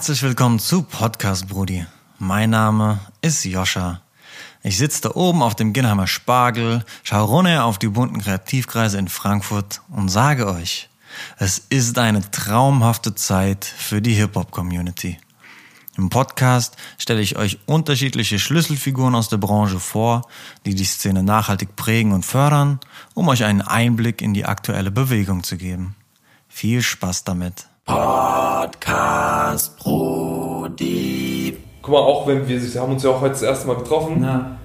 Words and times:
Herzlich 0.00 0.22
willkommen 0.22 0.58
zu 0.58 0.80
Podcast 0.80 1.46
Brudi. 1.46 1.84
Mein 2.18 2.48
Name 2.48 3.00
ist 3.20 3.44
Joscha. 3.44 4.00
Ich 4.62 4.78
sitze 4.78 5.02
da 5.02 5.10
oben 5.10 5.42
auf 5.42 5.54
dem 5.54 5.74
Ginnheimer 5.74 6.06
Spargel, 6.06 6.86
schaue 7.02 7.28
runter 7.28 7.66
auf 7.66 7.78
die 7.78 7.88
bunten 7.88 8.18
Kreativkreise 8.18 8.96
in 8.96 9.08
Frankfurt 9.08 9.82
und 9.90 10.08
sage 10.08 10.46
euch, 10.46 10.88
es 11.36 11.58
ist 11.68 11.98
eine 11.98 12.22
traumhafte 12.30 13.14
Zeit 13.14 13.66
für 13.66 14.00
die 14.00 14.14
Hip-Hop-Community. 14.14 15.18
Im 15.98 16.08
Podcast 16.08 16.78
stelle 16.96 17.20
ich 17.20 17.36
euch 17.36 17.58
unterschiedliche 17.66 18.38
Schlüsselfiguren 18.38 19.14
aus 19.14 19.28
der 19.28 19.36
Branche 19.36 19.80
vor, 19.80 20.22
die 20.64 20.74
die 20.74 20.86
Szene 20.86 21.22
nachhaltig 21.22 21.76
prägen 21.76 22.12
und 22.12 22.24
fördern, 22.24 22.80
um 23.12 23.28
euch 23.28 23.44
einen 23.44 23.60
Einblick 23.60 24.22
in 24.22 24.32
die 24.32 24.46
aktuelle 24.46 24.90
Bewegung 24.90 25.42
zu 25.42 25.58
geben. 25.58 25.94
Viel 26.48 26.80
Spaß 26.80 27.24
damit. 27.24 27.66
Podcast 27.84 29.78
Brudi. 29.78 31.56
Guck 31.82 31.92
mal, 31.92 32.00
auch 32.00 32.26
wenn 32.26 32.46
wir, 32.46 32.62
wir 32.62 32.80
haben 32.80 32.92
uns 32.92 33.02
ja 33.02 33.10
auch 33.10 33.20
heute 33.20 33.32
das 33.32 33.42
erste 33.42 33.66
Mal 33.66 33.76
getroffen. 33.76 34.22
Ja. 34.22 34.56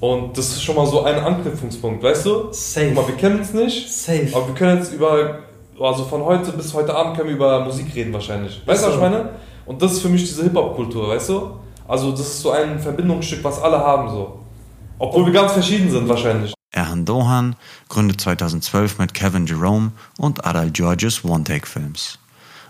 Und 0.00 0.38
das 0.38 0.48
ist 0.48 0.62
schon 0.62 0.76
mal 0.76 0.86
so 0.86 1.02
ein 1.04 1.18
Anknüpfungspunkt, 1.18 2.02
weißt 2.02 2.26
du? 2.26 2.52
Safe. 2.52 2.92
Guck 2.94 2.96
mal, 2.96 3.08
wir 3.08 3.16
kennen 3.16 3.40
uns 3.40 3.52
nicht. 3.52 3.92
Safe. 3.92 4.28
Aber 4.32 4.48
wir 4.48 4.54
können 4.54 4.78
jetzt 4.78 4.92
über, 4.92 5.40
also 5.80 6.04
von 6.04 6.24
heute 6.24 6.52
bis 6.52 6.72
heute 6.72 6.94
Abend 6.94 7.16
können 7.16 7.28
wir 7.28 7.36
über 7.36 7.64
Musik 7.64 7.94
reden 7.94 8.12
wahrscheinlich. 8.12 8.62
Weißt 8.64 8.84
du, 8.84 8.88
was 8.88 8.94
ich 8.94 9.00
meine? 9.00 9.30
Und 9.66 9.82
das 9.82 9.92
ist 9.92 10.02
für 10.02 10.08
mich 10.08 10.22
diese 10.22 10.44
Hip-Hop-Kultur, 10.44 11.08
weißt 11.08 11.28
du? 11.30 11.56
Also 11.86 12.10
das 12.12 12.20
ist 12.20 12.42
so 12.42 12.52
ein 12.52 12.78
Verbindungsstück, 12.78 13.42
was 13.44 13.60
alle 13.60 13.78
haben 13.78 14.08
so. 14.10 14.38
Obwohl 14.98 15.26
wir 15.26 15.32
ganz 15.32 15.52
verschieden 15.52 15.90
sind 15.90 16.08
wahrscheinlich. 16.08 16.54
Erhan 16.70 17.04
Dohan 17.04 17.56
gründet 17.88 18.20
2012 18.20 18.98
mit 18.98 19.14
Kevin 19.14 19.46
Jerome 19.46 19.92
und 20.18 20.46
Adal 20.46 20.70
Georges 20.70 21.24
One-Take 21.24 21.66
Films. 21.66 22.18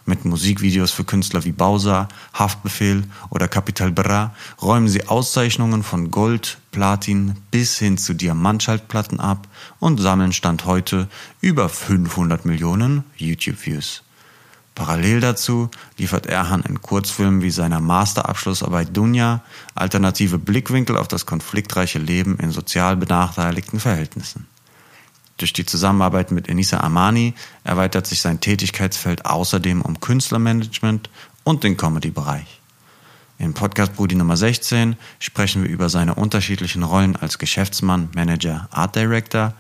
Mit 0.05 0.25
Musikvideos 0.25 0.91
für 0.91 1.05
Künstler 1.05 1.45
wie 1.45 1.53
Bowser, 1.53 2.09
Haftbefehl 2.35 3.05
oder 3.31 3.47
Capital 3.47 3.93
Bra 3.93 4.35
räumen 4.61 4.89
sie 4.89 5.07
Auszeichnungen 5.07 5.83
von 5.83 6.11
Gold, 6.11 6.59
Platin 6.73 7.37
bis 7.51 7.79
hin 7.79 7.99
zu 7.99 8.15
Diamantschaltplatten 8.15 9.21
ab 9.21 9.47
und 9.79 10.01
sammeln 10.01 10.33
Stand 10.33 10.65
heute 10.65 11.09
über 11.41 11.69
500 11.69 12.45
Millionen 12.45 13.05
YouTube-Views. 13.17 14.03
Parallel 14.75 15.21
dazu 15.21 15.71
liefert 15.99 16.27
Erhan 16.27 16.63
in 16.63 16.81
Kurzfilmen 16.81 17.43
wie 17.43 17.51
seiner 17.51 17.81
Masterabschlussarbeit 17.81 18.97
Dunja 18.97 19.43
alternative 19.75 20.39
Blickwinkel 20.39 20.97
auf 20.97 21.09
das 21.09 21.27
konfliktreiche 21.27 21.99
Leben 21.99 22.39
in 22.39 22.51
sozial 22.51 22.97
benachteiligten 22.97 23.81
Verhältnissen. 23.81 24.47
Durch 25.37 25.53
die 25.53 25.67
Zusammenarbeit 25.67 26.31
mit 26.31 26.49
Enisa 26.49 26.81
Amani 26.81 27.35
erweitert 27.65 28.07
sich 28.07 28.21
sein 28.21 28.41
Tätigkeitsfeld 28.41 29.27
außerdem 29.27 29.83
um 29.83 30.01
Künstlermanagement 30.01 31.11
und 31.45 31.65
den 31.65 31.77
Comedy-Bereich. 31.77 32.61
Im 33.39 33.55
Podcast 33.55 33.97
Brudi 33.97 34.15
Nummer 34.15 34.37
16 34.37 34.95
sprechen 35.19 35.65
wir 35.65 35.71
über 35.71 35.89
seine 35.89 36.15
unterschiedlichen 36.15 36.85
Rollen 36.85 37.17
als 37.17 37.39
Geschäftsmann, 37.39 38.09
Manager, 38.15 38.69
Art 38.71 38.95
Director, 38.95 39.55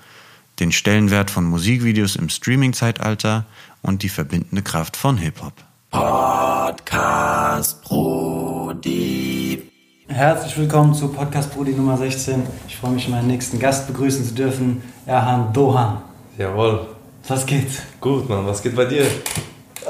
den 0.60 0.70
Stellenwert 0.70 1.30
von 1.30 1.44
Musikvideos 1.44 2.14
im 2.14 2.28
Streaming-Zeitalter 2.28 3.44
und 3.80 4.04
die 4.04 4.08
verbindende 4.08 4.62
Kraft 4.62 4.96
von 4.96 5.16
Hip-Hop. 5.16 5.54
Podcast 5.90 7.82
Brudi. 7.82 9.71
Herzlich 10.14 10.58
willkommen 10.58 10.92
zu 10.92 11.08
Podcast 11.08 11.55
Brudi 11.55 11.72
Nummer 11.72 11.96
16. 11.96 12.42
Ich 12.68 12.77
freue 12.77 12.91
mich, 12.91 13.08
meinen 13.08 13.28
nächsten 13.28 13.58
Gast 13.58 13.86
begrüßen 13.86 14.24
zu 14.27 14.34
dürfen, 14.34 14.82
Erhan 15.06 15.50
Dohan. 15.55 16.02
Jawohl. 16.36 16.80
Was 17.28 17.46
geht? 17.46 17.68
Gut, 17.98 18.28
Mann. 18.28 18.46
Was 18.46 18.62
geht 18.62 18.77
bei 18.77 18.84
dir? 18.84 19.06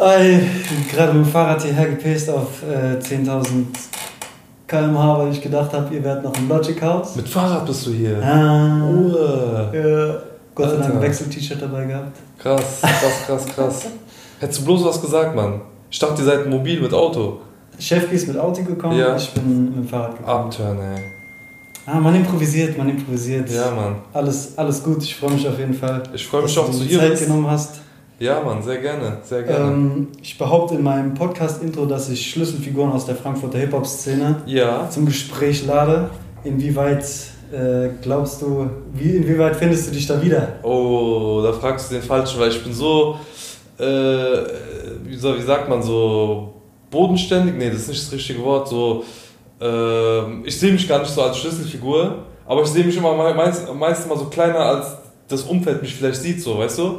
Ey, 0.01 0.37
Ich 0.63 0.69
bin 0.69 0.87
gerade 0.89 1.13
mit 1.15 1.27
dem 1.27 1.31
Fahrrad 1.33 1.63
hierher 1.63 1.89
gepaced 1.89 2.31
auf 2.31 2.63
äh, 2.63 2.99
10.000 2.99 3.65
km/h, 4.69 5.19
weil 5.19 5.33
ich 5.33 5.43
gedacht 5.43 5.73
habe, 5.73 5.93
ihr 5.93 6.05
werdet 6.05 6.23
noch 6.23 6.37
im 6.37 6.49
Logic 6.49 6.81
House. 6.81 7.17
Mit 7.17 7.29
Fahrrad 7.29 7.67
bist 7.67 7.85
du 7.87 7.91
hier. 7.91 8.23
Ah, 8.23 8.89
Uah. 8.89 9.75
ja. 9.75 10.15
Gott 10.55 10.71
sei 10.71 10.77
Dank 10.77 10.95
ein 10.95 11.03
Wechsel-T-Shirt 11.03 11.61
dabei 11.63 11.85
gehabt. 11.87 12.17
Krass, 12.39 12.81
krass, 12.81 13.27
krass, 13.27 13.47
krass. 13.47 13.87
Hättest 14.41 14.61
du 14.61 14.65
bloß 14.67 14.85
was 14.85 15.01
gesagt, 15.01 15.35
Mann. 15.35 15.63
Ich 15.91 15.99
dachte, 15.99 16.23
ihr 16.23 16.27
seid 16.27 16.49
mobil 16.49 16.81
mit 16.81 16.93
Auto. 16.95 17.41
Chefki 17.79 18.15
ist 18.15 18.29
mit 18.29 18.39
Auto 18.39 18.63
gekommen, 18.63 18.99
Ja. 18.99 19.17
ich 19.17 19.31
bin 19.31 19.65
mit 19.67 19.77
dem 19.77 19.89
Fahrrad 19.89 20.17
gekommen. 20.19 20.45
Abturn, 20.47 20.79
ey. 20.79 21.03
Ah, 21.85 21.99
man 21.99 22.15
improvisiert, 22.15 22.79
man 22.79 22.89
improvisiert. 22.89 23.51
Ja, 23.51 23.71
Mann. 23.73 23.97
Alles, 24.13 24.57
alles 24.57 24.83
gut, 24.85 25.03
ich 25.03 25.17
freue 25.17 25.33
mich 25.33 25.49
auf 25.49 25.59
jeden 25.59 25.75
Fall. 25.75 26.03
Ich 26.15 26.27
freue 26.27 26.43
mich 26.43 26.55
dass 26.55 26.63
auch, 26.63 26.67
du 26.71 26.73
dass 26.79 26.81
du 26.83 26.87
hier 26.87 26.99
Zeit 27.01 27.19
genommen 27.19 27.51
hast. 27.51 27.81
Ja, 28.21 28.41
Mann, 28.41 28.63
sehr 28.63 28.79
gerne, 28.79 29.17
sehr 29.25 29.43
gerne. 29.43 29.73
Ähm, 29.73 30.09
ich 30.23 30.39
behaupte 30.39 30.77
in 30.77 30.83
meinem 30.85 31.13
Podcast-Intro, 31.15 31.87
dass 31.87 32.09
ich 32.09 32.31
Schlüsselfiguren 32.31 32.93
aus 32.93 33.05
der 33.07 33.17
Frankfurter 33.17 33.59
Hip-Hop-Szene 33.59 34.43
ja, 34.47 34.89
zum 34.91 35.07
Gespräch 35.07 35.67
lade. 35.67 36.09
Inwieweit 36.45 37.05
äh, 37.53 37.89
glaubst 38.01 38.41
du, 38.43 38.71
wie, 38.95 39.17
inwieweit 39.17 39.57
findest 39.57 39.89
du 39.89 39.93
dich 39.93 40.07
da 40.07 40.23
wieder? 40.23 40.61
oh, 40.63 41.41
da 41.43 41.53
fragst 41.53 41.91
du 41.91 41.95
den 41.97 42.03
Falschen, 42.05 42.39
weil 42.39 42.51
ich 42.51 42.63
bin 42.63 42.73
so, 42.73 43.17
äh, 43.79 43.85
wie, 45.05 45.17
soll, 45.17 45.39
wie 45.39 45.43
sagt 45.43 45.69
man, 45.69 45.83
so 45.83 46.52
bodenständig, 46.93 47.55
nee, 47.59 47.71
das 47.71 47.81
ist 47.83 47.89
nicht 47.89 48.03
das 48.07 48.13
richtige 48.13 48.43
Wort, 48.45 48.69
so, 48.69 49.03
äh, 49.61 50.43
ich 50.47 50.57
sehe 50.59 50.73
mich 50.73 50.87
gar 50.89 51.01
nicht 51.01 51.11
so 51.11 51.23
als 51.23 51.39
Schlüsselfigur, 51.39 52.19
aber 52.47 52.63
ich 52.63 52.69
sehe 52.69 52.85
mich 52.85 52.97
immer 52.97 53.17
me- 53.17 53.35
meist, 53.35 53.73
meist 53.75 54.07
immer 54.07 54.17
so 54.17 54.27
kleiner, 54.27 54.61
als 54.61 54.87
das 55.29 55.43
Umfeld 55.43 55.83
mich 55.83 55.95
vielleicht 55.95 56.21
sieht, 56.21 56.41
so, 56.41 56.59
weißt 56.59 56.79
du? 56.79 56.99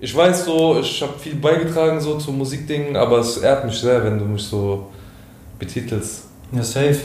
Ich 0.00 0.14
weiß 0.14 0.44
so, 0.46 0.78
ich 0.80 1.00
habe 1.02 1.12
viel 1.18 1.36
beigetragen 1.36 2.00
so 2.00 2.18
zu 2.18 2.32
Musikdingen, 2.32 2.96
aber 2.96 3.18
es 3.20 3.36
ehrt 3.38 3.64
mich 3.64 3.76
sehr, 3.78 4.02
wenn 4.04 4.18
du 4.18 4.24
mich 4.24 4.42
so 4.42 4.86
betitelst. 5.58 6.24
Ja, 6.52 6.62
safe. 6.62 6.96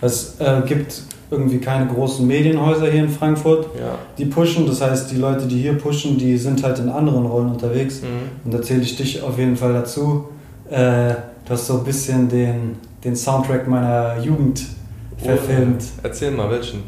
Es 0.00 0.36
äh, 0.40 0.62
gibt 0.66 1.02
irgendwie 1.30 1.58
keine 1.58 1.86
großen 1.92 2.26
Medienhäuser 2.26 2.90
hier 2.90 3.02
in 3.02 3.08
Frankfurt, 3.10 3.66
Ja. 3.78 3.96
die 4.16 4.24
pushen. 4.26 4.66
Das 4.66 4.80
heißt, 4.80 5.10
die 5.10 5.16
Leute, 5.16 5.46
die 5.46 5.60
hier 5.60 5.74
pushen, 5.76 6.16
die 6.16 6.38
sind 6.38 6.62
halt 6.62 6.78
in 6.78 6.88
anderen 6.88 7.26
Rollen 7.26 7.50
unterwegs. 7.50 8.00
Mhm. 8.00 8.06
Und 8.44 8.54
da 8.54 8.62
zähle 8.62 8.82
ich 8.82 8.96
dich 8.96 9.20
auf 9.22 9.38
jeden 9.38 9.56
Fall 9.56 9.72
dazu. 9.74 10.28
Äh, 10.70 11.14
du 11.48 11.54
hast 11.54 11.66
so 11.66 11.78
ein 11.78 11.84
bisschen 11.84 12.28
den, 12.28 12.76
den 13.02 13.16
Soundtrack 13.16 13.66
meiner 13.66 14.18
Jugend 14.22 14.62
verfilmt. 15.16 15.82
Erzähl 16.02 16.30
mal, 16.30 16.50
welchen? 16.50 16.82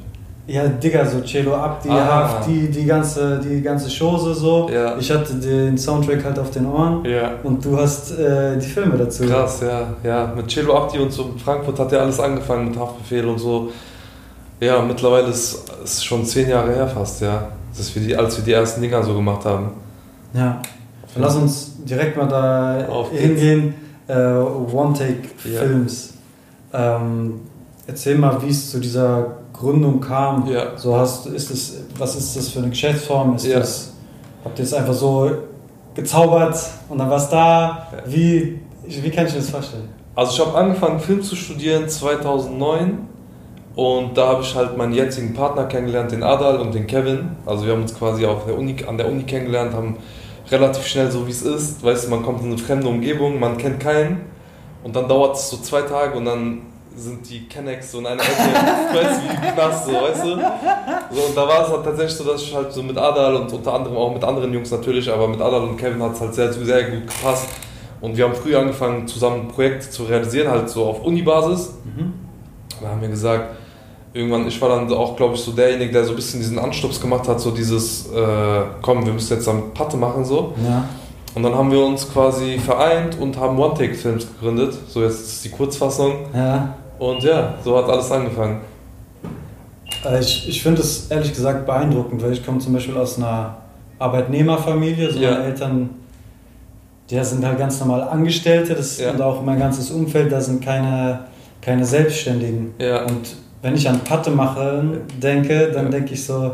Ja, 0.46 0.66
Digga, 0.66 1.04
so 1.06 1.20
Cello 1.20 1.54
Abdi, 1.54 1.88
Ah. 1.88 2.24
Haft, 2.28 2.48
die, 2.48 2.68
die 2.68 2.84
ganze, 2.84 3.38
die 3.38 3.62
ganze 3.62 3.88
Chose 3.88 4.34
so. 4.34 4.68
Ja. 4.72 4.96
Ich 4.98 5.10
hatte 5.10 5.34
den 5.34 5.78
Soundtrack 5.78 6.24
halt 6.24 6.38
auf 6.40 6.50
den 6.50 6.66
Ohren 6.66 7.04
Ja. 7.04 7.32
und 7.44 7.64
du 7.64 7.76
hast 7.78 8.18
äh, 8.18 8.56
die 8.58 8.66
Filme 8.66 8.96
dazu. 8.98 9.24
Krass, 9.24 9.60
ja, 9.62 9.94
ja. 10.02 10.32
Mit 10.34 10.48
Cello 10.48 10.76
Abdi 10.76 10.98
und 10.98 11.12
so 11.12 11.30
in 11.34 11.38
Frankfurt 11.38 11.78
hat 11.78 11.92
ja 11.92 12.00
alles 12.00 12.18
angefangen 12.18 12.70
mit 12.70 12.78
Haftbefehl 12.78 13.26
und 13.26 13.38
so. 13.38 13.70
Ja, 14.58 14.82
mittlerweile 14.82 15.28
ist 15.28 15.70
es 15.84 16.02
schon 16.04 16.24
zehn 16.24 16.48
Jahre 16.48 16.74
her 16.74 16.88
fast, 16.88 17.20
ja. 17.22 17.48
Das 17.70 17.80
ist 17.80 17.94
wie 17.96 18.00
die, 18.00 18.16
als 18.16 18.36
wir 18.36 18.44
die 18.44 18.52
ersten 18.52 18.80
Dinger 18.82 19.02
so 19.04 19.14
gemacht 19.14 19.44
haben. 19.44 19.70
Ja. 20.34 20.60
Lass 21.16 21.36
uns 21.36 21.72
direkt 21.84 22.16
mal 22.16 22.26
da 22.26 22.86
Auf 22.88 23.10
hingehen. 23.12 23.74
Äh, 24.10 24.74
One-Take-Films. 24.74 26.14
Ähm, 26.72 27.40
erzähl 27.86 28.16
mal, 28.18 28.42
wie 28.42 28.48
es 28.50 28.70
zu 28.70 28.80
dieser 28.80 29.38
Gründung 29.52 30.00
kam. 30.00 30.46
Ja. 30.48 30.76
So 30.76 30.96
hast, 30.96 31.26
ist 31.26 31.50
es, 31.50 31.82
was 31.98 32.16
ist 32.16 32.36
das 32.36 32.48
für 32.48 32.60
eine 32.60 32.70
Geschäftsform? 32.70 33.36
Ist 33.36 33.46
Ja. 33.46 33.58
das, 33.60 33.92
habt 34.44 34.58
ihr 34.58 34.64
es 34.64 34.74
einfach 34.74 34.94
so 34.94 35.30
gezaubert 35.94 36.56
und 36.88 36.98
dann 36.98 37.10
war 37.10 37.18
es 37.18 37.28
da? 37.28 37.86
Ja. 37.92 37.98
Wie, 38.12 38.60
wie 38.86 39.10
kann 39.10 39.26
ich 39.26 39.32
mir 39.32 39.40
das 39.40 39.50
vorstellen? 39.50 39.88
Also 40.16 40.32
ich 40.32 40.46
habe 40.46 40.58
angefangen 40.58 40.98
Film 40.98 41.22
zu 41.22 41.36
studieren 41.36 41.88
2009 41.88 42.98
und 43.76 44.16
da 44.16 44.28
habe 44.28 44.42
ich 44.42 44.54
halt 44.54 44.76
meinen 44.76 44.92
jetzigen 44.92 45.34
Partner 45.34 45.64
kennengelernt, 45.64 46.10
den 46.12 46.22
Adal 46.22 46.58
und 46.60 46.74
den 46.74 46.86
Kevin. 46.86 47.30
Also 47.46 47.64
wir 47.66 47.72
haben 47.72 47.82
uns 47.82 47.94
quasi 47.94 48.26
auf 48.26 48.44
der 48.44 48.58
Uni, 48.58 48.76
an 48.86 48.98
der 48.98 49.08
Uni 49.08 49.22
kennengelernt, 49.22 49.72
haben 49.72 49.96
relativ 50.50 50.86
schnell 50.86 51.10
so 51.10 51.26
wie 51.26 51.30
es 51.30 51.42
ist, 51.42 51.82
weißt 51.84 52.06
du, 52.06 52.10
man 52.10 52.22
kommt 52.22 52.40
in 52.42 52.48
eine 52.48 52.58
fremde 52.58 52.88
Umgebung, 52.88 53.38
man 53.38 53.56
kennt 53.56 53.80
keinen 53.80 54.22
und 54.82 54.94
dann 54.94 55.08
dauert 55.08 55.36
es 55.36 55.50
so 55.50 55.58
zwei 55.58 55.82
Tage 55.82 56.16
und 56.18 56.24
dann 56.24 56.62
sind 56.96 57.28
die 57.30 57.46
Kennex 57.46 57.92
so 57.92 58.00
in 58.00 58.06
einer 58.06 58.20
Ecke, 58.20 58.30
weißt 58.94 59.20
du, 59.20 59.30
wie 59.30 59.52
Knast, 59.52 59.86
so, 59.86 59.92
weißt 59.92 60.24
du? 60.24 60.28
So, 61.14 61.22
und 61.22 61.36
da 61.36 61.48
war 61.48 61.64
es 61.64 61.68
halt 61.72 61.84
tatsächlich 61.84 62.16
so, 62.16 62.24
dass 62.24 62.42
ich 62.42 62.54
halt 62.54 62.72
so 62.72 62.82
mit 62.82 62.98
Adal 62.98 63.36
und 63.36 63.52
unter 63.52 63.74
anderem 63.74 63.96
auch 63.96 64.12
mit 64.12 64.22
anderen 64.22 64.52
Jungs 64.52 64.70
natürlich, 64.70 65.10
aber 65.10 65.28
mit 65.28 65.40
Adal 65.40 65.62
und 65.62 65.76
Kevin 65.76 66.02
hat 66.02 66.14
es 66.14 66.20
halt 66.20 66.34
sehr, 66.34 66.52
sehr 66.52 66.90
gut 66.90 67.06
gepasst. 67.06 67.48
Und 68.00 68.16
wir 68.16 68.24
haben 68.24 68.34
früh 68.34 68.56
angefangen, 68.56 69.06
zusammen 69.06 69.48
Projekte 69.48 69.90
zu 69.90 70.04
realisieren, 70.04 70.50
halt 70.50 70.68
so 70.68 70.86
auf 70.86 71.04
Uni-Basis. 71.04 71.74
Da 72.80 72.88
haben 72.88 73.00
wir 73.00 73.08
gesagt, 73.08 73.56
irgendwann, 74.12 74.46
ich 74.48 74.60
war 74.60 74.68
dann 74.70 74.92
auch, 74.92 75.16
glaube 75.16 75.34
ich, 75.34 75.40
so 75.40 75.52
derjenige, 75.52 75.92
der 75.92 76.04
so 76.04 76.10
ein 76.10 76.16
bisschen 76.16 76.40
diesen 76.40 76.58
Anstups 76.58 77.00
gemacht 77.00 77.28
hat, 77.28 77.40
so 77.40 77.50
dieses, 77.50 78.06
äh, 78.12 78.62
komm, 78.82 79.04
wir 79.06 79.12
müssen 79.12 79.34
jetzt 79.34 79.46
dann 79.46 79.72
Patte 79.74 79.96
machen, 79.96 80.24
so. 80.24 80.54
Ja. 80.66 80.84
Und 81.34 81.44
dann 81.44 81.54
haben 81.54 81.70
wir 81.70 81.84
uns 81.84 82.12
quasi 82.12 82.58
vereint 82.58 83.16
und 83.20 83.38
haben 83.38 83.56
One-Take-Films 83.58 84.26
gegründet. 84.34 84.74
So, 84.88 85.02
jetzt 85.02 85.20
ist 85.20 85.44
die 85.44 85.50
Kurzfassung. 85.50 86.12
ja. 86.34 86.74
Und 86.98 87.22
ja, 87.22 87.54
so 87.64 87.78
hat 87.78 87.88
alles 87.88 88.10
angefangen. 88.12 88.60
Äh, 90.04 90.20
Ich, 90.20 90.48
ich 90.48 90.62
finde 90.62 90.82
es 90.82 91.10
ehrlich 91.10 91.32
gesagt 91.32 91.64
beeindruckend, 91.64 92.22
weil 92.22 92.32
ich 92.32 92.44
komme 92.44 92.58
zum 92.58 92.74
Beispiel 92.74 92.96
aus 92.96 93.16
einer 93.16 93.56
Arbeitnehmerfamilie. 93.98 95.10
So 95.12 95.18
Ja. 95.18 95.30
meine 95.32 95.44
Eltern, 95.44 95.90
die 97.08 97.22
sind 97.24 97.44
halt 97.44 97.58
ganz 97.58 97.80
normal 97.80 98.02
Angestellte 98.02 98.74
das, 98.74 98.98
Ja. 98.98 99.12
und 99.12 99.22
auch 99.22 99.42
mein 99.42 99.58
ganzes 99.58 99.90
Umfeld, 99.90 100.30
da 100.30 100.40
sind 100.40 100.62
keine, 100.64 101.20
keine 101.62 101.84
Selbstständigen. 101.86 102.74
Ja. 102.78 103.02
Und 103.04 103.36
wenn 103.62 103.74
ich 103.74 103.88
an 103.88 104.00
Patte 104.00 104.30
machen 104.30 105.02
denke, 105.20 105.70
dann 105.72 105.86
Ja. 105.86 105.90
denke 105.90 106.14
ich 106.14 106.24
so, 106.24 106.52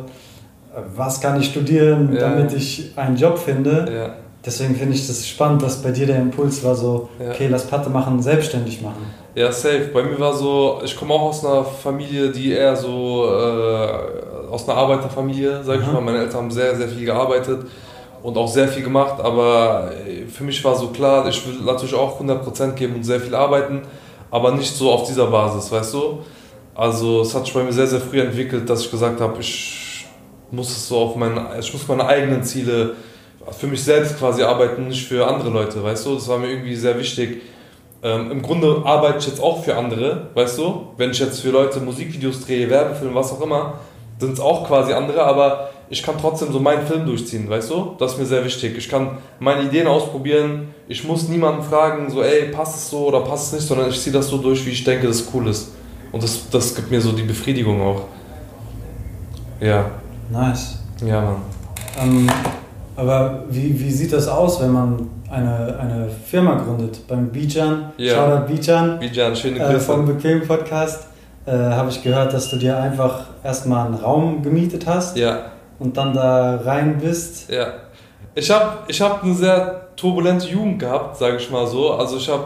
was 0.94 1.20
kann 1.20 1.40
ich 1.40 1.46
studieren, 1.48 2.12
Ja. 2.14 2.20
damit 2.30 2.52
ich 2.52 2.92
einen 2.96 3.16
Job 3.16 3.38
finde. 3.38 3.86
Ja. 3.92 4.14
Deswegen 4.44 4.76
finde 4.76 4.94
ich 4.94 5.06
das 5.06 5.26
spannend, 5.26 5.62
dass 5.62 5.82
bei 5.82 5.90
dir 5.90 6.06
der 6.06 6.18
Impuls 6.20 6.62
war 6.62 6.74
so, 6.74 7.08
okay, 7.18 7.48
lass 7.50 7.66
Patte 7.66 7.90
machen, 7.90 8.22
selbstständig 8.22 8.80
machen. 8.80 9.10
Ja, 9.34 9.50
safe. 9.50 9.90
Bei 9.92 10.02
mir 10.04 10.18
war 10.20 10.32
so, 10.32 10.80
ich 10.84 10.96
komme 10.96 11.14
auch 11.14 11.22
aus 11.22 11.44
einer 11.44 11.64
Familie, 11.64 12.30
die 12.30 12.52
eher 12.52 12.76
so, 12.76 13.26
äh, 13.28 14.48
aus 14.50 14.68
einer 14.68 14.78
Arbeiterfamilie, 14.78 15.62
sag 15.64 15.80
ich 15.80 15.86
mal. 15.92 16.00
Meine 16.00 16.18
Eltern 16.18 16.42
haben 16.42 16.50
sehr, 16.50 16.76
sehr 16.76 16.88
viel 16.88 17.04
gearbeitet 17.04 17.66
und 18.22 18.36
auch 18.36 18.46
sehr 18.48 18.68
viel 18.68 18.84
gemacht, 18.84 19.20
aber 19.20 19.90
äh, 20.06 20.26
für 20.26 20.44
mich 20.44 20.64
war 20.64 20.76
so 20.76 20.88
klar, 20.88 21.26
ich 21.28 21.44
will 21.46 21.54
natürlich 21.64 21.94
auch 21.94 22.20
100% 22.20 22.74
geben 22.74 22.94
und 22.96 23.02
sehr 23.04 23.18
viel 23.20 23.34
arbeiten, 23.34 23.82
aber 24.30 24.52
nicht 24.52 24.74
so 24.74 24.92
auf 24.92 25.04
dieser 25.08 25.26
Basis, 25.26 25.70
weißt 25.72 25.94
du? 25.94 26.18
Also 26.76 27.22
es 27.22 27.34
hat 27.34 27.46
sich 27.46 27.54
bei 27.54 27.62
mir 27.62 27.72
sehr, 27.72 27.86
sehr 27.86 28.00
früh 28.00 28.20
entwickelt, 28.20 28.68
dass 28.68 28.82
ich 28.82 28.90
gesagt 28.90 29.20
habe, 29.20 29.40
ich 29.40 30.06
muss 30.50 30.70
es 30.70 30.88
so 30.88 30.98
auf 30.98 31.16
meine, 31.16 31.48
ich 31.58 31.72
muss 31.72 31.88
meine 31.88 32.06
eigenen 32.06 32.42
Ziele 32.42 32.94
für 33.58 33.66
mich 33.66 33.82
selbst 33.82 34.18
quasi 34.18 34.42
arbeiten, 34.42 34.88
nicht 34.88 35.08
für 35.08 35.26
andere 35.26 35.48
Leute, 35.48 35.82
weißt 35.82 36.04
du? 36.04 36.14
Das 36.14 36.28
war 36.28 36.38
mir 36.38 36.50
irgendwie 36.50 36.76
sehr 36.76 36.98
wichtig. 36.98 37.42
Ähm, 38.02 38.30
Im 38.30 38.42
Grunde 38.42 38.82
arbeite 38.84 39.18
ich 39.18 39.26
jetzt 39.26 39.40
auch 39.40 39.64
für 39.64 39.76
andere, 39.76 40.28
weißt 40.34 40.58
du? 40.58 40.88
Wenn 40.98 41.12
ich 41.12 41.18
jetzt 41.18 41.40
für 41.40 41.50
Leute 41.50 41.80
Musikvideos 41.80 42.44
drehe, 42.44 42.68
Werbefilme, 42.68 43.14
was 43.14 43.32
auch 43.32 43.40
immer, 43.40 43.80
sind 44.18 44.32
es 44.32 44.40
auch 44.40 44.66
quasi 44.66 44.92
andere, 44.92 45.22
aber 45.22 45.70
ich 45.88 46.02
kann 46.02 46.16
trotzdem 46.20 46.52
so 46.52 46.60
meinen 46.60 46.86
Film 46.86 47.06
durchziehen, 47.06 47.48
weißt 47.48 47.70
du? 47.70 47.94
Das 47.98 48.12
ist 48.12 48.18
mir 48.18 48.26
sehr 48.26 48.44
wichtig. 48.44 48.76
Ich 48.76 48.88
kann 48.88 49.18
meine 49.38 49.62
Ideen 49.62 49.86
ausprobieren. 49.86 50.74
Ich 50.88 51.04
muss 51.04 51.28
niemanden 51.28 51.62
fragen, 51.62 52.10
so, 52.10 52.22
ey, 52.22 52.50
passt 52.50 52.76
es 52.76 52.90
so 52.90 53.06
oder 53.06 53.20
passt 53.20 53.46
es 53.46 53.60
nicht, 53.60 53.68
sondern 53.68 53.88
ich 53.88 54.00
ziehe 54.00 54.12
das 54.12 54.28
so 54.28 54.38
durch, 54.38 54.66
wie 54.66 54.70
ich 54.70 54.84
denke, 54.84 55.06
dass 55.06 55.20
es 55.20 55.28
cool 55.32 55.48
ist. 55.48 55.75
Und 56.16 56.22
das, 56.22 56.48
das 56.48 56.74
gibt 56.74 56.90
mir 56.90 56.98
so 56.98 57.12
die 57.12 57.24
Befriedigung 57.24 57.78
auch. 57.82 58.04
Ja, 59.60 59.84
Nice. 60.30 60.78
ja, 61.04 61.20
Mann. 61.20 61.42
Ähm, 62.00 62.26
aber 62.96 63.44
wie, 63.50 63.78
wie 63.78 63.90
sieht 63.90 64.14
das 64.14 64.26
aus, 64.26 64.58
wenn 64.62 64.72
man 64.72 65.10
eine, 65.30 65.78
eine 65.78 66.08
Firma 66.08 66.54
gründet? 66.54 67.06
Beim 67.06 67.28
Bijan, 67.28 67.92
Ja. 67.98 68.14
Shoutout 68.14 68.46
Bijan, 68.50 68.98
Bijan, 68.98 69.36
schöne 69.36 69.58
äh, 69.58 69.72
Grüße. 69.72 69.80
vom 69.80 70.06
Bequem 70.06 70.48
Podcast, 70.48 71.08
äh, 71.44 71.52
habe 71.52 71.90
ich 71.90 72.02
gehört, 72.02 72.32
dass 72.32 72.48
du 72.48 72.56
dir 72.56 72.78
einfach 72.78 73.24
erstmal 73.44 73.84
einen 73.84 73.96
Raum 73.96 74.42
gemietet 74.42 74.86
hast 74.86 75.18
ja. 75.18 75.50
und 75.78 75.98
dann 75.98 76.14
da 76.14 76.56
rein 76.64 76.96
bist. 76.98 77.50
Ja. 77.50 77.74
Ich 78.34 78.50
habe 78.50 78.78
ich 78.88 78.98
hab 79.02 79.22
eine 79.22 79.34
sehr 79.34 79.88
turbulente 79.96 80.48
Jugend 80.48 80.78
gehabt, 80.78 81.18
sage 81.18 81.36
ich 81.36 81.50
mal 81.50 81.66
so. 81.66 81.92
Also 81.92 82.16
ich 82.16 82.26
habe, 82.30 82.44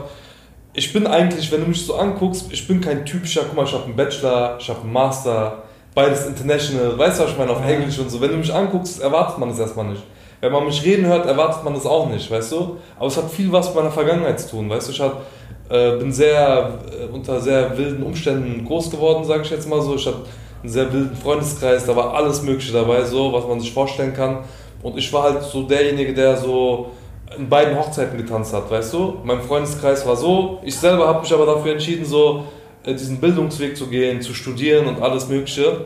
ich 0.72 0.92
bin 0.92 1.06
eigentlich, 1.06 1.50
wenn 1.50 1.62
du 1.62 1.66
mich 1.66 1.84
so 1.84 1.96
anguckst, 1.96 2.46
ich 2.52 2.66
bin 2.68 2.80
kein 2.80 3.04
typischer, 3.04 3.42
guck 3.46 3.56
mal, 3.56 3.64
ich 3.64 3.72
habe 3.72 3.84
einen 3.84 3.96
Bachelor, 3.96 4.56
ich 4.60 4.68
habe 4.68 4.80
einen 4.82 4.92
Master, 4.92 5.64
beides 5.94 6.26
international, 6.26 6.96
weißt 6.96 7.18
du, 7.18 7.24
was 7.24 7.32
ich 7.32 7.38
meine, 7.38 7.50
auf. 7.50 7.64
Englisch 7.66 7.98
und 7.98 8.10
so. 8.10 8.20
Wenn 8.20 8.30
du 8.30 8.36
mich 8.36 8.54
anguckst, 8.54 9.00
erwartet 9.00 9.38
man 9.38 9.48
das 9.48 9.58
erstmal 9.58 9.86
nicht. 9.86 10.02
Wenn 10.40 10.52
man 10.52 10.64
mich 10.64 10.82
reden 10.84 11.06
hört, 11.06 11.26
erwartet 11.26 11.64
man 11.64 11.74
das 11.74 11.84
auch 11.84 12.08
nicht, 12.08 12.30
weißt 12.30 12.52
du? 12.52 12.76
Aber 12.96 13.06
es 13.08 13.16
hat 13.16 13.30
viel 13.30 13.50
was 13.52 13.66
mit 13.66 13.76
meiner 13.76 13.90
Vergangenheit 13.90 14.40
zu 14.40 14.50
tun, 14.50 14.70
weißt 14.70 14.88
du? 14.88 14.92
Ich 14.92 15.00
hab, 15.00 15.22
äh, 15.68 15.96
bin 15.96 16.12
sehr 16.12 16.78
äh, 16.98 17.12
unter 17.12 17.40
sehr 17.40 17.76
wilden 17.76 18.02
Umständen 18.02 18.64
groß 18.64 18.90
geworden, 18.90 19.24
sage 19.24 19.42
ich 19.42 19.50
jetzt 19.50 19.68
mal 19.68 19.82
so. 19.82 19.96
Ich 19.96 20.06
hatte 20.06 20.20
einen 20.62 20.72
sehr 20.72 20.92
wilden 20.92 21.16
Freundeskreis, 21.16 21.84
da 21.84 21.96
war 21.96 22.14
alles 22.14 22.42
Mögliche 22.42 22.72
dabei, 22.72 23.04
so, 23.04 23.32
was 23.32 23.46
man 23.46 23.60
sich 23.60 23.72
vorstellen 23.72 24.14
kann. 24.14 24.38
Und 24.82 24.96
ich 24.96 25.12
war 25.12 25.24
halt 25.24 25.42
so 25.42 25.64
derjenige, 25.64 26.14
der 26.14 26.36
so 26.36 26.90
in 27.36 27.48
beiden 27.48 27.78
Hochzeiten 27.78 28.16
getanzt 28.18 28.52
hat, 28.52 28.70
weißt 28.70 28.92
du? 28.92 29.16
Mein 29.24 29.40
Freundeskreis 29.40 30.06
war 30.06 30.16
so, 30.16 30.58
ich 30.62 30.76
selber 30.76 31.06
habe 31.06 31.20
mich 31.20 31.32
aber 31.32 31.46
dafür 31.46 31.72
entschieden, 31.72 32.04
so 32.04 32.44
äh, 32.84 32.92
diesen 32.94 33.18
Bildungsweg 33.20 33.76
zu 33.76 33.86
gehen, 33.86 34.20
zu 34.20 34.34
studieren 34.34 34.86
und 34.86 35.00
alles 35.02 35.28
Mögliche. 35.28 35.84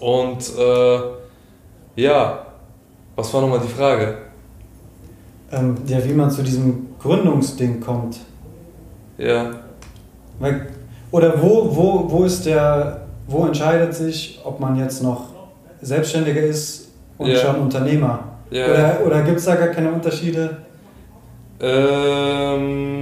Und 0.00 0.50
äh, 0.58 0.98
ja, 1.96 2.46
was 3.16 3.32
war 3.32 3.40
nochmal 3.42 3.60
die 3.60 3.72
Frage? 3.72 4.18
Ähm, 5.52 5.76
ja, 5.86 6.04
wie 6.04 6.12
man 6.12 6.30
zu 6.30 6.42
diesem 6.42 6.88
Gründungsding 7.00 7.80
kommt. 7.80 8.18
Ja, 9.18 9.50
Weil, 10.40 10.68
oder 11.12 11.40
wo, 11.40 11.68
wo, 11.76 12.10
wo 12.10 12.24
ist 12.24 12.44
der, 12.46 13.02
wo 13.28 13.46
entscheidet 13.46 13.94
sich, 13.94 14.40
ob 14.44 14.58
man 14.58 14.76
jetzt 14.76 15.02
noch 15.02 15.26
Selbstständiger 15.80 16.40
ist 16.40 16.88
und 17.18 17.28
Ja. 17.28 17.36
schon 17.36 17.56
Unternehmer? 17.60 18.33
Ja. 18.54 18.66
Oder, 18.66 19.00
oder 19.06 19.22
gibt 19.22 19.38
es 19.38 19.44
da 19.44 19.54
gar 19.56 19.68
keine 19.68 19.90
Unterschiede? 19.92 20.58
Ähm, 21.60 22.94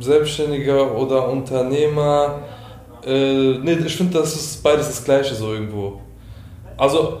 Selbstständiger 0.00 0.96
oder 0.96 1.28
Unternehmer. 1.28 2.40
Äh, 3.04 3.58
nee, 3.58 3.78
ich 3.84 3.96
finde, 3.96 4.18
das 4.18 4.34
ist 4.34 4.62
beides 4.62 4.86
das 4.88 5.04
Gleiche 5.04 5.34
so 5.34 5.52
irgendwo. 5.52 6.00
Also, 6.76 7.18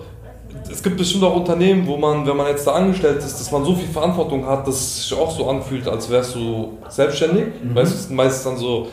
es 0.70 0.82
gibt 0.82 0.96
bestimmt 0.96 1.24
auch 1.24 1.36
Unternehmen, 1.36 1.86
wo 1.86 1.96
man, 1.96 2.26
wenn 2.26 2.36
man 2.36 2.46
jetzt 2.48 2.66
da 2.66 2.72
angestellt 2.72 3.18
ist, 3.18 3.38
dass 3.38 3.50
man 3.50 3.64
so 3.64 3.74
viel 3.74 3.88
Verantwortung 3.88 4.46
hat, 4.46 4.66
dass 4.66 4.76
es 4.76 5.08
sich 5.08 5.18
auch 5.18 5.30
so 5.30 5.48
anfühlt, 5.48 5.86
als 5.88 6.10
wärst 6.10 6.34
du 6.34 6.78
selbstständig. 6.88 7.46
Mhm. 7.62 7.74
Weißt 7.74 7.92
du, 7.92 7.96
es 7.96 8.06
sind 8.06 8.16
meistens 8.16 8.44
dann 8.44 8.56
so 8.56 8.88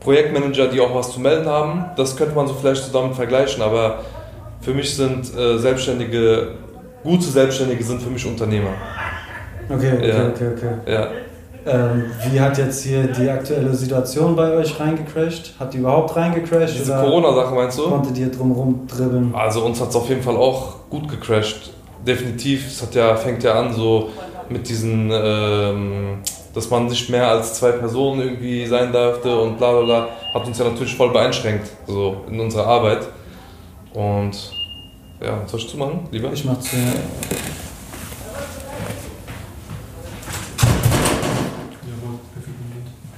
Projektmanager, 0.00 0.68
die 0.68 0.80
auch 0.80 0.94
was 0.94 1.12
zu 1.12 1.20
melden 1.20 1.46
haben. 1.46 1.86
Das 1.96 2.16
könnte 2.16 2.34
man 2.34 2.46
so 2.46 2.54
vielleicht 2.54 2.84
so 2.84 2.92
damit 2.92 3.14
vergleichen, 3.16 3.62
aber 3.62 4.00
für 4.60 4.74
mich 4.74 4.94
sind 4.94 5.34
äh, 5.36 5.58
Selbstständige, 5.58 6.52
gute 7.04 7.24
Selbstständige 7.24 7.84
sind 7.84 8.02
für 8.02 8.10
mich 8.10 8.26
Unternehmer. 8.26 8.70
Okay, 9.68 9.92
okay, 9.96 10.08
Ja. 10.08 10.28
okay, 10.28 10.48
okay. 10.56 10.92
Ja. 10.92 11.08
Ähm, 11.66 12.04
wie 12.28 12.38
hat 12.38 12.58
jetzt 12.58 12.82
hier 12.82 13.04
die 13.04 13.28
aktuelle 13.30 13.72
Situation 13.74 14.36
bei 14.36 14.52
euch 14.52 14.78
reingecrashed? 14.78 15.54
Hat 15.58 15.72
die 15.72 15.78
überhaupt 15.78 16.14
reingecrashed? 16.14 16.78
Diese 16.78 16.94
Corona-Sache 16.94 17.54
meinst 17.54 17.78
du? 17.78 17.88
konntet 17.88 18.18
ihr 18.18 18.30
drumherum 18.30 18.86
dribbeln? 18.86 19.34
Also 19.34 19.64
uns 19.64 19.80
hat 19.80 19.88
es 19.88 19.96
auf 19.96 20.08
jeden 20.08 20.22
Fall 20.22 20.36
auch 20.36 20.74
gut 20.90 21.08
gecrashed. 21.08 21.72
Definitiv. 22.06 22.66
Es 22.66 22.82
hat 22.82 22.94
ja, 22.94 23.16
fängt 23.16 23.42
ja 23.44 23.54
an 23.58 23.72
so 23.72 24.10
mit 24.50 24.68
diesen, 24.68 25.10
ähm, 25.10 26.18
dass 26.54 26.68
man 26.68 26.86
nicht 26.86 27.08
mehr 27.08 27.28
als 27.30 27.54
zwei 27.54 27.72
Personen 27.72 28.20
irgendwie 28.20 28.66
sein 28.66 28.92
durfte 28.92 29.34
und 29.34 29.56
bla 29.56 29.72
bla 29.72 29.82
bla. 29.84 30.08
Hat 30.34 30.46
uns 30.46 30.58
ja 30.58 30.66
natürlich 30.66 30.94
voll 30.94 31.12
beeinschränkt, 31.12 31.70
so 31.86 32.16
in 32.30 32.40
unserer 32.40 32.66
Arbeit. 32.66 33.08
Und 33.94 34.36
ja, 35.24 35.42
soll 35.46 35.60
ich 35.60 35.68
zumachen, 35.68 36.00
lieber? 36.10 36.32
Ich 36.32 36.44
mach's 36.44 36.66
hier. 36.68 36.92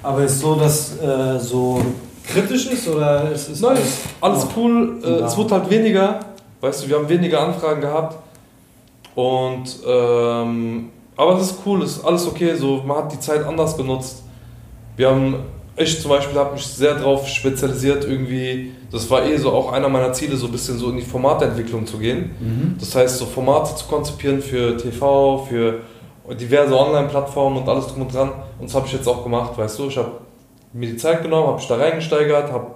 Aber 0.02 0.22
ist 0.24 0.40
so, 0.40 0.54
dass 0.54 0.98
äh, 1.00 1.38
so 1.38 1.82
kritisch 2.24 2.66
ist 2.66 2.88
oder 2.88 3.30
ist 3.32 3.48
es 3.48 3.60
Nein, 3.60 3.78
alles 4.20 4.46
cool. 4.56 5.00
Äh, 5.04 5.20
Ja. 5.20 5.26
es 5.26 5.36
wird 5.36 5.50
halt 5.50 5.68
weniger. 5.68 6.20
Weißt 6.60 6.84
du, 6.84 6.88
wir 6.88 6.96
haben 6.96 7.08
weniger 7.08 7.40
Anfragen 7.40 7.80
gehabt. 7.80 8.16
Und, 9.14 9.64
ähm, 9.86 10.90
aber 11.16 11.38
es 11.38 11.50
ist 11.50 11.58
cool, 11.64 11.82
es 11.82 11.96
ist 11.96 12.04
alles 12.04 12.26
okay. 12.26 12.54
So, 12.54 12.82
man 12.86 12.98
hat 12.98 13.12
die 13.12 13.20
Zeit 13.20 13.44
anders 13.44 13.76
genutzt. 13.76 14.22
Wir 14.96 15.08
haben, 15.10 15.36
ich 15.76 16.00
zum 16.00 16.10
Beispiel 16.10 16.38
habe 16.38 16.54
mich 16.54 16.66
sehr 16.66 16.94
darauf 16.94 17.26
spezialisiert, 17.28 18.04
irgendwie, 18.04 18.72
das 18.90 19.10
war 19.10 19.24
eh 19.26 19.36
so 19.36 19.52
auch 19.52 19.72
einer 19.72 19.88
meiner 19.88 20.12
Ziele, 20.12 20.36
so 20.36 20.46
ein 20.46 20.52
bisschen 20.52 20.78
so 20.78 20.90
in 20.90 20.96
die 20.96 21.02
Formatentwicklung 21.02 21.86
zu 21.86 21.98
gehen. 21.98 22.30
Mhm. 22.40 22.76
Das 22.78 22.94
heißt, 22.94 23.18
so 23.18 23.26
Formate 23.26 23.74
zu 23.74 23.84
konzipieren 23.86 24.40
für 24.40 24.76
TV, 24.76 25.46
für 25.48 25.80
diverse 26.34 26.76
Online-Plattformen 26.78 27.58
und 27.58 27.68
alles 27.68 27.88
drum 27.88 28.02
und 28.02 28.14
dran. 28.14 28.30
Und 28.58 28.68
das 28.68 28.74
habe 28.74 28.86
ich 28.86 28.92
jetzt 28.94 29.06
auch 29.06 29.22
gemacht, 29.22 29.56
weißt 29.56 29.78
du. 29.78 29.88
Ich 29.88 29.96
habe 29.96 30.12
mir 30.72 30.88
die 30.88 30.96
Zeit 30.96 31.22
genommen, 31.22 31.46
habe 31.46 31.56
mich 31.56 31.68
da 31.68 31.76
reingesteigert, 31.76 32.50
habe 32.50 32.74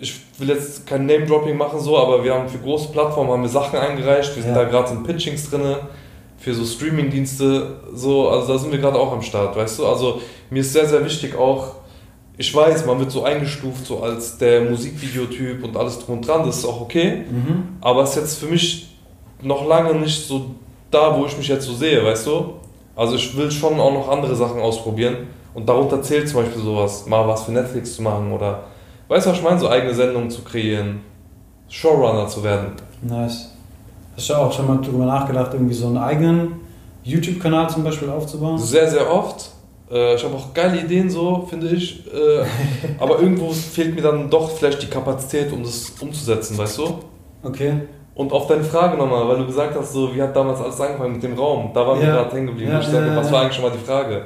ich 0.00 0.14
will 0.38 0.48
jetzt 0.50 0.86
kein 0.86 1.06
Name-Dropping 1.06 1.56
machen 1.56 1.80
so, 1.80 1.98
aber 1.98 2.22
wir 2.22 2.32
haben 2.32 2.48
für 2.48 2.58
große 2.58 2.92
Plattformen 2.92 3.30
haben 3.32 3.42
wir 3.42 3.48
Sachen 3.48 3.78
eingereicht. 3.78 4.34
Wir 4.36 4.42
sind 4.44 4.54
Ja. 4.54 4.62
da 4.62 4.68
gerade 4.68 4.92
in 4.92 5.02
Pitchings 5.02 5.50
drin 5.50 5.74
für 6.38 6.54
so 6.54 6.64
Streaming-Dienste, 6.64 7.80
so, 7.92 8.28
also 8.28 8.52
da 8.52 8.58
sind 8.60 8.70
wir 8.70 8.78
gerade 8.78 8.96
auch 8.96 9.12
am 9.12 9.22
Start, 9.22 9.56
weißt 9.56 9.80
du. 9.80 9.86
Also 9.86 10.20
mir 10.50 10.60
ist 10.60 10.72
sehr, 10.72 10.86
sehr 10.86 11.04
wichtig 11.04 11.36
auch, 11.36 11.72
ich 12.38 12.54
weiß, 12.54 12.86
man 12.86 13.00
wird 13.00 13.10
so 13.10 13.24
eingestuft 13.24 13.84
so 13.84 14.00
als 14.00 14.38
der 14.38 14.62
Musikvideotyp 14.62 15.64
und 15.64 15.76
alles 15.76 15.98
drum 15.98 16.18
und 16.18 16.26
dran, 16.26 16.46
das 16.46 16.58
ist 16.58 16.64
auch 16.64 16.80
okay. 16.80 17.24
Mhm. 17.28 17.76
Aber 17.80 18.04
es 18.04 18.10
ist 18.10 18.16
jetzt 18.16 18.38
für 18.38 18.46
mich 18.46 18.96
noch 19.42 19.66
lange 19.66 19.92
nicht 19.96 20.24
so 20.26 20.54
da, 20.90 21.18
wo 21.18 21.26
ich 21.26 21.36
mich 21.36 21.48
jetzt 21.48 21.66
so 21.66 21.74
sehe, 21.74 22.02
weißt 22.04 22.28
du? 22.28 22.54
Also 22.94 23.16
ich 23.16 23.36
will 23.36 23.50
schon 23.50 23.78
auch 23.80 23.92
noch 23.92 24.08
andere 24.08 24.36
Sachen 24.36 24.60
ausprobieren. 24.60 25.16
Und 25.52 25.68
darunter 25.68 26.00
zählt 26.00 26.28
zum 26.28 26.42
Beispiel 26.44 26.62
sowas, 26.62 27.06
mal 27.06 27.26
was 27.26 27.42
für 27.42 27.50
Netflix 27.50 27.96
zu 27.96 28.02
machen 28.02 28.30
oder, 28.32 28.64
weißt 29.08 29.26
du, 29.26 29.30
was 29.30 29.38
ich 29.38 29.42
meine, 29.42 29.58
so 29.58 29.68
eigene 29.68 29.92
Sendungen 29.92 30.30
zu 30.30 30.42
kreieren, 30.42 31.00
Showrunner 31.68 32.28
zu 32.28 32.44
werden. 32.44 32.72
Nice. 33.02 33.52
Hast 34.16 34.30
du 34.30 34.34
auch 34.34 34.52
schon 34.52 34.68
mal 34.68 34.80
drüber 34.80 35.06
nachgedacht, 35.06 35.54
irgendwie 35.54 35.74
so 35.74 35.88
einen 35.88 35.98
eigenen 35.98 36.60
YouTube-Kanal 37.02 37.68
zum 37.68 37.82
Beispiel 37.82 38.08
aufzubauen? 38.08 38.58
Sehr, 38.58 38.88
sehr 38.88 39.12
oft. 39.12 39.50
Äh, 39.90 40.14
ich 40.14 40.24
habe 40.24 40.34
auch 40.36 40.52
geile 40.54 40.80
Ideen 40.80 41.08
so, 41.10 41.46
finde 41.48 41.68
ich. 41.68 42.04
Äh, 42.06 42.44
aber 42.98 43.20
irgendwo 43.20 43.50
fehlt 43.50 43.94
mir 43.94 44.02
dann 44.02 44.28
doch 44.30 44.50
vielleicht 44.50 44.82
die 44.82 44.86
Kapazität, 44.88 45.52
um 45.52 45.62
das 45.62 45.92
umzusetzen, 46.00 46.56
weißt 46.58 46.78
du? 46.78 46.98
Okay. 47.42 47.72
Und 48.14 48.32
auf 48.32 48.48
deine 48.48 48.64
Frage 48.64 48.96
nochmal, 48.96 49.28
weil 49.28 49.38
du 49.38 49.46
gesagt 49.46 49.76
hast, 49.78 49.92
so, 49.92 50.14
wie 50.14 50.20
hat 50.20 50.34
damals 50.34 50.60
alles 50.60 50.80
angefangen 50.80 51.12
mit 51.14 51.22
dem 51.22 51.34
Raum? 51.38 51.70
Da 51.72 51.86
waren 51.86 52.00
wir 52.00 52.08
Ja. 52.08 52.14
gerade 52.16 52.34
hängen 52.34 52.48
geblieben. 52.48 52.72
Ja, 52.72 52.80
ich 52.80 52.86
sage, 52.86 53.06
ja, 53.06 53.16
was 53.16 53.30
war 53.30 53.42
eigentlich 53.42 53.54
schon 53.54 53.64
mal 53.64 53.70
die 53.70 53.84
Frage? 53.84 54.24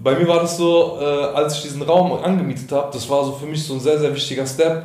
Bei 0.00 0.14
mir 0.16 0.28
war 0.28 0.40
das 0.40 0.56
so, 0.58 0.98
äh, 1.00 1.04
als 1.34 1.56
ich 1.56 1.62
diesen 1.62 1.82
Raum 1.82 2.12
angemietet 2.12 2.70
habe, 2.70 2.90
das 2.92 3.08
war 3.08 3.24
so 3.24 3.32
für 3.32 3.46
mich 3.46 3.66
so 3.66 3.74
ein 3.74 3.80
sehr, 3.80 3.98
sehr 3.98 4.14
wichtiger 4.14 4.46
Step. 4.46 4.82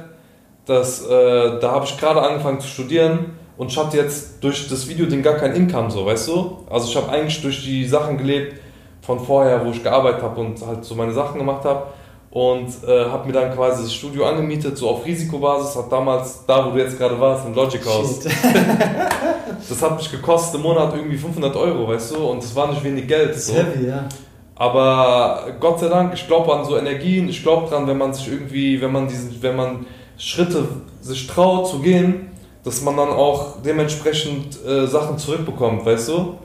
Dass, 0.65 1.05
äh, 1.05 1.59
da 1.59 1.71
habe 1.71 1.83
ich 1.85 1.97
gerade 1.97 2.21
angefangen 2.21 2.61
zu 2.61 2.67
studieren 2.67 3.31
und 3.57 3.69
ich 3.69 3.77
hatte 3.77 3.97
jetzt 3.97 4.41
durch 4.41 4.69
das 4.69 4.87
Videoding 4.87 5.21
gar 5.21 5.33
kein 5.35 5.53
Income, 5.53 5.91
so, 5.91 6.05
weißt 6.05 6.29
du? 6.29 6.59
Also 6.69 6.87
ich 6.89 6.95
habe 6.95 7.09
eigentlich 7.11 7.41
durch 7.41 7.63
die 7.65 7.85
Sachen 7.85 8.17
gelebt 8.17 8.61
von 9.05 9.19
vorher, 9.19 9.63
wo 9.65 9.69
ich 9.71 9.83
gearbeitet 9.83 10.23
habe 10.23 10.39
und 10.41 10.65
halt 10.65 10.83
so 10.83 10.95
meine 10.95 11.13
Sachen 11.13 11.37
gemacht 11.37 11.63
habe. 11.65 11.83
Und 12.31 12.69
äh, 12.87 13.05
habe 13.05 13.27
mir 13.27 13.33
dann 13.33 13.53
quasi 13.53 13.83
das 13.83 13.93
Studio 13.93 14.25
angemietet, 14.25 14.75
so 14.75 14.89
auf 14.89 15.05
Risikobasis, 15.05 15.75
hat 15.75 15.91
damals, 15.91 16.43
da 16.47 16.65
wo 16.65 16.71
du 16.71 16.79
jetzt 16.79 16.97
gerade 16.97 17.19
warst, 17.19 17.45
im 17.45 17.53
Logic 17.53 17.85
House, 17.85 18.21
das 19.69 19.81
hat 19.83 19.97
mich 19.97 20.09
gekostet 20.09 20.55
im 20.55 20.63
Monat 20.63 20.95
irgendwie 20.95 21.17
500 21.17 21.55
Euro, 21.55 21.87
weißt 21.89 22.15
du, 22.15 22.31
und 22.31 22.41
das 22.41 22.55
war 22.55 22.71
nicht 22.71 22.83
wenig 22.83 23.07
Geld. 23.07 23.39
So. 23.39 23.53
heavy, 23.53 23.87
ja. 23.87 24.09
Aber 24.55 25.45
Gott 25.59 25.79
sei 25.79 25.89
Dank, 25.89 26.15
ich 26.15 26.25
glaube 26.25 26.55
an 26.55 26.65
so 26.65 26.75
Energien, 26.75 27.29
ich 27.29 27.43
glaube 27.43 27.69
dran, 27.69 27.85
wenn 27.85 27.99
man 27.99 28.15
sich 28.15 28.31
irgendwie, 28.31 28.81
wenn 28.81 28.91
man 28.91 29.07
diesen, 29.07 29.41
wenn 29.43 29.55
man 29.55 29.85
Schritte 30.17 30.67
sich 31.01 31.27
traut 31.27 31.67
zu 31.67 31.79
gehen, 31.79 32.31
dass 32.63 32.81
man 32.81 32.97
dann 32.97 33.09
auch 33.09 33.61
dementsprechend 33.63 34.57
äh, 34.65 34.87
Sachen 34.87 35.19
zurückbekommt, 35.19 35.85
weißt 35.85 36.09
du? 36.09 36.35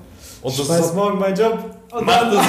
Und 0.42 0.52
ich 0.52 0.58
das 0.58 0.68
weiß 0.68 0.94
morgen 0.94 1.18
meinen 1.18 1.36
Job. 1.36 1.77
Und 1.90 2.04
Mach 2.06 2.30
das. 2.30 2.44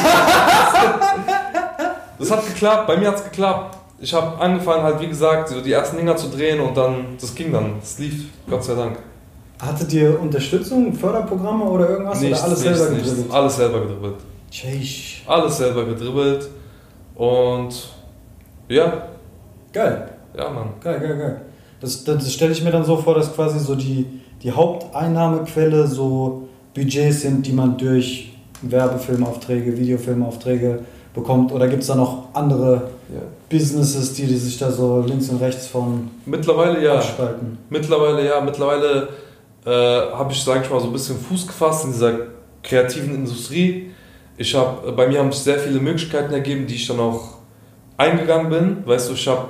das 2.19 2.31
hat 2.31 2.45
geklappt, 2.45 2.87
bei 2.87 2.97
mir 2.97 3.07
hat 3.07 3.15
es 3.15 3.23
geklappt. 3.23 3.77
Ich 4.01 4.13
habe 4.13 4.39
angefangen 4.39 4.83
halt, 4.83 4.99
wie 5.01 5.07
gesagt, 5.07 5.49
so 5.49 5.61
die 5.61 5.71
ersten 5.73 5.97
Dinger 5.97 6.15
zu 6.15 6.29
drehen 6.29 6.59
und 6.61 6.75
dann, 6.75 7.17
das 7.19 7.35
ging 7.35 7.51
dann, 7.51 7.73
es 7.81 7.99
lief, 7.99 8.25
Gott 8.49 8.63
sei 8.63 8.75
Dank. 8.75 8.97
Hattet 9.61 9.91
ihr 9.91 10.19
Unterstützung, 10.19 10.93
Förderprogramme 10.93 11.65
oder 11.65 11.89
irgendwas? 11.89 12.23
oder 12.23 12.43
alles 12.43 12.59
selber 12.61 12.89
nichts, 12.91 13.09
gedribbelt? 13.09 13.33
alles 13.33 13.55
selber 13.57 13.81
gedribbelt. 13.81 14.15
Tschech. 14.49 15.23
Alles 15.27 15.57
selber 15.57 15.85
gedribbelt 15.85 16.47
und 17.15 17.89
ja, 18.69 19.03
Geil, 19.73 20.09
ja 20.37 20.49
Mann. 20.49 20.69
geil, 20.81 20.99
geil, 20.99 21.17
geil. 21.17 21.41
Das, 21.81 22.03
das, 22.03 22.23
das 22.23 22.33
stelle 22.33 22.51
ich 22.53 22.63
mir 22.63 22.71
dann 22.71 22.85
so 22.85 22.97
vor, 22.97 23.15
dass 23.15 23.33
quasi 23.33 23.59
so 23.59 23.75
die, 23.75 24.05
die 24.41 24.51
Haupteinnahmequelle 24.51 25.87
so 25.87 26.47
Budgets 26.73 27.21
sind, 27.21 27.45
die 27.45 27.51
man 27.51 27.77
durch 27.77 28.28
Werbefilmaufträge, 28.61 29.77
Videofilmaufträge 29.77 30.79
bekommt. 31.13 31.51
Oder 31.51 31.67
gibt 31.67 31.81
es 31.81 31.87
da 31.87 31.95
noch 31.95 32.29
andere 32.33 32.89
Ja. 33.13 33.21
Businesses, 33.49 34.13
die, 34.13 34.27
die 34.27 34.37
sich 34.37 34.57
da 34.57 34.71
so 34.71 35.01
links 35.01 35.29
und 35.29 35.41
rechts 35.41 35.67
von 35.67 36.11
Mittlerweile 36.25 36.83
ja. 36.83 36.95
abspalten? 36.95 37.57
Mittlerweile 37.69 38.27
ja. 38.27 38.41
Mittlerweile 38.41 39.09
äh, 39.65 39.71
habe 39.71 40.31
ich, 40.31 40.43
sage 40.43 40.61
ich 40.63 40.69
mal, 40.69 40.79
so 40.79 40.87
ein 40.87 40.93
bisschen 40.93 41.17
Fuß 41.17 41.47
gefasst 41.47 41.85
in 41.85 41.91
dieser 41.91 42.13
kreativen 42.63 43.15
Industrie. 43.15 43.91
Ich 44.37 44.55
habe, 44.55 44.91
bei 44.91 45.07
mir 45.07 45.19
haben 45.19 45.31
sich 45.31 45.41
sehr 45.41 45.59
viele 45.59 45.79
Möglichkeiten 45.79 46.33
ergeben, 46.33 46.67
die 46.67 46.75
ich 46.75 46.87
dann 46.87 46.99
auch 46.99 47.39
eingegangen 47.97 48.49
bin. 48.49 48.77
Weißt 48.85 49.09
du, 49.09 49.13
ich 49.13 49.27
habe 49.27 49.49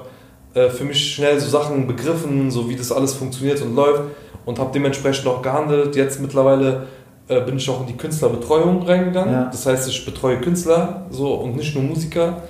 äh, 0.53 0.69
für 0.69 0.83
mich 0.83 1.13
schnell 1.13 1.39
so 1.39 1.49
Sachen 1.49 1.85
begriffen, 1.85 2.49
so 2.49 2.69
wie 2.69 2.75
das 2.75 2.91
alles 2.91 3.13
funktioniert 3.13 3.61
und 3.61 3.75
läuft 3.75 4.03
und 4.45 4.57
habe 4.57 4.71
dementsprechend 4.73 5.27
auch 5.27 5.41
gehandelt. 5.41 5.95
Jetzt 5.95 6.19
mittlerweile 6.19 6.87
äh, 7.29 7.39
bin 7.41 7.57
ich 7.57 7.69
auch 7.69 7.81
in 7.81 7.87
die 7.87 7.95
Künstlerbetreuung 7.97 8.83
reingegangen. 8.83 9.33
Ja. 9.33 9.43
Das 9.45 9.65
heißt, 9.65 9.87
ich 9.89 10.03
betreue 10.03 10.41
Künstler 10.41 11.05
so 11.09 11.35
und 11.35 11.55
nicht 11.55 11.73
nur 11.75 11.83
Musiker. 11.85 12.41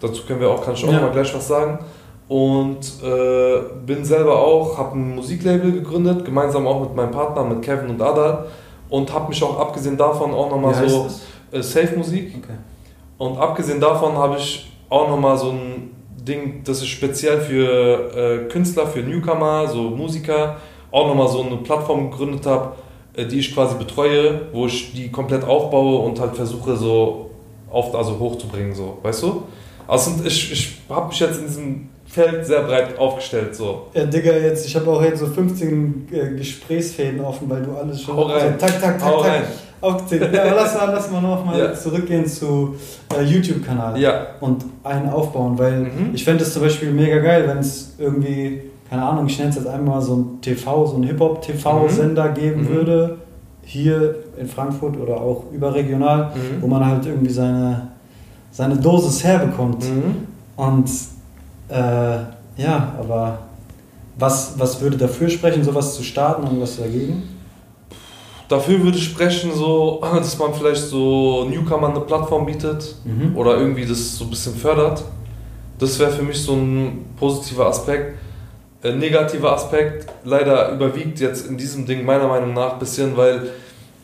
Dazu 0.00 0.22
können 0.26 0.40
wir 0.40 0.48
auch, 0.50 0.64
kann 0.64 0.74
ich 0.74 0.84
auch 0.84 0.92
Ja. 0.92 1.00
mal 1.00 1.10
gleich 1.10 1.34
was 1.34 1.48
sagen. 1.48 1.78
Und 2.28 2.78
äh, 3.02 3.58
bin 3.86 4.04
selber 4.04 4.38
auch, 4.38 4.76
habe 4.78 4.96
ein 4.98 5.14
Musiklabel 5.16 5.72
gegründet, 5.72 6.24
gemeinsam 6.24 6.66
auch 6.66 6.80
mit 6.80 6.94
meinem 6.94 7.10
Partner, 7.10 7.42
mit 7.44 7.62
Kevin 7.62 7.90
und 7.90 8.00
Adal. 8.02 8.46
Und 8.90 9.12
habe 9.12 9.28
mich 9.28 9.42
auch 9.42 9.58
abgesehen 9.58 9.96
davon 9.96 10.32
auch 10.32 10.50
nochmal 10.50 10.74
so 10.88 11.08
äh, 11.52 11.62
Safe 11.62 11.96
Musik. 11.96 12.34
Okay. 12.38 12.56
Und 13.18 13.38
abgesehen 13.38 13.80
davon 13.80 14.16
habe 14.16 14.36
ich 14.36 14.70
auch 14.88 15.08
nochmal 15.08 15.36
so 15.36 15.50
ein 15.50 15.90
Ding, 16.16 16.62
das 16.64 16.78
ist 16.78 16.88
speziell 16.88 17.40
für 17.40 18.14
äh, 18.14 18.48
Künstler, 18.48 18.86
für 18.86 19.00
Newcomer, 19.00 19.66
so 19.66 19.82
Musiker, 19.82 20.56
auch 20.90 21.08
nochmal 21.08 21.28
so 21.28 21.42
eine 21.42 21.56
Plattform 21.56 22.10
gegründet 22.10 22.46
habe, 22.46 22.72
die 23.26 23.38
ich 23.40 23.54
quasi 23.54 23.76
betreue, 23.76 24.42
wo 24.52 24.66
ich 24.66 24.92
die 24.92 25.10
komplett 25.10 25.44
aufbaue 25.44 25.98
und 26.00 26.20
halt 26.20 26.36
versuche 26.36 26.76
so 26.76 27.30
auf, 27.70 27.94
also 27.94 28.18
hochzubringen, 28.18 28.74
so, 28.74 28.98
weißt 29.02 29.22
du? 29.24 29.42
Also 29.86 30.12
ich, 30.24 30.52
ich 30.52 30.76
habe 30.88 31.08
mich 31.08 31.18
jetzt 31.20 31.38
in 31.40 31.46
diesem 31.46 31.88
Feld 32.06 32.46
sehr 32.46 32.62
breit 32.62 32.98
aufgestellt, 32.98 33.54
so. 33.54 33.86
Ja, 33.94 34.04
Digga, 34.04 34.32
jetzt, 34.32 34.66
ich 34.66 34.74
habe 34.76 34.90
auch 34.90 35.02
jetzt 35.02 35.20
so 35.20 35.26
15 35.26 36.08
äh, 36.10 36.36
Gesprächsfäden 36.36 37.20
offen, 37.20 37.48
weil 37.50 37.62
du 37.62 37.72
alles 37.76 38.00
schon 38.02 38.16
Hau 38.16 38.22
rein. 38.22 38.54
so 38.58 38.66
tak, 38.66 38.80
tak, 38.80 38.98
tak, 38.98 39.04
Hau 39.04 39.20
tak 39.22 39.30
rein. 39.30 39.42
aufgezählt 39.80 40.34
Ja, 40.34 40.42
aber 40.44 40.54
lass 40.56 40.74
mal, 40.74 40.90
lass 40.92 41.10
mal 41.10 41.20
noch 41.20 41.44
mal 41.44 41.58
Ja. 41.58 41.74
zurückgehen 41.74 42.26
zu 42.26 42.76
äh, 43.14 43.22
YouTube-Kanal 43.22 44.00
Ja. 44.00 44.26
und 44.40 44.64
einen 44.84 45.10
aufbauen, 45.10 45.58
weil 45.58 45.80
Mhm. 45.80 46.10
ich 46.14 46.24
fände 46.24 46.44
es 46.44 46.52
zum 46.54 46.62
Beispiel 46.62 46.90
mega 46.90 47.18
geil, 47.18 47.44
wenn 47.46 47.58
es 47.58 47.94
irgendwie, 47.98 48.62
keine 48.88 49.02
Ahnung, 49.04 49.26
ich 49.26 49.38
nenne 49.38 49.50
es 49.50 49.56
jetzt 49.56 49.66
einmal 49.68 50.00
so 50.00 50.16
ein 50.16 50.40
TV, 50.40 50.86
so 50.86 50.96
ein 50.96 51.02
Hip-Hop-TV-Sender 51.02 52.30
geben 52.30 52.62
Mhm. 52.62 52.68
würde, 52.68 53.18
hier 53.62 54.14
in 54.38 54.46
Frankfurt 54.48 54.96
oder 54.98 55.20
auch 55.20 55.44
überregional, 55.52 56.30
Mhm. 56.34 56.62
wo 56.62 56.66
man 56.66 56.84
halt 56.86 57.04
irgendwie 57.06 57.32
seine, 57.32 57.88
seine 58.50 58.76
Dosis 58.76 59.22
herbekommt. 59.24 59.84
Mhm. 59.84 60.14
Und 60.56 60.88
äh, 61.68 62.18
ja, 62.56 62.94
aber 62.98 63.38
was, 64.18 64.54
was 64.58 64.80
würde 64.80 64.96
dafür 64.96 65.28
sprechen, 65.28 65.62
sowas 65.62 65.94
zu 65.94 66.02
starten 66.02 66.46
und 66.48 66.60
was 66.60 66.78
dagegen? 66.78 67.22
Dafür 68.48 68.82
würde 68.82 68.96
sprechen, 68.98 69.50
so, 69.54 70.00
dass 70.14 70.38
man 70.38 70.54
vielleicht 70.54 70.82
so 70.86 71.44
Newcomer 71.50 71.90
eine 71.90 72.00
Plattform 72.00 72.46
bietet, 72.46 72.96
Mhm. 73.04 73.36
oder 73.36 73.58
irgendwie 73.58 73.84
das 73.84 74.16
so 74.16 74.24
ein 74.24 74.30
bisschen 74.30 74.54
fördert. 74.54 75.04
Das 75.78 75.98
wäre 75.98 76.10
für 76.10 76.22
mich 76.22 76.40
so 76.42 76.54
ein 76.54 77.04
positiver 77.20 77.66
Aspekt. 77.66 78.16
Ein 78.88 78.98
negativer 78.98 79.52
Aspekt 79.52 80.06
leider 80.24 80.72
überwiegt 80.72 81.20
jetzt 81.20 81.46
in 81.46 81.56
diesem 81.56 81.86
Ding 81.86 82.04
meiner 82.04 82.28
Meinung 82.28 82.54
nach 82.54 82.74
ein 82.74 82.78
bisschen, 82.78 83.16
weil 83.16 83.50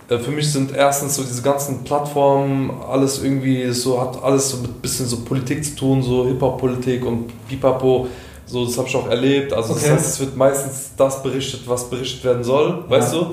äh, 0.09 0.19
für 0.19 0.31
mich 0.31 0.53
sind 0.53 0.75
erstens 0.75 1.17
so 1.17 1.23
diese 1.23 1.43
ganzen 1.43 1.85
Plattformen, 1.85 2.71
alles 2.89 3.23
irgendwie 3.23 3.71
so, 3.73 4.01
hat 4.01 4.23
alles 4.23 4.51
so 4.51 4.59
mit 4.59 4.71
ein 4.71 4.81
bisschen 4.81 5.07
so 5.07 5.19
Politik 5.25 5.65
zu 5.65 5.77
tun, 5.77 6.03
so 6.03 6.27
Hip-Hop-Politik 6.27 7.05
und 7.05 7.33
Pipapo. 7.49 8.09
So, 8.47 8.67
das 8.67 8.77
habe 8.77 8.87
ich 8.89 8.97
auch 8.97 9.09
erlebt. 9.09 9.53
Also 9.55 9.73
Okay. 9.73 9.83
das 9.85 9.91
heißt, 9.93 10.07
es 10.07 10.21
wird 10.21 10.37
meistens 10.37 10.91
das 10.97 11.23
berichtet, 11.23 11.63
was 11.67 11.89
berichtet 11.89 12.25
werden 12.25 12.45
soll, 12.45 12.85
weißt 12.89 13.15
Ja. 13.15 13.21
du? 13.21 13.27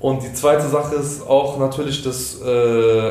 Und 0.00 0.22
die 0.22 0.32
zweite 0.32 0.68
Sache 0.68 0.94
ist 0.96 1.26
auch 1.26 1.58
natürlich, 1.58 2.02
dass 2.02 2.40
äh, 2.44 3.10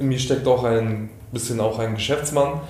in 0.00 0.08
mir 0.08 0.18
steckt 0.18 0.46
auch 0.46 0.64
ein 0.64 1.10
bisschen 1.32 1.60
auch 1.60 1.78
ein 1.78 1.94
Geschäftsmann. 1.94 2.60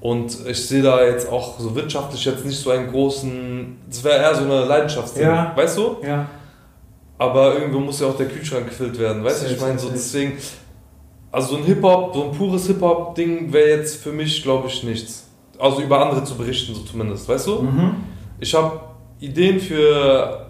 Und 0.00 0.46
ich 0.46 0.66
sehe 0.68 0.82
da 0.82 1.02
jetzt 1.04 1.28
auch 1.30 1.58
so 1.58 1.74
wirtschaftlich 1.74 2.24
jetzt 2.24 2.44
nicht 2.44 2.58
so 2.58 2.70
einen 2.70 2.90
großen. 2.90 3.76
Das 3.88 4.04
wäre 4.04 4.18
eher 4.22 4.34
so 4.34 4.44
eine 4.44 4.64
Leidenschaftsding, 4.64 5.24
Ja. 5.24 5.52
weißt 5.56 5.76
du? 5.78 5.96
Ja. 6.06 6.26
Aber 7.18 7.54
irgendwo 7.54 7.80
muss 7.80 8.00
ja 8.00 8.06
auch 8.06 8.16
der 8.16 8.26
Kühlschrank 8.28 8.66
gefüllt 8.66 8.96
werden, 8.98 9.24
weißt 9.24 9.42
du? 9.48 9.52
Ich 9.52 9.60
meine, 9.60 9.78
so 9.78 9.88
deswegen. 9.90 10.38
Also 11.32 11.54
so 11.54 11.56
ein 11.58 11.64
Hip-Hop, 11.64 12.14
so 12.14 12.24
ein 12.24 12.32
pures 12.32 12.66
Hip-Hop-Ding 12.68 13.52
wäre 13.52 13.68
jetzt 13.70 14.02
für 14.02 14.12
mich, 14.12 14.42
glaube 14.42 14.68
ich, 14.68 14.82
nichts. 14.84 15.26
Also 15.58 15.82
über 15.82 16.00
andere 16.00 16.22
zu 16.24 16.36
berichten, 16.36 16.74
so 16.74 16.82
zumindest, 16.82 17.28
weißt 17.28 17.48
du? 17.48 17.62
Mhm. 17.62 17.96
Ich 18.38 18.54
habe 18.54 18.80
Ideen 19.20 19.58
für 19.60 20.46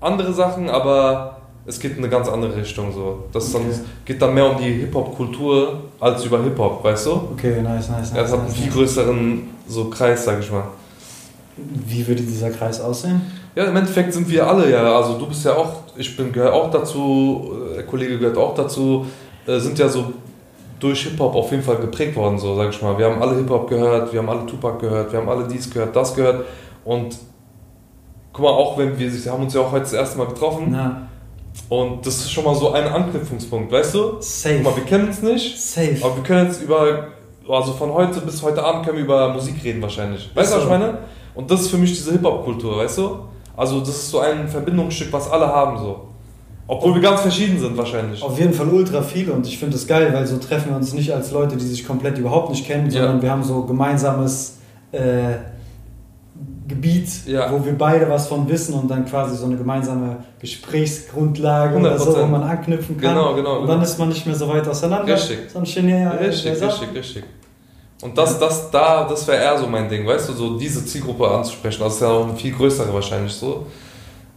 andere 0.00 0.32
Sachen, 0.34 0.68
aber 0.68 1.37
es 1.68 1.78
geht 1.78 1.92
in 1.92 1.98
eine 1.98 2.08
ganz 2.08 2.28
andere 2.28 2.56
Richtung 2.56 2.90
so. 2.92 3.24
Das 3.32 3.44
ist 3.44 3.54
dann, 3.54 3.62
Okay. 3.62 3.80
geht 4.06 4.22
dann 4.22 4.32
mehr 4.34 4.50
um 4.50 4.56
die 4.56 4.72
Hip-Hop-Kultur 4.72 5.80
als 6.00 6.24
über 6.24 6.42
Hip-Hop, 6.42 6.82
weißt 6.82 7.06
du? 7.06 7.10
Okay, 7.34 7.60
nice, 7.62 7.90
nice. 7.90 8.10
Ja, 8.14 8.22
nice, 8.22 8.32
hat 8.32 8.38
einen 8.38 8.48
nice, 8.48 8.56
viel 8.56 8.64
nice. 8.66 8.74
größeren 8.74 9.50
so 9.68 9.84
Kreis, 9.90 10.24
sag 10.24 10.40
ich 10.40 10.50
mal. 10.50 10.64
Wie 11.56 12.06
würde 12.06 12.22
dieser 12.22 12.50
Kreis 12.50 12.80
aussehen? 12.80 13.20
Ja, 13.54 13.64
im 13.64 13.76
Endeffekt 13.76 14.14
sind 14.14 14.28
wir 14.30 14.46
alle 14.46 14.70
ja, 14.70 14.96
also 14.96 15.18
du 15.18 15.26
bist 15.26 15.44
ja 15.44 15.54
auch, 15.56 15.82
ich 15.96 16.16
bin 16.16 16.32
gehöre 16.32 16.52
auch 16.54 16.70
dazu, 16.70 17.50
äh, 17.72 17.74
der 17.76 17.86
Kollege 17.86 18.18
gehört 18.18 18.38
auch 18.38 18.54
dazu, 18.54 19.04
äh, 19.46 19.58
sind 19.58 19.78
ja 19.78 19.88
so 19.88 20.12
durch 20.80 21.02
Hip-Hop 21.02 21.34
auf 21.34 21.50
jeden 21.50 21.62
Fall 21.64 21.76
geprägt 21.76 22.16
worden, 22.16 22.38
so 22.38 22.56
sag 22.56 22.70
ich 22.70 22.80
mal. 22.80 22.96
Wir 22.96 23.06
haben 23.06 23.20
alle 23.20 23.36
Hip-Hop 23.36 23.68
gehört, 23.68 24.10
wir 24.12 24.20
haben 24.20 24.28
alle 24.30 24.46
Tupac 24.46 24.78
gehört, 24.78 25.12
wir 25.12 25.18
haben 25.18 25.28
alle 25.28 25.46
dies 25.48 25.68
gehört, 25.70 25.94
das 25.94 26.14
gehört 26.14 26.44
und 26.84 27.18
guck 28.32 28.44
mal, 28.44 28.52
auch 28.52 28.78
wenn 28.78 28.96
wir, 28.98 29.12
wir 29.12 29.32
haben 29.32 29.42
uns 29.42 29.52
ja 29.54 29.60
auch 29.60 29.72
heute 29.72 29.82
das 29.82 29.92
erste 29.92 30.16
Mal 30.18 30.28
getroffen 30.28 30.68
Na, 30.70 31.08
und 31.68 32.06
das 32.06 32.16
ist 32.16 32.30
schon 32.30 32.44
mal 32.44 32.54
so 32.54 32.72
ein 32.72 32.84
Anknüpfungspunkt, 32.86 33.70
weißt 33.72 33.94
du? 33.94 34.16
safe. 34.20 34.56
Guck 34.62 34.64
mal, 34.64 34.76
wir 34.76 34.84
kennen 34.84 35.08
uns 35.08 35.22
nicht, 35.22 35.58
safe. 35.60 35.96
aber 36.02 36.16
wir 36.16 36.22
können 36.22 36.46
jetzt 36.46 36.62
über, 36.62 37.08
also 37.48 37.72
von 37.72 37.92
heute 37.92 38.20
bis 38.20 38.42
heute 38.42 38.62
Abend 38.62 38.84
können 38.84 38.98
wir 38.98 39.04
über 39.04 39.32
Musik 39.32 39.62
reden 39.64 39.82
wahrscheinlich. 39.82 40.30
Weißt 40.34 40.52
du, 40.52 40.56
was 40.56 40.64
ich 40.64 40.68
meine? 40.70 40.98
Und 41.34 41.50
das 41.50 41.62
ist 41.62 41.68
für 41.70 41.78
mich 41.78 41.92
diese 41.92 42.12
Hip-Hop-Kultur, 42.12 42.78
weißt 42.78 42.98
du? 42.98 43.18
Also 43.56 43.80
das 43.80 43.90
ist 43.90 44.10
so 44.10 44.20
ein 44.20 44.48
Verbindungsstück, 44.48 45.12
was 45.12 45.30
alle 45.30 45.46
haben 45.46 45.78
so. 45.78 46.04
Obwohl 46.70 46.94
wir 46.94 47.00
ganz 47.02 47.22
verschieden 47.22 47.58
sind 47.58 47.76
wahrscheinlich. 47.78 48.22
Auf 48.22 48.38
jeden 48.38 48.52
Fall 48.52 48.68
ultra 48.68 49.00
viel 49.02 49.30
und 49.30 49.46
ich 49.46 49.56
finde 49.58 49.76
es 49.76 49.86
geil, 49.86 50.12
weil 50.12 50.26
so 50.26 50.36
treffen 50.36 50.70
wir 50.70 50.76
uns 50.76 50.92
nicht 50.92 51.10
als 51.12 51.30
Leute, 51.32 51.56
die 51.56 51.64
sich 51.66 51.86
komplett 51.86 52.18
überhaupt 52.18 52.50
nicht 52.50 52.66
kennen, 52.66 52.86
Ja. 52.90 53.00
sondern 53.02 53.22
wir 53.22 53.30
haben 53.30 53.42
so 53.42 53.62
gemeinsames 53.62 54.58
äh, 54.92 54.98
Gebiet, 56.68 57.08
Ja. 57.26 57.50
wo 57.50 57.64
wir 57.64 57.76
beide 57.76 58.08
was 58.08 58.28
von 58.28 58.48
wissen 58.48 58.74
und 58.74 58.88
dann 58.90 59.04
quasi 59.06 59.36
so 59.36 59.46
eine 59.46 59.56
gemeinsame 59.56 60.18
Gesprächsgrundlage 60.40 61.76
oder 61.76 61.98
so, 61.98 62.12
wo 62.12 62.16
100%. 62.18 62.26
man 62.30 62.42
anknüpfen 62.42 63.00
kann. 63.00 63.14
Genau, 63.14 63.34
genau, 63.34 63.54
Und 63.60 63.66
dann 63.68 63.76
genau. 63.78 63.82
ist 63.82 63.98
man 63.98 64.08
nicht 64.08 64.26
mehr 64.26 64.34
so 64.34 64.48
weit 64.48 64.66
auseinander. 64.68 65.12
Richtig. 65.14 65.50
Sondern 65.50 65.66
stehen 65.66 65.88
ja, 65.88 66.10
Richtig, 66.10 66.44
wer 66.44 66.56
sagt- 66.56 66.82
richtig, 66.82 66.96
richtig. 66.98 67.24
Und 68.02 68.16
das, 68.16 68.38
das, 68.38 68.70
da, 68.70 69.08
das 69.08 69.26
wäre 69.26 69.42
eher 69.42 69.58
so 69.58 69.66
mein 69.66 69.88
Ding, 69.88 70.06
weißt 70.06 70.28
du, 70.28 70.32
so 70.32 70.56
diese 70.56 70.84
Zielgruppe 70.86 71.28
anzusprechen. 71.28 71.82
Das 71.82 71.94
ist 71.94 72.00
ja 72.00 72.08
auch 72.08 72.24
eine 72.28 72.36
viel 72.36 72.52
größere 72.54 72.94
wahrscheinlich 72.94 73.32
so. 73.32 73.66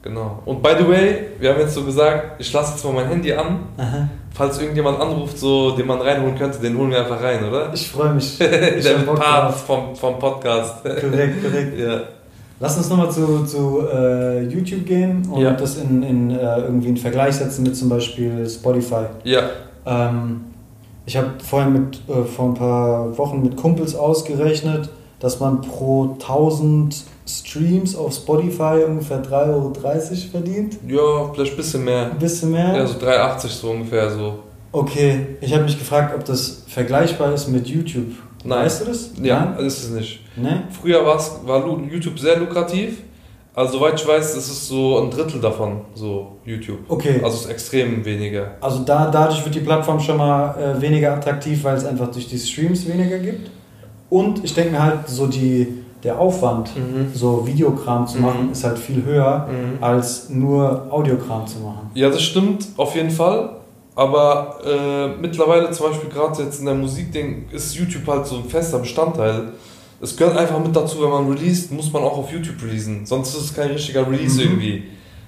Genau. 0.02 0.40
Und 0.46 0.64
by 0.64 0.72
the 0.80 0.88
way, 0.88 1.28
wir 1.38 1.52
haben 1.52 1.60
jetzt 1.60 1.76
so 1.76 1.84
gesagt, 1.84 2.42
ich 2.42 2.52
lasse 2.52 2.72
jetzt 2.74 2.84
mal 2.84 2.94
mein 2.94 3.08
Handy 3.08 3.32
an. 3.34 3.60
Aha. 3.78 4.08
Falls 4.34 4.58
irgendjemand 4.60 5.00
anruft, 5.00 5.38
so, 5.38 5.72
den 5.76 5.86
man 5.86 6.02
reinholen 6.02 6.36
könnte, 6.40 6.58
den 6.58 6.76
holen 6.76 6.90
wir 6.90 7.00
einfach 7.02 7.22
rein, 7.22 7.44
oder? 7.48 7.72
Ich 7.72 7.88
freue 7.92 8.14
mich. 8.16 8.40
Ich 8.42 8.84
Der 8.84 8.94
Part 9.06 9.54
vom, 9.54 9.96
vom 9.96 10.18
Podcast. 10.18 10.84
Korrekt, 10.84 11.44
korrekt. 11.44 11.80
ja. 11.80 12.00
Lass 12.62 12.78
uns 12.78 12.90
nochmal 12.90 13.12
zu, 13.12 13.44
zu 13.46 13.82
äh, 13.92 14.44
YouTube 14.44 14.86
gehen 14.86 15.28
und 15.32 15.42
Ja. 15.42 15.52
das 15.54 15.78
in, 15.78 16.04
in 16.04 16.30
äh, 16.32 16.60
irgendwie 16.62 16.90
einen 16.90 16.98
Vergleich 16.98 17.36
setzen 17.36 17.64
mit 17.64 17.76
zum 17.76 17.90
Beispiel 17.90 18.48
Spotify. 18.48 19.06
ja, 19.24 19.42
Ähm, 19.86 20.42
ich 21.08 21.18
habe 21.18 21.32
vorhin 21.44 21.74
mit, 21.74 22.00
äh, 22.08 22.24
vor 22.24 22.46
ein 22.50 22.54
paar 22.54 23.18
Wochen 23.18 23.42
mit 23.42 23.58
Kumpels 23.58 23.96
ausgerechnet, 23.96 24.90
dass 25.20 25.40
man 25.40 25.62
pro 25.62 26.16
1000 26.20 27.04
Streams 27.28 27.96
auf 27.96 28.14
Spotify 28.14 28.84
ungefähr 28.88 29.24
3,30 29.24 29.50
Euro 29.54 29.74
verdient. 30.32 30.78
ja, 30.88 31.32
vielleicht 31.34 31.54
ein 31.54 31.58
bisschen 31.58 31.84
mehr. 31.86 32.12
Ein 32.12 32.20
bisschen 32.20 32.52
mehr. 32.52 32.76
Ja, 32.78 32.86
so 32.88 32.98
3,80 33.00 33.48
so 33.48 33.70
ungefähr 33.72 34.10
so. 34.12 34.36
Okay, 34.72 35.28
ich 35.42 35.54
habe 35.54 35.64
mich 35.64 35.78
gefragt, 35.78 36.14
ob 36.16 36.24
das 36.26 36.64
vergleichbar 36.68 37.34
ist 37.34 37.48
mit 37.50 37.68
YouTube. 37.68 38.12
Nein. 38.44 38.66
Weißt 38.66 38.82
du 38.82 38.86
das? 38.86 39.12
Ja, 39.22 39.54
ist 39.60 39.84
es 39.84 39.90
nicht. 39.90 40.21
Ne? 40.36 40.64
Früher 40.82 41.06
war 41.06 41.20
YouTube 41.92 42.18
sehr 42.20 42.38
lukrativ. 42.40 43.02
Also 43.54 43.80
soweit 43.80 44.00
ich 44.00 44.08
weiß, 44.08 44.38
ist 44.38 44.50
es 44.50 44.68
so 44.70 45.00
ein 45.02 45.12
Drittel 45.12 45.42
davon, 45.42 45.82
so 45.94 46.38
YouTube. 46.46 46.80
Okay. 46.88 47.16
Also 47.22 47.36
es 47.36 47.42
ist 47.46 47.50
extrem 47.52 48.06
weniger. 48.06 48.52
Also 48.62 48.80
da, 48.84 49.12
dadurch 49.12 49.44
wird 49.44 49.56
die 49.56 49.60
Plattform 49.60 50.00
schon 50.00 50.16
mal 50.18 50.56
äh, 50.58 50.82
weniger 50.82 51.14
attraktiv, 51.14 51.62
weil 51.66 51.76
es 51.76 51.84
einfach 51.84 52.10
durch 52.12 52.28
die 52.30 52.40
Streams 52.40 52.88
weniger 52.88 53.20
gibt. 53.20 53.52
Und 54.10 54.44
ich 54.46 54.54
denke 54.54 54.72
mir 54.72 54.82
halt, 54.84 55.08
so 55.08 55.28
die, 55.28 55.68
der 56.02 56.18
Aufwand, 56.18 56.72
Mhm. 56.78 57.12
so 57.14 57.46
Videokram 57.46 58.08
zu 58.08 58.20
Mhm. 58.20 58.24
machen, 58.24 58.52
ist 58.54 58.64
halt 58.64 58.80
viel 58.80 59.04
höher, 59.04 59.48
Mhm. 59.52 59.84
als 59.84 60.30
nur 60.30 60.88
Audiokram 60.90 61.46
zu 61.46 61.60
machen. 61.60 61.92
Ja, 61.94 62.10
das 62.10 62.22
stimmt 62.22 62.68
auf 62.78 62.96
jeden 62.96 63.12
Fall. 63.12 63.58
Aber 63.96 64.60
äh, 64.66 65.08
mittlerweile 65.20 65.70
zum 65.72 65.88
Beispiel 65.88 66.10
gerade 66.10 66.42
jetzt 66.44 66.60
in 66.62 66.66
der 66.66 66.76
Musikding 66.76 67.50
ist 67.52 67.76
YouTube 67.76 68.08
halt 68.08 68.26
so 68.26 68.38
ein 68.38 68.46
fester 68.46 68.80
Bestandteil. 68.80 69.50
Es 70.02 70.16
gehört 70.18 70.38
einfach 70.38 70.60
mit 70.60 70.76
dazu, 70.76 71.02
wenn 71.02 71.10
man 71.10 71.30
released, 71.32 71.72
muss 71.72 71.92
man 71.94 72.02
auch 72.04 72.18
auf 72.18 72.32
YouTube 72.32 72.62
releasen. 72.64 73.06
Sonst 73.06 73.36
ist 73.36 73.42
es 73.46 73.54
kein 73.54 73.70
richtiger 73.72 74.06
Release 74.10 74.36
Mhm. 74.36 74.48
irgendwie. 74.48 74.84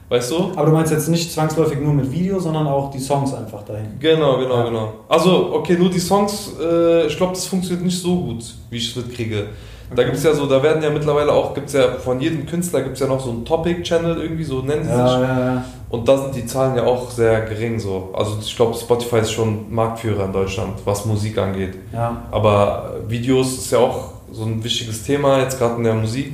Weißt 0.09 0.31
du? 0.31 0.51
Aber 0.55 0.65
du 0.67 0.71
meinst 0.73 0.91
jetzt 0.91 1.07
nicht 1.09 1.31
zwangsläufig 1.31 1.79
nur 1.79 1.93
mit 1.93 2.11
Video, 2.11 2.39
sondern 2.39 2.67
auch 2.67 2.91
die 2.91 2.99
Songs 2.99 3.33
einfach 3.33 3.63
dahin. 3.63 3.85
Genau, 3.99 4.37
genau, 4.37 4.57
Ja. 4.57 4.63
genau. 4.65 4.93
Also, 5.07 5.53
okay, 5.53 5.75
nur 5.77 5.89
die 5.89 5.99
Songs, 5.99 6.51
äh, 6.61 7.07
ich 7.07 7.17
glaube, 7.17 7.33
das 7.33 7.45
funktioniert 7.45 7.83
nicht 7.85 7.99
so 8.01 8.15
gut, 8.15 8.43
wie 8.69 8.77
ich 8.77 8.89
es 8.89 8.95
mitkriege. 8.95 9.47
Da 9.95 10.03
gibt 10.03 10.17
es 10.17 10.23
ja 10.23 10.33
so, 10.33 10.47
da 10.47 10.61
werden 10.63 10.81
ja 10.81 10.89
mittlerweile 10.89 11.31
auch, 11.31 11.53
gibt 11.53 11.67
es 11.67 11.73
ja 11.73 11.93
von 12.03 12.19
jedem 12.19 12.45
Künstler 12.47 12.81
gibt 12.81 12.95
es 12.95 12.99
ja 12.99 13.07
noch 13.07 13.19
so 13.23 13.29
einen 13.29 13.45
Topic-Channel 13.45 14.17
irgendwie, 14.21 14.43
so 14.43 14.61
nennen 14.61 14.83
sie 14.83 14.89
Ja, 14.89 15.07
sich. 15.07 15.19
ja, 15.27 15.39
ja. 15.55 15.65
Und 15.89 16.07
da 16.07 16.17
sind 16.17 16.35
die 16.35 16.45
Zahlen 16.47 16.75
ja 16.75 16.83
auch 16.83 17.11
sehr 17.11 17.41
gering 17.41 17.79
so. 17.79 18.09
Also 18.13 18.37
ich 18.41 18.55
glaube, 18.55 18.75
Spotify 18.75 19.17
ist 19.19 19.31
schon 19.31 19.71
Marktführer 19.73 20.25
in 20.25 20.33
Deutschland, 20.33 20.73
was 20.85 21.05
Musik 21.05 21.37
angeht. 21.37 21.75
ja. 21.93 22.23
Aber 22.31 22.95
Videos 23.07 23.53
ist 23.53 23.71
ja 23.71 23.79
auch 23.79 24.12
so 24.33 24.43
ein 24.45 24.63
wichtiges 24.63 25.03
Thema, 25.03 25.39
jetzt 25.41 25.57
gerade 25.59 25.75
in 25.77 25.83
der 25.83 25.93
Musik. 25.95 26.33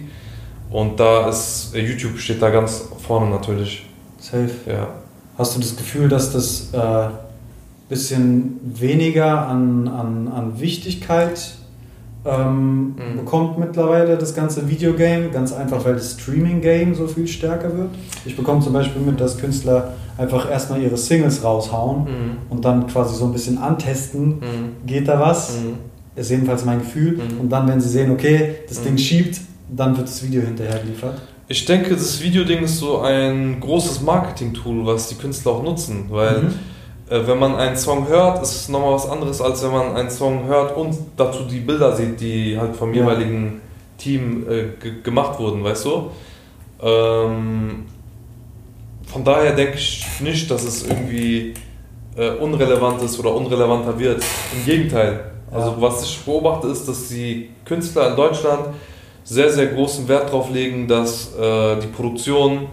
Und 0.72 1.00
da 1.00 1.28
ist, 1.30 1.74
äh, 1.76 1.82
YouTube 1.86 2.18
steht 2.18 2.42
da 2.42 2.50
ganz 2.50 2.86
vorne 3.06 3.30
natürlich. 3.30 3.86
Safe. 4.20 4.50
Ja. 4.68 4.88
Hast 5.38 5.56
du 5.56 5.60
das 5.60 5.76
Gefühl, 5.76 6.08
dass 6.10 6.32
das 6.32 6.70
äh, 6.74 7.10
bisschen 7.90 8.60
weniger 8.64 9.48
an, 9.48 9.88
an, 9.88 10.28
an 10.28 10.60
Wichtigkeit 10.60 11.56
ähm, 12.26 12.96
Mhm. 12.98 13.16
bekommt 13.18 13.58
mittlerweile 13.58 14.18
das 14.18 14.36
ganze 14.36 14.68
Videogame? 14.70 15.30
Ganz 15.30 15.54
einfach, 15.54 15.84
weil 15.86 15.94
das 15.96 16.12
Streaming-Game 16.20 16.94
so 16.94 17.08
viel 17.08 17.26
stärker 17.28 17.76
wird. 17.78 17.90
Ich 18.26 18.36
bekomme 18.36 18.62
zum 18.62 18.74
Beispiel 18.74 19.02
mit, 19.02 19.20
dass 19.22 19.38
Künstler 19.38 19.94
einfach 20.18 20.52
erstmal 20.52 20.82
ihre 20.82 20.98
Singles 20.98 21.44
raushauen 21.44 22.04
Mhm. 22.04 22.38
und 22.50 22.66
dann 22.66 22.88
quasi 22.88 23.16
so 23.16 23.26
ein 23.26 23.32
bisschen 23.32 23.58
antesten, 23.58 24.28
Mhm. 24.40 24.86
geht 24.86 25.08
da 25.08 25.20
was? 25.20 25.54
Ist 26.20 26.32
jedenfalls 26.32 26.66
mein 26.66 26.80
Gefühl. 26.80 27.14
Mhm. 27.18 27.40
Und 27.42 27.50
dann, 27.50 27.68
wenn 27.68 27.80
sie 27.80 27.90
sehen, 27.90 28.12
okay, 28.12 28.56
das 28.68 28.80
Mhm. 28.80 28.84
Ding 28.86 28.98
schiebt, 28.98 29.40
dann 29.70 29.96
wird 29.96 30.08
das 30.08 30.22
Video 30.24 30.42
hinterher 30.42 30.80
geliefert. 30.80 31.22
Ich 31.48 31.66
denke, 31.66 31.92
das 31.92 32.22
Videoding 32.22 32.64
ist 32.64 32.78
so 32.78 33.00
ein 33.00 33.60
großes 33.60 34.02
Marketing-Tool, 34.02 34.86
was 34.86 35.08
die 35.10 35.16
Künstler 35.16 35.54
auch 35.54 35.64
nutzen, 35.64 36.06
weil 36.10 36.42
Mhm. 36.44 36.54
äh, 37.10 37.26
wenn 37.28 37.40
man 37.40 37.56
einen 37.56 37.76
Song 37.78 38.08
hört, 38.08 38.42
ist 38.44 38.56
es 38.56 38.70
nochmal 38.70 38.94
was 38.94 39.10
anderes, 39.10 39.42
als 39.42 39.64
wenn 39.64 39.72
man 39.72 39.96
einen 39.96 40.10
Song 40.12 40.46
hört 40.46 40.76
und 40.78 40.96
dazu 41.18 41.44
die 41.50 41.60
Bilder 41.60 41.96
sieht, 41.96 42.20
die 42.20 42.58
halt 42.60 42.76
vom 42.76 42.94
Ja. 42.94 43.02
jeweiligen 43.02 43.62
Team 43.98 44.46
äh, 44.50 44.64
ge 44.82 44.94
gemacht 45.04 45.40
wurden, 45.40 45.64
weißt 45.64 45.86
du? 45.86 46.10
Ähm, 46.82 47.86
von 49.08 49.24
daher 49.24 49.54
denke 49.56 49.76
ich 49.76 50.06
nicht, 50.20 50.50
dass 50.52 50.64
es 50.64 50.86
irgendwie 50.88 51.54
äh, 52.16 52.30
unrelevant 52.32 53.02
ist 53.02 53.18
oder 53.20 53.34
unrelevanter 53.36 53.98
wird. 53.98 54.22
Im 54.56 54.66
Gegenteil. 54.66 55.29
Also 55.52 55.76
was 55.80 56.04
ich 56.04 56.20
beobachte 56.22 56.68
ist, 56.68 56.88
dass 56.88 57.10
die 57.10 57.50
Künstler 57.66 58.12
in 58.12 58.16
Deutschland 58.16 58.68
sehr, 59.24 59.50
sehr 59.52 59.68
großen 59.68 60.08
Wert 60.08 60.30
darauf 60.30 60.50
legen, 60.52 60.88
dass 60.88 61.36
äh, 61.36 61.76
die 61.80 61.88
Produktionen 61.88 62.68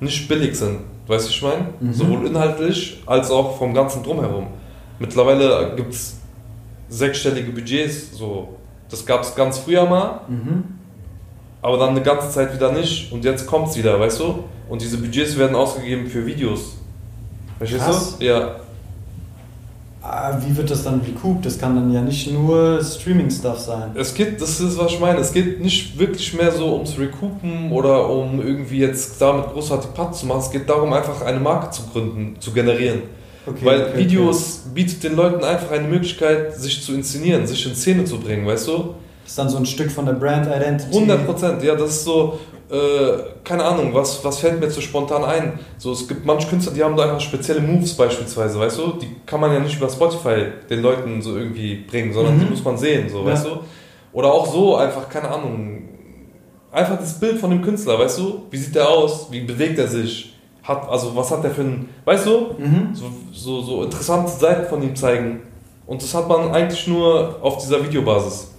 nicht 0.00 0.28
billig 0.28 0.56
sind. 0.56 0.80
Weißt 1.06 1.24
du, 1.24 1.28
was 1.28 1.34
ich 1.36 1.42
meine? 1.42 1.66
Mhm. 1.80 1.92
Sowohl 1.92 2.26
inhaltlich 2.26 3.02
als 3.06 3.30
auch 3.30 3.56
vom 3.56 3.72
ganzen 3.74 4.02
Drumherum. 4.02 4.48
Mittlerweile 4.98 5.74
gibt 5.76 5.92
es 5.94 6.18
sechsstellige 6.88 7.50
Budgets, 7.52 8.16
so. 8.16 8.48
Das 8.90 9.04
gab 9.04 9.22
es 9.22 9.34
ganz 9.34 9.58
früher 9.58 9.84
mal, 9.86 10.20
Mhm. 10.28 10.64
aber 11.62 11.76
dann 11.78 11.90
eine 11.90 12.02
ganze 12.02 12.30
Zeit 12.30 12.54
wieder 12.54 12.72
nicht 12.72 13.12
und 13.12 13.24
jetzt 13.24 13.46
kommt 13.46 13.68
es 13.68 13.76
wieder, 13.76 13.98
weißt 14.00 14.20
du? 14.20 14.44
Und 14.68 14.80
diese 14.82 14.98
Budgets 14.98 15.36
werden 15.38 15.54
ausgegeben 15.56 16.06
für 16.06 16.24
Videos. 16.26 16.76
Verstehst 17.58 17.84
Krass. 17.84 18.16
du? 18.18 18.24
Ja. 18.24 18.56
Ah, 20.00 20.38
Wie 20.46 20.56
wird 20.56 20.70
das 20.70 20.84
dann 20.84 21.00
recouped? 21.00 21.44
Das 21.44 21.58
kann 21.58 21.74
dann 21.74 21.92
ja 21.92 22.00
nicht 22.00 22.30
nur 22.32 22.82
Streaming-Stuff 22.82 23.58
sein. 23.58 23.90
Es 23.94 24.14
geht, 24.14 24.40
das 24.40 24.60
ist 24.60 24.78
was 24.78 24.92
ich 24.92 25.00
meine, 25.00 25.18
es 25.18 25.32
geht 25.32 25.60
nicht 25.60 25.98
wirklich 25.98 26.32
mehr 26.34 26.52
so 26.52 26.74
ums 26.74 26.96
Recoupen 26.98 27.72
oder 27.72 28.08
um 28.08 28.40
irgendwie 28.40 28.78
jetzt 28.78 29.20
damit 29.20 29.46
großartig 29.48 29.92
Part 29.94 30.14
zu 30.14 30.26
machen. 30.26 30.40
Es 30.40 30.50
geht 30.50 30.68
darum, 30.68 30.92
einfach 30.92 31.22
eine 31.22 31.40
Marke 31.40 31.70
zu 31.70 31.82
gründen, 31.82 32.36
zu 32.38 32.52
generieren. 32.52 33.02
Okay, 33.44 33.64
Weil 33.64 33.82
okay, 33.82 33.98
Videos 33.98 34.62
bietet 34.72 35.02
den 35.02 35.16
Leuten 35.16 35.42
einfach 35.42 35.72
eine 35.72 35.88
Möglichkeit, 35.88 36.54
sich 36.54 36.82
zu 36.82 36.92
inszenieren, 36.92 37.46
sich 37.46 37.66
in 37.66 37.74
Szene 37.74 38.04
zu 38.04 38.20
bringen, 38.20 38.46
weißt 38.46 38.68
du? 38.68 38.74
Okay. 38.74 38.94
Das 39.24 39.32
ist 39.32 39.38
dann 39.38 39.48
so 39.50 39.58
ein 39.58 39.66
Stück 39.66 39.90
von 39.90 40.06
der 40.06 40.14
Brand 40.14 40.46
Identity. 40.46 40.96
100 40.96 41.26
Prozent, 41.26 41.62
ja, 41.62 41.74
das 41.74 41.90
ist 41.90 42.04
so, 42.04 42.38
äh, 42.70 43.18
keine 43.44 43.64
Ahnung, 43.64 43.94
was, 43.94 44.22
was 44.24 44.38
fällt 44.38 44.58
mir 44.60 44.66
jetzt 44.66 44.74
so 44.74 44.80
spontan 44.80 45.24
ein? 45.24 45.58
So, 45.78 45.92
es 45.92 46.06
gibt 46.06 46.24
manche 46.26 46.48
Künstler, 46.48 46.72
die 46.74 46.82
haben 46.84 46.96
da 46.96 47.04
einfach 47.04 47.20
spezielle 47.20 47.60
Moves 47.60 47.94
beispielsweise, 47.94 48.58
weißt 48.60 48.78
du? 48.78 48.92
Die 49.00 49.16
kann 49.26 49.40
man 49.40 49.52
ja 49.52 49.60
nicht 49.60 49.76
über 49.76 49.88
Spotify 49.88 50.44
den 50.68 50.82
Leuten 50.82 51.22
so 51.22 51.36
irgendwie 51.36 51.76
bringen, 51.90 52.12
sondern 52.12 52.36
Mhm. 52.36 52.40
die 52.40 52.50
muss 52.50 52.64
man 52.64 52.76
sehen, 52.76 53.08
so, 53.08 53.20
Ja. 53.20 53.26
weißt 53.26 53.46
du? 53.46 53.50
Oder 54.12 54.32
auch 54.32 54.46
so 54.46 54.76
einfach, 54.76 55.08
keine 55.08 55.28
Ahnung, 55.30 55.82
einfach 56.72 56.98
das 56.98 57.18
Bild 57.18 57.38
von 57.38 57.50
dem 57.50 57.62
Künstler, 57.62 57.98
weißt 57.98 58.18
du? 58.18 58.42
Wie 58.50 58.56
sieht 58.56 58.74
der 58.74 58.88
aus? 58.88 59.28
Wie 59.30 59.40
bewegt 59.40 59.78
er 59.78 59.88
sich? 59.88 60.34
Hat, 60.62 60.86
also 60.90 61.16
was 61.16 61.30
hat 61.30 61.42
der 61.42 61.50
für 61.52 61.62
ein, 61.62 61.88
weißt 62.04 62.26
du? 62.26 62.54
Mhm. 62.58 62.90
so, 62.94 63.04
so, 63.32 63.62
so 63.62 63.82
interessante 63.84 64.30
Seiten 64.30 64.68
von 64.68 64.82
ihm 64.82 64.94
zeigen. 64.94 65.40
Und 65.86 66.02
das 66.02 66.12
hat 66.14 66.28
man 66.28 66.50
eigentlich 66.50 66.86
nur 66.86 67.36
auf 67.40 67.56
dieser 67.56 67.82
Videobasis. 67.82 68.50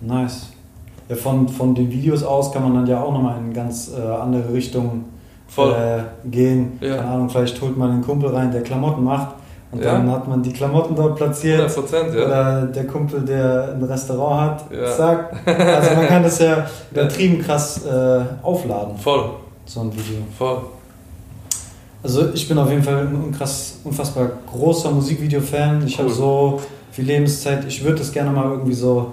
Nice. 0.00 0.47
Ja, 1.08 1.16
von, 1.16 1.48
von 1.48 1.74
den 1.74 1.90
Videos 1.90 2.22
aus 2.22 2.52
kann 2.52 2.62
man 2.62 2.74
dann 2.74 2.86
ja 2.86 3.02
auch 3.02 3.12
nochmal 3.12 3.36
in 3.38 3.52
ganz 3.54 3.90
äh, 3.96 4.00
andere 4.06 4.52
Richtung 4.52 5.04
Voll. 5.48 5.72
äh, 5.72 6.28
gehen. 6.30 6.78
Ja. 6.80 6.96
Keine 6.96 7.08
Ahnung, 7.08 7.30
vielleicht 7.30 7.60
holt 7.62 7.76
man 7.76 7.90
einen 7.92 8.02
Kumpel 8.02 8.28
rein, 8.30 8.50
der 8.52 8.62
Klamotten 8.62 9.02
macht 9.04 9.34
und 9.72 9.82
Ja. 9.82 9.92
dann 9.92 10.10
hat 10.10 10.28
man 10.28 10.42
die 10.42 10.52
Klamotten 10.52 10.94
dort 10.94 11.16
platziert. 11.16 11.60
100 11.60 11.74
Prozent, 11.74 12.14
ja. 12.14 12.24
Oder 12.26 12.62
der 12.66 12.86
Kumpel, 12.86 13.22
der 13.22 13.74
ein 13.74 13.82
Restaurant 13.84 14.40
hat, 14.50 14.64
Ja. 14.70 14.90
sagt. 14.92 15.34
Also 15.46 15.94
man 15.94 16.06
kann 16.08 16.22
das 16.22 16.38
ja 16.40 16.66
übertrieben 16.90 17.40
krass 17.42 17.86
äh, 17.86 18.20
aufladen, 18.42 18.96
Voll, 18.98 19.30
so 19.64 19.80
ein 19.80 19.92
Video. 19.92 20.18
voll. 20.36 20.58
Also 22.02 22.28
ich 22.32 22.46
bin 22.48 22.58
auf 22.58 22.70
jeden 22.70 22.82
Fall 22.82 23.06
ein 23.08 23.14
unkrass, 23.14 23.80
unfassbar 23.84 24.30
großer 24.50 24.90
Musikvideo-Fan. 24.90 25.84
Ich 25.86 25.98
Cool. 25.98 26.04
habe 26.04 26.14
so 26.14 26.60
viel 26.92 27.04
Lebenszeit. 27.06 27.64
Ich 27.66 27.82
würde 27.82 27.98
das 27.98 28.12
gerne 28.12 28.30
mal 28.30 28.50
irgendwie 28.50 28.72
so, 28.74 29.12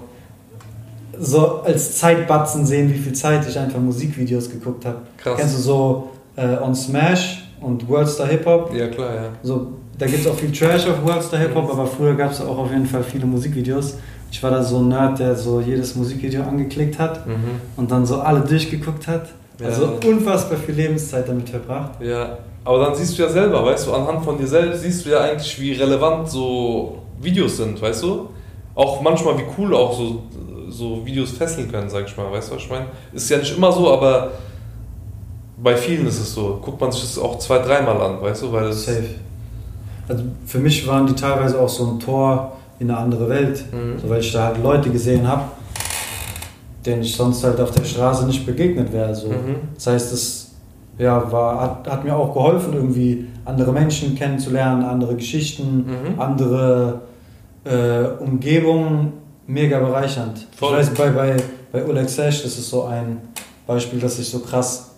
so 1.20 1.60
als 1.62 1.98
Zeitbatzen 1.98 2.66
sehen, 2.66 2.92
wie 2.92 2.98
viel 2.98 3.12
Zeit 3.12 3.48
ich 3.48 3.58
einfach 3.58 3.80
Musikvideos 3.80 4.50
geguckt 4.50 4.84
habe. 4.84 4.98
Krass. 5.16 5.36
Kennst 5.38 5.56
du 5.58 5.60
so 5.62 6.08
äh, 6.36 6.56
On 6.62 6.74
Smash 6.74 7.44
und 7.60 7.88
Worldstar 7.88 8.26
Hip 8.28 8.46
Hop? 8.46 8.72
Ja, 8.74 8.88
klar, 8.88 9.14
ja. 9.14 9.22
So, 9.42 9.68
da 9.98 10.06
gibt 10.06 10.20
es 10.20 10.26
auch 10.26 10.34
viel 10.34 10.52
Trash 10.52 10.86
auf 10.86 11.04
Worldstar 11.06 11.40
Hip 11.40 11.54
Hop, 11.54 11.70
aber 11.70 11.86
früher 11.86 12.14
gab 12.14 12.30
es 12.32 12.40
auch 12.40 12.58
auf 12.58 12.70
jeden 12.70 12.86
Fall 12.86 13.02
viele 13.02 13.26
Musikvideos. 13.26 13.94
Ich 14.30 14.36
ich 14.38 14.42
war 14.42 14.50
da 14.50 14.62
so 14.62 14.78
ein 14.78 14.88
Nerd, 14.88 15.18
der 15.18 15.34
so 15.36 15.60
jedes 15.60 15.94
Musikvideo 15.94 16.42
angeklickt 16.42 16.98
hat 16.98 17.26
Mhm. 17.26 17.32
und 17.76 17.90
dann 17.90 18.04
so 18.04 18.20
alle 18.20 18.40
durchgeguckt 18.40 19.06
hat. 19.06 19.28
Ja. 19.60 19.66
Also 19.68 19.88
unfassbar 20.06 20.58
viel 20.58 20.74
Lebenszeit 20.74 21.26
damit 21.28 21.48
verbracht. 21.48 21.92
Ja, 22.02 22.36
aber 22.64 22.80
dann 22.80 22.94
siehst 22.94 23.16
du 23.16 23.22
ja 23.22 23.28
selber, 23.30 23.64
weißt 23.64 23.86
du, 23.86 23.94
anhand 23.94 24.22
von 24.24 24.36
dir 24.36 24.46
selbst 24.46 24.82
siehst 24.82 25.06
du 25.06 25.10
ja 25.10 25.20
eigentlich, 25.20 25.58
wie 25.60 25.72
relevant 25.72 26.28
so 26.28 26.98
Videos 27.22 27.56
sind, 27.56 27.80
weißt 27.80 28.02
du? 28.02 28.28
Auch 28.74 29.00
manchmal, 29.00 29.38
wie 29.38 29.44
cool 29.56 29.74
auch 29.74 29.96
so, 29.96 30.22
so 30.70 31.04
Videos 31.04 31.30
fesseln 31.32 31.70
können, 31.70 31.88
sag 31.88 32.06
ich 32.06 32.16
mal, 32.16 32.30
weißt 32.30 32.50
du, 32.50 32.54
was 32.56 32.62
ich 32.62 32.70
meine? 32.70 32.86
Ist 33.12 33.28
ja 33.30 33.38
nicht 33.38 33.56
immer 33.56 33.70
so, 33.72 33.92
aber 33.92 34.32
bei 35.62 35.76
vielen 35.76 36.06
ist 36.06 36.20
es 36.20 36.34
so. 36.34 36.60
Guckt 36.62 36.80
man 36.80 36.92
sich 36.92 37.02
das 37.02 37.18
auch 37.18 37.38
zwei, 37.38 37.58
dreimal 37.58 38.00
an, 38.00 38.20
weißt 38.20 38.42
du, 38.42 38.52
weil 38.52 38.64
es. 38.66 38.84
Safe. 38.84 39.04
Also 40.08 40.22
für 40.46 40.58
mich 40.58 40.86
waren 40.86 41.06
die 41.06 41.14
teilweise 41.14 41.58
auch 41.58 41.68
so 41.68 41.86
ein 41.92 41.98
Tor 42.00 42.52
in 42.78 42.90
eine 42.90 42.98
andere 42.98 43.28
Welt, 43.28 43.64
Mhm. 43.72 43.98
so, 44.00 44.08
weil 44.08 44.20
ich 44.20 44.32
da 44.32 44.44
halt 44.48 44.62
Leute 44.62 44.90
gesehen 44.90 45.26
habe, 45.26 45.42
denen 46.84 47.02
ich 47.02 47.16
sonst 47.16 47.42
halt 47.42 47.60
auf 47.60 47.70
der 47.72 47.84
Straße 47.84 48.26
nicht 48.26 48.44
begegnet 48.46 48.92
wäre. 48.92 49.14
So. 49.14 49.28
Mhm. 49.28 49.56
Das 49.74 49.86
heißt, 49.88 50.12
es 50.12 50.52
ja, 50.98 51.30
war, 51.32 51.60
hat, 51.60 51.88
hat 51.90 52.04
mir 52.04 52.14
auch 52.14 52.32
geholfen, 52.32 52.72
irgendwie 52.74 53.26
andere 53.44 53.72
Menschen 53.72 54.14
kennenzulernen, 54.14 54.84
andere 54.84 55.14
Geschichten, 55.16 55.86
Mhm. 56.14 56.20
andere 56.20 57.00
äh, 57.64 58.22
Umgebungen, 58.22 59.12
mega 59.46 59.78
bereichernd. 59.78 60.46
Voll. 60.56 60.72
Ich 60.80 60.88
weiß, 60.88 60.94
bei, 60.94 61.10
bei, 61.10 61.36
bei 61.72 61.84
Oleg 61.84 62.08
Sesh, 62.08 62.42
das 62.42 62.58
ist 62.58 62.68
so 62.70 62.84
ein 62.84 63.18
Beispiel, 63.66 63.98
das 63.98 64.18
ich 64.18 64.28
so 64.28 64.40
krass 64.40 64.90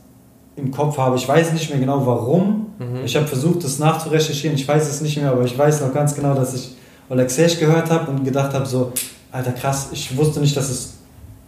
im 0.56 0.70
Kopf 0.70 0.98
habe. 0.98 1.16
Ich 1.16 1.26
weiß 1.28 1.52
nicht 1.52 1.70
mehr 1.70 1.78
genau 1.78 2.04
warum. 2.04 2.66
Mhm. 2.78 3.04
Ich 3.04 3.16
habe 3.16 3.26
versucht, 3.26 3.64
das 3.64 3.78
nachzurecherchieren. 3.78 4.56
Ich 4.56 4.66
weiß 4.66 4.88
es 4.88 5.00
nicht 5.00 5.16
mehr, 5.16 5.30
aber 5.30 5.44
ich 5.44 5.56
weiß 5.56 5.80
noch 5.82 5.92
ganz 5.92 6.14
genau, 6.14 6.34
dass 6.34 6.54
ich 6.54 6.76
Oleg 7.08 7.30
Sesh 7.30 7.58
gehört 7.58 7.90
habe 7.90 8.10
und 8.10 8.24
gedacht 8.24 8.52
habe, 8.52 8.66
so, 8.66 8.92
Alter 9.32 9.52
krass, 9.52 9.88
ich 9.92 10.16
wusste 10.16 10.40
nicht, 10.40 10.56
dass 10.56 10.68
es 10.68 10.94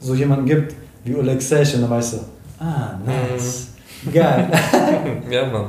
so 0.00 0.14
jemanden 0.14 0.46
gibt 0.46 0.74
wie 1.04 1.14
Oleg 1.14 1.42
Sesh. 1.42 1.74
Und 1.74 1.82
dann 1.82 1.90
weißt 1.90 2.14
du, 2.14 2.18
ah, 2.64 2.98
nice. 3.04 3.68
Mhm. 4.04 4.12
Geil. 4.12 4.50
ja, 5.30 5.46
Mann. 5.46 5.66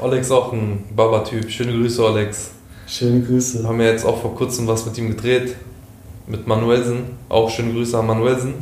Alex 0.00 0.30
auch 0.30 0.52
ein 0.52 0.84
Baba-Typ. 0.94 1.50
Schöne 1.50 1.72
Grüße, 1.72 2.02
Alex. 2.04 2.50
Schöne 2.86 3.20
Wir 3.20 3.26
Grüße. 3.28 3.66
haben 3.66 3.80
ja 3.80 3.88
jetzt 3.88 4.04
auch 4.04 4.20
vor 4.20 4.34
kurzem 4.34 4.66
was 4.66 4.84
mit 4.86 4.96
ihm 4.98 5.08
gedreht. 5.08 5.56
Mit 6.26 6.46
Manuelsen. 6.46 7.04
Auch 7.28 7.48
schöne 7.50 7.72
Grüße 7.72 7.98
an 7.98 8.06
Manuelsen. 8.06 8.54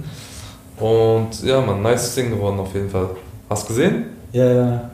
Und 0.78 1.42
ja, 1.42 1.60
man, 1.60 1.82
nice 1.82 2.14
Ding 2.14 2.30
geworden 2.30 2.58
auf 2.58 2.74
jeden 2.74 2.90
Fall. 2.90 3.08
Hast 3.48 3.64
du 3.64 3.68
gesehen? 3.68 4.04
Ja, 4.32 4.52
ja. 4.52 4.90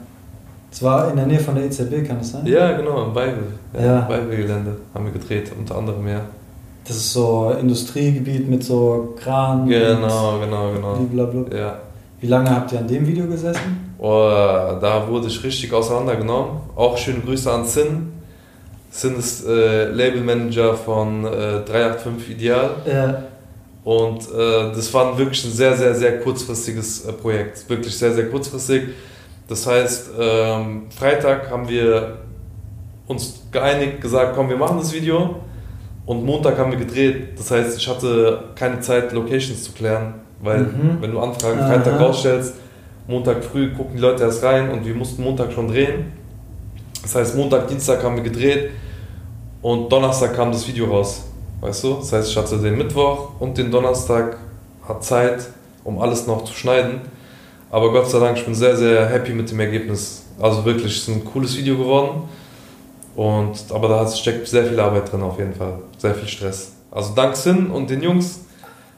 Es 0.71 0.81
war 0.81 1.09
in 1.09 1.17
der 1.17 1.25
Nähe 1.25 1.39
von 1.39 1.55
der 1.55 1.65
EZB, 1.65 2.07
kann 2.07 2.19
es 2.21 2.31
sein? 2.31 2.45
Ja, 2.45 2.71
genau, 2.77 3.03
im 3.05 3.13
Bible. 3.13 3.43
Ja, 3.73 3.81
Ja. 3.85 4.01
Bible-Gelände 4.01 4.77
haben 4.93 5.05
wir 5.05 5.11
gedreht, 5.11 5.51
unter 5.57 5.77
anderem, 5.77 6.07
ja. 6.07 6.21
Das 6.87 6.95
ist 6.95 7.13
so 7.13 7.53
Industriegebiet 7.59 8.49
mit 8.49 8.63
so 8.63 9.15
Kran. 9.21 9.67
Genau, 9.67 10.39
genau, 10.39 10.71
genau. 10.73 10.93
blablabla. 11.11 11.57
Ja. 11.57 11.77
Wie 12.21 12.27
lange 12.27 12.49
habt 12.49 12.71
ihr 12.71 12.79
an 12.79 12.87
dem 12.87 13.05
Video 13.05 13.27
gesessen? 13.27 13.93
Oh, 13.99 14.29
da 14.81 15.05
wurde 15.07 15.27
ich 15.27 15.43
richtig 15.43 15.73
auseinandergenommen. 15.73 16.61
Auch 16.75 16.97
schöne 16.97 17.19
Grüße 17.19 17.51
an 17.51 17.65
Sin. 17.65 18.13
Sin 18.91 19.17
ist 19.17 19.47
äh, 19.47 19.85
Labelmanager 19.85 20.75
von 20.75 21.23
äh, 21.25 21.61
385 21.65 22.29
Ideal. 22.31 22.69
Äh, 22.85 23.87
Und 23.87 24.19
äh, 24.31 24.71
das 24.75 24.93
war 24.93 25.17
wirklich 25.17 25.43
ein 25.45 25.51
sehr, 25.51 25.75
sehr, 25.75 25.95
sehr 25.95 26.19
kurzfristiges 26.19 27.05
äh, 27.05 27.13
Projekt. 27.13 27.67
Wirklich 27.69 27.97
sehr, 27.97 28.11
sehr 28.13 28.29
kurzfristig. 28.29 28.89
Das 29.47 29.65
heißt, 29.65 30.11
ähm, 30.19 30.83
Freitag 30.95 31.49
haben 31.49 31.67
wir 31.67 32.17
uns 33.07 33.41
geeinigt, 33.51 34.01
gesagt, 34.01 34.33
komm, 34.35 34.49
wir 34.49 34.57
machen 34.57 34.77
das 34.77 34.93
Video. 34.93 35.37
Und 36.05 36.25
Montag 36.25 36.57
haben 36.57 36.71
wir 36.71 36.79
gedreht. 36.79 37.37
Das 37.39 37.49
heißt, 37.51 37.77
ich 37.77 37.87
hatte 37.87 38.43
keine 38.55 38.81
Zeit, 38.81 39.13
Locations 39.13 39.63
zu 39.63 39.71
klären. 39.71 40.15
Weil, 40.41 40.59
Mhm. 40.63 40.97
wenn 40.99 41.11
du 41.11 41.19
Anfragen 41.19 41.59
Aha. 41.59 41.67
Freitag 41.73 41.99
rausstellst, 41.99 42.55
Montag 43.07 43.43
früh 43.43 43.73
gucken 43.73 43.95
die 43.95 44.01
Leute 44.01 44.23
erst 44.23 44.43
rein 44.43 44.69
und 44.69 44.85
wir 44.85 44.93
mussten 44.95 45.23
Montag 45.23 45.53
schon 45.53 45.67
drehen. 45.69 46.11
Das 47.01 47.15
heißt, 47.15 47.35
Montag, 47.35 47.67
Dienstag 47.67 48.03
haben 48.03 48.15
wir 48.15 48.23
gedreht 48.23 48.71
und 49.61 49.91
Donnerstag 49.91 50.35
kam 50.35 50.51
das 50.51 50.67
Video 50.67 50.85
raus. 50.85 51.23
Weißt 51.61 51.83
du? 51.83 51.95
Das 51.95 52.11
heißt, 52.11 52.29
ich 52.29 52.37
hatte 52.37 52.57
den 52.57 52.77
Mittwoch 52.77 53.29
und 53.39 53.57
den 53.57 53.71
Donnerstag 53.71 54.37
hat 54.87 55.03
Zeit, 55.03 55.47
um 55.83 55.99
alles 55.99 56.27
noch 56.27 56.43
zu 56.43 56.53
schneiden. 56.53 57.01
Aber 57.69 57.91
Gott 57.91 58.09
sei 58.09 58.19
Dank, 58.19 58.37
ich 58.37 58.45
bin 58.45 58.55
sehr, 58.55 58.75
sehr 58.75 59.07
happy 59.07 59.31
mit 59.31 59.49
dem 59.49 59.59
Ergebnis. 59.59 60.23
Also 60.39 60.65
wirklich, 60.65 60.97
es 60.97 61.03
ist 61.03 61.07
ein 61.09 61.23
cooles 61.23 61.55
Video 61.55 61.77
geworden. 61.77 62.23
Und, 63.15 63.65
aber 63.71 63.87
da 63.87 64.07
steckt 64.07 64.47
sehr 64.47 64.65
viel 64.65 64.79
Arbeit 64.79 65.11
drin 65.11 65.21
auf 65.21 65.37
jeden 65.37 65.53
Fall. 65.53 65.79
Sehr 65.97 66.15
viel 66.15 66.27
Stress. 66.27 66.73
Also 66.89 67.13
dank 67.13 67.35
Sin 67.35 67.69
und 67.69 67.89
den 67.89 68.01
Jungs 68.01 68.41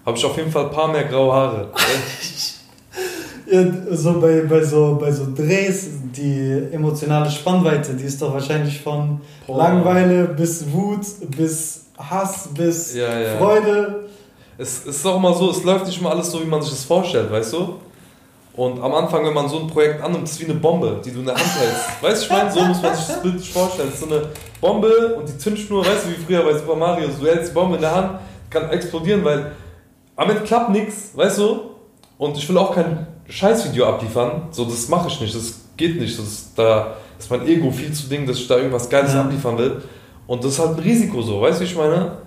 habe 0.06 0.18
ich 0.18 0.26
auf 0.26 0.38
jeden 0.38 0.52
Fall 0.52 0.66
ein 0.66 0.72
paar 0.72 0.88
mehr 0.88 1.04
graue 1.06 1.34
Haare. 1.34 1.70
so 3.92 4.20
bei, 4.20 4.42
bei, 4.42 4.64
so, 4.64 4.98
bei 5.00 5.12
so 5.12 5.28
Drehs, 5.36 5.88
die 6.16 6.68
emotionale 6.72 7.30
Spannweite, 7.30 7.94
die 7.94 8.06
ist 8.06 8.22
doch 8.22 8.34
wahrscheinlich 8.34 8.82
von 8.82 9.22
Boah. 9.46 9.58
Langeweile 9.58 10.26
bis 10.26 10.72
Wut, 10.72 11.06
bis 11.36 11.86
Hass, 11.98 12.50
bis 12.54 12.96
Ja, 12.96 13.20
ja. 13.20 13.38
Freude. 13.38 14.06
Es, 14.58 14.86
es 14.86 14.98
ist 14.98 15.06
auch 15.06 15.18
immer 15.18 15.34
so, 15.34 15.50
es 15.52 15.64
läuft 15.64 15.86
nicht 15.86 16.00
immer 16.00 16.12
alles 16.12 16.32
so, 16.32 16.42
wie 16.42 16.48
man 16.48 16.62
sich 16.62 16.72
das 16.72 16.84
vorstellt, 16.86 17.32
weißt 17.32 17.54
du? 17.54 17.76
Und 18.56 18.82
am 18.82 18.94
Anfang, 18.94 19.26
wenn 19.26 19.34
man 19.34 19.50
so 19.50 19.60
ein 19.60 19.68
Projekt 19.68 20.04
annimmt, 20.04 20.26
ist 20.26 20.34
es 20.34 20.40
wie 20.40 20.46
eine 20.46 20.54
Bombe, 20.54 21.02
die 21.04 21.12
du 21.12 21.20
in 21.20 21.26
der 21.26 21.34
Hand 21.34 21.60
hältst. 21.60 21.86
Weißt 22.04 22.22
du, 22.22 22.26
ich 22.26 22.32
meine, 22.32 22.52
so 22.52 22.62
muss 22.62 22.82
man 22.84 22.96
sich 22.96 23.08
das 23.08 23.22
Bild 23.22 23.36
nicht 23.36 23.52
vorstellen. 23.52 23.90
Es 23.90 23.96
ist 23.96 24.08
so 24.08 24.16
eine 24.16 24.28
Bombe 24.62 25.16
und 25.18 25.28
die 25.28 25.36
Zündschnur, 25.40 25.84
weißt 25.84 26.06
du, 26.06 26.10
wie 26.12 26.24
früher 26.24 26.44
bei 26.44 26.54
Super 26.54 26.76
Mario, 26.76 27.08
du 27.08 27.26
hältst 27.26 27.50
die 27.50 27.54
Bombe 27.56 27.76
in 27.78 27.82
der 27.82 27.96
Hand, 27.96 28.20
kann 28.52 28.70
explodieren, 28.70 29.26
weil 29.26 29.54
am 30.16 30.30
Ende 30.30 30.44
klappt 30.44 30.70
nichts, 30.70 31.12
weißt 31.16 31.40
du? 31.40 31.62
Und 32.20 32.38
ich 32.38 32.48
will 32.48 32.58
auch 32.60 32.76
kein 32.76 33.08
Scheißvideo 33.34 33.86
abliefern, 33.86 34.44
so 34.52 34.66
das 34.66 34.88
mache 34.90 35.08
ich 35.08 35.20
nicht, 35.20 35.34
das 35.36 35.62
geht 35.76 36.00
nicht. 36.00 36.18
Das 36.20 36.26
ist, 36.26 36.52
da 36.56 36.96
ist 37.18 37.32
mein 37.32 37.48
Ego 37.48 37.72
viel 37.72 37.92
zu 37.92 38.08
ding, 38.08 38.28
dass 38.28 38.38
ich 38.38 38.48
da 38.48 38.58
irgendwas 38.58 38.90
Geiles 38.90 39.14
Ja. 39.14 39.22
abliefern 39.22 39.58
will. 39.58 39.82
Und 40.28 40.44
das 40.44 40.52
ist 40.54 40.60
halt 40.60 40.78
ein 40.78 40.84
Risiko 40.84 41.22
so, 41.22 41.42
weißt 41.42 41.60
du, 41.60 41.64
wie 41.64 41.68
ich 41.68 41.76
meine? 41.76 42.18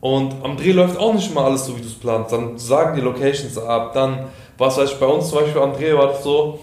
Und 0.00 0.34
am 0.42 0.56
Dreh 0.56 0.72
läuft 0.72 0.98
auch 0.98 1.14
nicht 1.14 1.30
immer 1.30 1.42
alles 1.44 1.66
so, 1.66 1.76
wie 1.76 1.80
du 1.80 1.86
es 1.86 1.94
planst. 1.94 2.32
Dann 2.32 2.58
sagen 2.58 2.94
die 2.96 3.00
Locations 3.02 3.56
ab. 3.58 3.92
Dann, 3.94 4.26
was 4.58 4.76
weiß 4.76 4.90
ich, 4.92 4.96
bei 4.98 5.06
uns 5.06 5.28
zum 5.30 5.38
Beispiel 5.40 5.60
am 5.62 5.72
Dreh 5.72 5.94
war 5.94 6.08
das 6.08 6.22
so, 6.24 6.58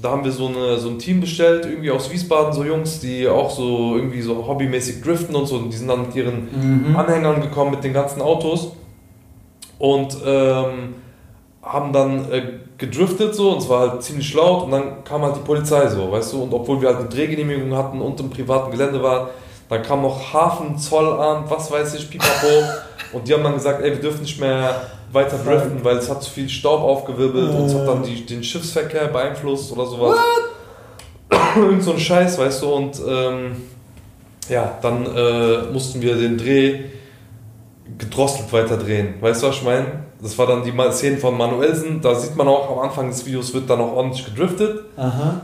da 0.00 0.10
haben 0.10 0.24
wir 0.24 0.32
so, 0.32 0.48
eine, 0.48 0.78
so 0.78 0.88
ein 0.88 0.98
Team 0.98 1.20
bestellt, 1.20 1.64
irgendwie 1.64 1.90
aus 1.90 2.10
Wiesbaden, 2.10 2.52
so 2.52 2.64
Jungs, 2.64 3.00
die 3.00 3.28
auch 3.28 3.50
so 3.50 3.96
irgendwie 3.96 4.20
so 4.22 4.46
hobbymäßig 4.46 5.00
driften 5.02 5.34
und 5.36 5.46
so. 5.46 5.56
Und 5.56 5.70
die 5.70 5.76
sind 5.76 5.88
dann 5.88 6.02
mit 6.02 6.14
ihren 6.14 6.88
Mhm. 6.90 6.96
Anhängern 6.96 7.40
gekommen, 7.40 7.70
mit 7.72 7.84
den 7.84 7.92
ganzen 7.92 8.20
Autos. 8.20 8.72
Und 9.78 10.16
ähm, 10.26 10.94
haben 11.62 11.92
dann 11.92 12.30
äh, 12.32 12.42
gedriftet 12.76 13.34
so 13.34 13.52
und 13.52 13.58
es 13.58 13.68
war 13.68 13.90
halt 13.90 14.02
ziemlich 14.02 14.34
laut 14.34 14.64
und 14.64 14.72
dann 14.72 15.04
kam 15.04 15.22
halt 15.22 15.36
die 15.36 15.40
Polizei 15.40 15.88
so, 15.88 16.10
weißt 16.10 16.32
du, 16.32 16.42
und 16.42 16.52
obwohl 16.52 16.80
wir 16.80 16.88
halt 16.88 16.98
eine 16.98 17.08
Drehgenehmigung 17.08 17.76
hatten 17.76 18.00
und 18.00 18.18
im 18.18 18.30
privaten 18.30 18.72
Gelände 18.72 19.02
waren, 19.02 19.28
dann 19.68 19.82
kam 19.82 20.02
noch 20.02 20.32
Hafen, 20.32 20.76
Zollamt, 20.76 21.48
was 21.48 21.70
weiß 21.70 21.94
ich, 21.94 22.10
pipapo 22.10 22.64
und 23.12 23.26
die 23.26 23.32
haben 23.32 23.44
dann 23.44 23.54
gesagt, 23.54 23.80
ey, 23.82 23.92
wir 23.92 24.00
dürfen 24.00 24.22
nicht 24.22 24.40
mehr 24.40 24.88
weiter 25.12 25.38
driften, 25.38 25.84
weil 25.84 25.98
es 25.98 26.10
hat 26.10 26.22
zu 26.22 26.30
viel 26.30 26.48
Staub 26.48 26.80
aufgewirbelt 26.80 27.50
und 27.50 27.66
es 27.66 27.74
hat 27.74 27.86
dann 27.86 28.02
die, 28.02 28.26
den 28.26 28.42
Schiffsverkehr 28.42 29.08
beeinflusst 29.08 29.70
oder 29.72 29.86
sowas. 29.86 30.18
Irgend 31.56 31.82
so 31.82 31.92
ein 31.92 31.98
Scheiß, 32.00 32.38
weißt 32.38 32.62
du, 32.62 32.74
und 32.74 33.00
ähm, 33.06 33.56
ja, 34.48 34.78
dann 34.82 35.06
äh, 35.06 35.62
mussten 35.72 36.02
wir 36.02 36.16
den 36.16 36.38
Dreh 36.38 36.80
gedrosselt 37.98 38.52
weiter 38.52 38.76
drehen. 38.76 39.14
Weißt 39.20 39.42
du, 39.42 39.48
was 39.48 39.56
ich 39.56 39.62
meine? 39.62 40.11
Das 40.22 40.38
war 40.38 40.46
dann 40.46 40.62
die 40.62 40.72
Szene 40.92 41.16
von 41.16 41.36
Manuelsen. 41.36 42.00
Da 42.00 42.14
sieht 42.14 42.36
man 42.36 42.46
auch, 42.46 42.70
am 42.70 42.78
Anfang 42.78 43.08
des 43.08 43.26
Videos 43.26 43.52
wird 43.52 43.68
dann 43.68 43.80
auch 43.80 43.92
ordentlich 43.92 44.24
gedriftet. 44.24 44.84
Aha. 44.96 45.40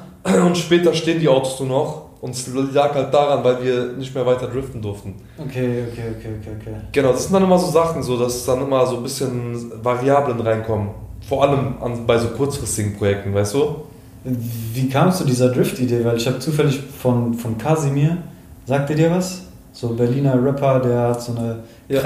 Und 0.47 0.57
später 0.57 0.95
stehen 0.95 1.19
die 1.19 1.29
Autos 1.29 1.59
nur 1.61 1.69
noch. 1.69 2.03
Und 2.21 2.31
es 2.31 2.49
lag 2.73 2.95
halt 2.95 3.15
daran, 3.15 3.45
weil 3.45 3.63
wir 3.63 3.93
nicht 3.93 4.15
mehr 4.15 4.27
weiter 4.27 4.49
driften 4.49 4.83
durften. 4.83 5.15
Okay, 5.39 5.85
okay, 5.91 6.03
okay, 6.17 6.29
okay, 6.41 6.51
okay. 6.61 6.77
Genau, 6.93 7.13
das 7.13 7.25
sind 7.25 7.33
dann 7.33 7.45
immer 7.45 7.59
so 7.59 7.71
Sachen, 7.71 8.03
so, 8.03 8.17
dass 8.17 8.45
dann 8.45 8.63
immer 8.63 8.85
so 8.87 8.97
ein 8.97 9.03
bisschen 9.05 9.71
Variablen 9.83 10.41
reinkommen. 10.41 10.91
Vor 11.29 11.45
allem 11.45 11.75
an, 11.81 12.07
bei 12.07 12.19
so 12.19 12.29
kurzfristigen 12.29 12.97
Projekten, 12.97 13.35
weißt 13.35 13.55
du? 13.55 13.77
Wie 14.25 14.89
kamst 14.89 15.21
du 15.21 15.25
dieser 15.25 15.51
Drift-Idee? 15.51 16.05
Weil 16.05 16.17
ich 16.17 16.27
habe 16.27 16.41
zufällig 16.41 16.81
von, 16.81 17.35
von 17.35 17.57
Kasimir, 17.57 18.19
sagt 18.67 18.91
ihr 18.91 18.97
dir 18.97 19.11
was? 19.13 19.43
So 19.73 19.91
ein 19.91 19.97
Berliner 19.97 20.43
Rapper, 20.45 20.81
der 20.81 21.01
hat 21.01 21.23
so 21.23 21.33
eine 21.37 21.61
Ja. 21.89 22.01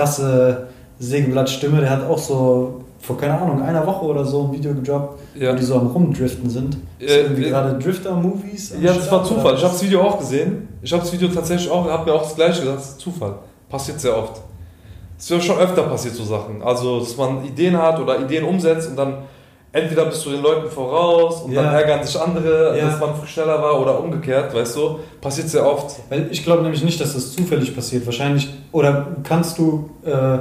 Krasse 1.02 1.10
Sägeblattstimme, 1.10 1.80
der 1.80 1.90
hat 1.90 2.08
auch 2.08 2.18
so 2.18 2.80
vor, 3.00 3.18
keine 3.18 3.38
Ahnung, 3.40 3.60
einer 3.62 3.84
Woche 3.86 4.04
oder 4.04 4.24
so 4.24 4.44
ein 4.44 4.52
Video 4.52 4.72
gedroppt, 4.74 5.18
Ja. 5.34 5.52
wo 5.52 5.56
die 5.56 5.64
so 5.64 5.74
am 5.74 5.88
Rumdriften 5.88 6.48
sind. 6.48 6.76
Ist 7.00 7.10
Äh, 7.10 7.22
irgendwie 7.22 7.46
äh, 7.46 7.50
gerade 7.50 7.78
Drifter-Movies? 7.78 8.74
Ja, 8.80 8.92
das 8.92 9.10
war 9.10 9.24
Zufall. 9.24 9.54
Ich 9.56 9.62
habe 9.62 9.72
das 9.72 9.82
Video 9.82 10.02
auch 10.02 10.18
gesehen. 10.18 10.68
Ich 10.82 10.92
habe 10.92 11.02
das 11.02 11.12
Video 11.12 11.28
tatsächlich 11.28 11.68
auch, 11.70 11.88
habe 11.88 12.04
mir 12.10 12.14
auch 12.16 12.22
das 12.22 12.34
gleiche 12.36 12.60
gesagt, 12.60 12.78
das 12.78 12.88
ist 12.90 13.00
Zufall. 13.00 13.34
Passiert 13.68 14.00
sehr 14.00 14.16
oft. 14.16 14.40
Es 15.18 15.24
ist 15.24 15.30
ja 15.30 15.40
schon 15.40 15.58
öfter 15.58 15.82
passiert 15.82 16.14
so 16.14 16.24
Sachen. 16.24 16.62
Also, 16.62 17.00
dass 17.00 17.16
man 17.16 17.44
Ideen 17.44 17.76
hat 17.76 17.98
oder 18.00 18.20
Ideen 18.20 18.44
umsetzt 18.44 18.90
und 18.90 18.96
dann 18.96 19.14
entweder 19.72 20.04
bist 20.04 20.24
du 20.26 20.30
den 20.30 20.42
Leuten 20.42 20.68
voraus 20.70 21.42
und 21.42 21.54
dann 21.54 21.64
Ja. 21.64 21.72
ärgern 21.80 22.04
sich 22.04 22.20
andere, 22.20 22.76
Ja. 22.78 22.86
dass 22.86 23.00
man 23.00 23.10
schneller 23.26 23.60
war 23.62 23.80
oder 23.80 23.98
umgekehrt, 23.98 24.54
weißt 24.54 24.76
du? 24.76 24.98
Passiert 25.20 25.48
sehr 25.48 25.64
oft. 25.66 25.96
Weil 26.08 26.28
ich 26.30 26.44
glaube 26.44 26.62
nämlich 26.62 26.84
nicht, 26.84 27.00
dass 27.00 27.14
das 27.14 27.32
zufällig 27.32 27.74
passiert. 27.74 28.04
Wahrscheinlich, 28.06 28.48
oder 28.72 29.08
kannst 29.24 29.58
du 29.58 29.90
äh, 30.04 30.38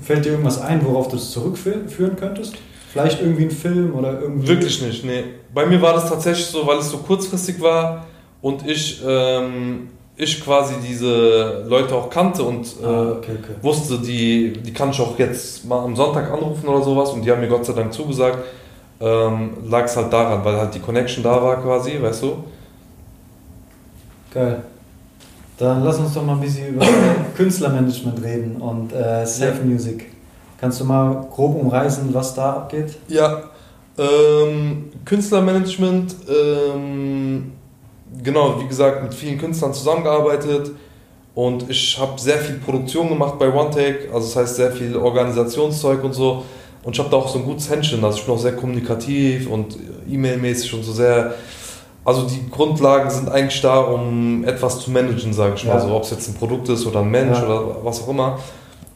Fällt 0.00 0.24
dir 0.24 0.30
irgendwas 0.30 0.60
ein, 0.60 0.84
worauf 0.84 1.08
du 1.08 1.16
es 1.16 1.30
zurückführen 1.30 2.16
könntest? 2.16 2.54
Vielleicht 2.92 3.20
irgendwie 3.20 3.44
ein 3.44 3.50
Film 3.50 3.94
oder 3.94 4.20
irgendwie. 4.20 4.48
Wirklich 4.48 4.82
nicht, 4.82 5.04
nee. 5.04 5.24
Bei 5.54 5.66
mir 5.66 5.80
war 5.80 5.94
das 5.94 6.08
tatsächlich 6.08 6.46
so, 6.46 6.66
weil 6.66 6.78
es 6.78 6.90
so 6.90 6.98
kurzfristig 6.98 7.60
war 7.60 8.06
und 8.42 8.66
ich, 8.66 9.02
ähm, 9.06 9.88
ich 10.16 10.42
quasi 10.44 10.74
diese 10.86 11.64
Leute 11.68 11.94
auch 11.94 12.10
kannte 12.10 12.42
und 12.42 12.66
äh, 12.82 12.86
Ah, 12.86 13.12
okay, 13.18 13.32
okay. 13.38 13.54
wusste, 13.62 13.98
die, 13.98 14.52
die 14.52 14.72
kann 14.72 14.90
ich 14.90 15.00
auch 15.00 15.18
jetzt 15.18 15.64
mal 15.66 15.84
am 15.84 15.94
Sonntag 15.94 16.30
anrufen 16.32 16.66
oder 16.68 16.82
sowas 16.82 17.10
und 17.10 17.22
die 17.24 17.30
haben 17.30 17.40
mir 17.40 17.48
Gott 17.48 17.64
sei 17.64 17.72
Dank 17.74 17.92
zugesagt. 17.92 18.38
Ähm, 19.00 19.50
Lag 19.68 19.84
es 19.84 19.96
halt 19.96 20.12
daran, 20.12 20.44
weil 20.44 20.56
halt 20.56 20.74
die 20.74 20.80
Connection 20.80 21.22
da 21.22 21.42
war 21.42 21.62
quasi, 21.62 22.00
weißt 22.00 22.22
du? 22.22 22.44
Geil. 24.34 24.62
Dann 25.60 25.84
lass 25.84 25.98
uns 25.98 26.14
doch 26.14 26.24
mal 26.24 26.32
ein 26.32 26.40
bisschen 26.40 26.68
über 26.68 26.86
Künstlermanagement 27.36 28.22
reden 28.24 28.56
und 28.56 28.92
äh, 28.94 29.26
Safe 29.26 29.58
Ja. 29.58 29.64
Music. 29.64 30.06
Kannst 30.58 30.80
du 30.80 30.84
mal 30.84 31.26
grob 31.30 31.54
umreißen, 31.54 32.12
was 32.14 32.34
da 32.34 32.54
abgeht? 32.54 32.96
Ja, 33.08 33.42
ähm, 33.98 34.90
Künstlermanagement, 35.04 36.16
ähm, 36.28 37.52
genau, 38.22 38.58
wie 38.60 38.66
gesagt, 38.68 39.02
mit 39.02 39.12
vielen 39.12 39.36
Künstlern 39.38 39.74
zusammengearbeitet 39.74 40.70
und 41.34 41.68
ich 41.68 41.98
habe 42.00 42.18
sehr 42.18 42.38
viel 42.38 42.56
Produktion 42.56 43.10
gemacht 43.10 43.38
bei 43.38 43.52
OneTake, 43.52 44.08
also 44.14 44.26
das 44.26 44.36
heißt 44.36 44.56
sehr 44.56 44.72
viel 44.72 44.96
Organisationszeug 44.96 46.02
und 46.02 46.14
so 46.14 46.44
und 46.82 46.94
ich 46.94 46.98
habe 46.98 47.10
da 47.10 47.16
auch 47.18 47.28
so 47.28 47.38
ein 47.38 47.44
gutes 47.44 47.68
Händchen, 47.68 48.02
also 48.02 48.18
ich 48.18 48.24
bin 48.24 48.34
auch 48.34 48.38
sehr 48.38 48.56
kommunikativ 48.56 49.50
und 49.50 49.76
E-Mail-mäßig 50.10 50.72
und 50.72 50.82
so 50.84 50.92
sehr, 50.92 51.34
also 52.04 52.22
die 52.26 52.48
Grundlagen 52.50 53.10
sind 53.10 53.28
eigentlich 53.30 53.60
da, 53.60 53.78
um 53.80 54.44
etwas 54.44 54.80
zu 54.80 54.90
managen, 54.90 55.32
sage 55.32 55.54
ich 55.56 55.64
Ja. 55.64 55.74
mal 55.74 55.80
so, 55.80 55.94
ob 55.94 56.02
es 56.04 56.10
jetzt 56.10 56.28
ein 56.28 56.34
Produkt 56.34 56.68
ist 56.68 56.86
oder 56.86 57.00
ein 57.00 57.10
Mensch 57.10 57.38
Ja. 57.38 57.46
oder 57.46 57.76
was 57.84 58.02
auch 58.02 58.08
immer. 58.08 58.38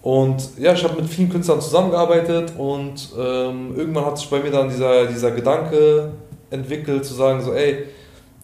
Und 0.02 0.50
ja, 0.58 0.72
ich 0.74 0.84
habe 0.84 0.96
mit 1.00 1.06
vielen 1.08 1.30
Künstlern 1.30 1.60
zusammengearbeitet 1.60 2.52
und 2.58 3.08
ähm, 3.18 3.74
irgendwann 3.76 4.04
hat 4.06 4.18
sich 4.18 4.28
bei 4.28 4.38
mir 4.40 4.50
dann 4.50 4.68
dieser, 4.68 5.06
dieser 5.06 5.30
Gedanke 5.30 6.10
entwickelt, 6.50 7.04
zu 7.06 7.14
sagen, 7.14 7.40
so, 7.42 7.52
ey, 7.54 7.84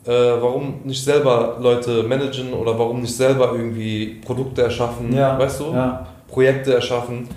äh, 0.06 0.10
warum 0.40 0.76
nicht 0.84 1.04
selber 1.04 1.58
Leute 1.60 2.02
managen 2.02 2.54
oder 2.54 2.78
warum 2.78 3.02
nicht 3.02 3.14
selber 3.14 3.52
irgendwie 3.52 4.20
Produkte 4.24 4.62
erschaffen, 4.62 5.14
Ja, 5.14 5.38
weißt 5.38 5.60
du? 5.60 5.64
Ja. 5.74 6.06
Projekte 6.28 6.72
erschaffen. 6.74 7.28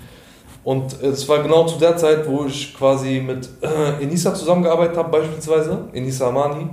Und 0.62 0.98
es 1.02 1.28
war 1.28 1.42
genau 1.42 1.66
zu 1.66 1.78
der 1.78 1.94
Zeit, 1.98 2.26
wo 2.26 2.46
ich 2.46 2.74
quasi 2.74 3.22
mit 3.24 3.46
äh, 3.60 4.02
Enisa 4.02 4.32
zusammengearbeitet 4.34 4.96
habe, 4.96 5.10
beispielsweise, 5.10 5.80
Enisa 5.92 6.28
Amani, 6.28 6.66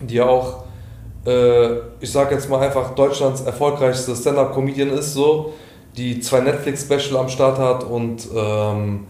die 0.00 0.20
auch, 0.20 0.64
äh, 1.26 1.76
ich 2.00 2.10
sag 2.10 2.30
jetzt 2.30 2.48
mal 2.48 2.60
einfach, 2.60 2.94
Deutschlands 2.94 3.42
erfolgreichste 3.42 4.14
Stand-Up-Comedian 4.14 4.90
ist, 4.90 5.14
so, 5.14 5.54
die 5.96 6.20
zwei 6.20 6.40
Netflix-Special 6.40 7.16
am 7.18 7.28
Start 7.28 7.58
hat 7.58 7.84
und 7.84 8.28
ähm, 8.34 9.06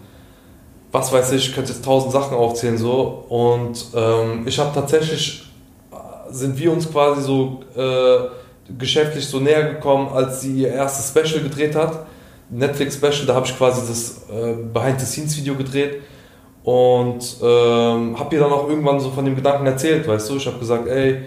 was 0.91 1.11
weiß 1.11 1.33
ich, 1.33 1.49
ich 1.49 1.55
könnte 1.55 1.73
jetzt 1.73 1.83
tausend 1.83 2.13
Sachen 2.13 2.35
aufzählen, 2.35 2.77
so. 2.77 3.25
Und 3.29 3.87
ähm, 3.93 4.47
ich 4.47 4.57
habe 4.57 4.71
tatsächlich, 4.73 5.43
sind 6.29 6.57
wir 6.57 6.71
uns 6.71 6.89
quasi 6.89 7.21
so 7.21 7.59
äh, 7.75 8.73
geschäftlich 8.77 9.27
so 9.27 9.39
näher 9.39 9.73
gekommen, 9.73 10.09
als 10.13 10.41
sie 10.41 10.61
ihr 10.61 10.69
erstes 10.69 11.09
Special 11.09 11.43
gedreht 11.43 11.75
hat. 11.75 12.05
Netflix-Special, 12.49 13.25
da 13.25 13.35
habe 13.35 13.45
ich 13.45 13.57
quasi 13.57 13.81
das 13.87 14.21
äh, 14.29 14.53
Behind-the-Scenes-Video 14.73 15.55
gedreht 15.55 16.01
und 16.67 17.37
ähm, 17.41 18.19
habe 18.19 18.35
ihr 18.35 18.41
dann 18.41 18.51
auch 18.51 18.67
irgendwann 18.67 18.99
so 18.99 19.09
von 19.09 19.23
dem 19.23 19.37
Gedanken 19.37 19.65
erzählt, 19.65 20.05
weißt 20.05 20.29
du, 20.29 20.35
ich 20.35 20.47
habe 20.47 20.59
gesagt, 20.59 20.85
ey, 20.89 21.19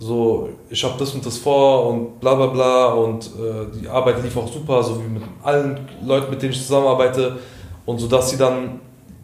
so, 0.00 0.48
ich 0.68 0.82
habe 0.82 0.94
das 0.98 1.14
und 1.14 1.24
das 1.24 1.38
vor 1.38 1.86
und 1.86 2.18
bla 2.18 2.34
bla 2.34 2.46
bla 2.46 2.86
und 2.94 3.24
äh, 3.26 3.78
die 3.80 3.86
Arbeit 3.86 4.20
lief 4.20 4.36
auch 4.36 4.52
super, 4.52 4.82
so 4.82 5.00
wie 5.00 5.06
mit 5.06 5.22
allen 5.44 5.78
Leuten, 6.04 6.30
mit 6.30 6.42
denen 6.42 6.50
ich 6.50 6.58
zusammenarbeite 6.60 7.38
und 7.86 8.00
so, 8.00 8.08
dass 8.08 8.30
sie 8.30 8.36
dann, 8.36 8.80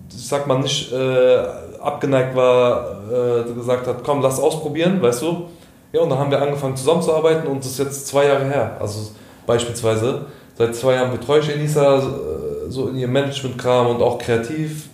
ich 0.09 0.29
sag 0.29 0.47
mal, 0.47 0.61
nicht 0.61 0.93
äh, 0.93 1.39
abgeneigt 1.83 2.37
war, 2.37 3.01
äh, 3.11 3.53
gesagt 3.53 3.89
hat, 3.89 4.05
komm, 4.05 4.23
lass 4.23 4.39
ausprobieren, 4.39 5.03
weißt 5.03 5.23
du. 5.23 5.47
Ja, 5.93 6.03
und 6.03 6.11
dann 6.11 6.19
haben 6.21 6.31
wir 6.31 6.41
angefangen 6.41 6.77
zusammenzuarbeiten 6.77 7.49
und 7.49 7.65
das 7.65 7.73
ist 7.73 7.79
jetzt 7.79 8.07
zwei 8.07 8.27
Jahre 8.27 8.45
her, 8.45 8.77
also 8.79 9.11
beispielsweise. 9.49 10.27
Seit 10.57 10.77
zwei 10.77 10.95
Jahren 10.95 11.11
betreue 11.11 11.41
ich 11.41 11.49
Elisa 11.49 11.99
äh, 11.99 12.71
so 12.71 12.87
in 12.87 12.99
ihrem 12.99 13.11
Management-Kram 13.11 13.89
und 13.89 14.01
auch 14.01 14.17
kreativ. 14.19 14.91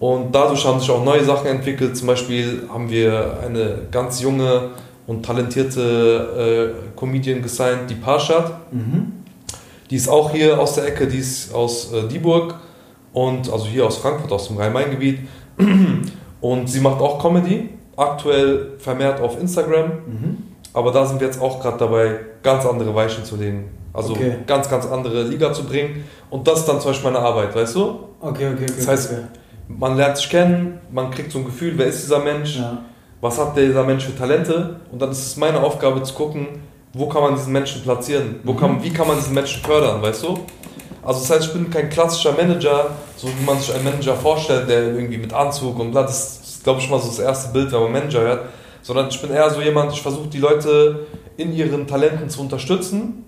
Und 0.00 0.32
dadurch 0.32 0.64
haben 0.64 0.78
sich 0.78 0.90
auch 0.90 1.04
neue 1.04 1.24
Sachen 1.24 1.48
entwickelt. 1.48 1.96
Zum 1.96 2.06
Beispiel 2.06 2.68
haben 2.72 2.88
wir 2.88 3.38
eine 3.44 3.80
ganz 3.90 4.20
junge 4.20 4.70
und 5.06 5.24
talentierte 5.24 6.74
äh, 6.94 6.98
Comedian 6.98 7.42
gesigned, 7.42 7.90
die 7.90 7.94
Parshad. 7.94 8.72
Mhm. 8.72 9.12
Die 9.90 9.96
ist 9.96 10.08
auch 10.08 10.30
hier 10.30 10.60
aus 10.60 10.74
der 10.74 10.86
Ecke, 10.86 11.06
die 11.06 11.18
ist 11.18 11.52
aus 11.54 11.92
äh, 11.92 12.06
Dieburg 12.06 12.54
und 13.12 13.50
also 13.50 13.66
hier 13.66 13.86
aus 13.86 13.96
Frankfurt, 13.96 14.30
aus 14.30 14.48
dem 14.48 14.58
Rhein-Main-Gebiet. 14.58 15.20
Und 16.40 16.68
sie 16.70 16.78
macht 16.78 17.00
auch 17.00 17.20
Comedy, 17.20 17.70
aktuell 17.96 18.74
vermehrt 18.78 19.20
auf 19.20 19.40
Instagram. 19.40 19.86
Mhm. 20.06 20.36
Aber 20.72 20.92
da 20.92 21.04
sind 21.04 21.18
wir 21.20 21.26
jetzt 21.26 21.40
auch 21.40 21.58
gerade 21.60 21.78
dabei, 21.78 22.20
ganz 22.44 22.64
andere 22.64 22.94
Weichen 22.94 23.24
zu 23.24 23.34
legen. 23.34 23.70
Also 23.92 24.12
Okay. 24.12 24.36
ganz, 24.46 24.70
ganz 24.70 24.86
andere 24.86 25.24
Liga 25.24 25.52
zu 25.52 25.64
bringen. 25.64 26.04
Und 26.30 26.46
das 26.46 26.60
ist 26.60 26.66
dann 26.68 26.80
zum 26.80 26.92
Beispiel 26.92 27.10
meine 27.10 27.24
Arbeit, 27.24 27.56
weißt 27.56 27.74
du? 27.74 27.80
Okay, 28.20 28.46
okay, 28.52 28.52
okay. 28.52 28.66
Das 28.76 28.86
heißt, 28.86 29.12
okay. 29.12 29.22
Man 29.68 29.96
lernt 29.96 30.16
sich 30.16 30.30
kennen, 30.30 30.78
man 30.90 31.10
kriegt 31.10 31.30
so 31.30 31.38
ein 31.38 31.44
Gefühl, 31.44 31.74
wer 31.76 31.86
ist 31.86 32.02
dieser 32.02 32.20
Mensch, 32.20 32.56
Ja. 32.58 32.78
was 33.20 33.38
hat 33.38 33.56
dieser 33.56 33.84
Mensch 33.84 34.04
für 34.04 34.16
Talente. 34.16 34.76
Und 34.90 35.00
dann 35.00 35.10
ist 35.10 35.26
es 35.26 35.36
meine 35.36 35.60
Aufgabe 35.62 36.02
zu 36.02 36.14
gucken, 36.14 36.46
wo 36.94 37.06
kann 37.06 37.22
man 37.22 37.34
diesen 37.34 37.52
Menschen 37.52 37.82
platzieren, 37.82 38.40
wo 38.44 38.54
kann, 38.54 38.82
wie 38.82 38.90
kann 38.90 39.06
man 39.06 39.16
diesen 39.18 39.34
Menschen 39.34 39.62
fördern, 39.62 40.00
weißt 40.00 40.22
du? 40.24 40.38
Also 41.02 41.20
das 41.20 41.30
heißt, 41.30 41.46
ich 41.46 41.52
bin 41.52 41.70
kein 41.70 41.90
klassischer 41.90 42.32
Manager, 42.32 42.90
so 43.16 43.28
wie 43.28 43.44
man 43.44 43.58
sich 43.58 43.74
einen 43.74 43.84
Manager 43.84 44.14
vorstellt, 44.14 44.68
der 44.68 44.94
irgendwie 44.94 45.18
mit 45.18 45.32
Anzug 45.32 45.78
und 45.78 45.90
bla, 45.92 46.02
das 46.02 46.40
ist, 46.40 46.64
glaube 46.64 46.80
ich, 46.80 46.90
mal 46.90 46.98
so 46.98 47.08
das 47.08 47.18
erste 47.18 47.52
Bild, 47.52 47.70
wenn 47.72 47.80
man 47.82 47.92
Manager 47.92 48.20
hört, 48.20 48.40
sondern 48.82 49.08
ich 49.08 49.20
bin 49.20 49.30
eher 49.30 49.48
so 49.50 49.60
jemand, 49.60 49.92
ich 49.92 50.02
versuche 50.02 50.28
die 50.28 50.38
Leute 50.38 51.06
in 51.36 51.52
ihren 51.52 51.86
Talenten 51.86 52.28
zu 52.28 52.40
unterstützen, 52.40 53.24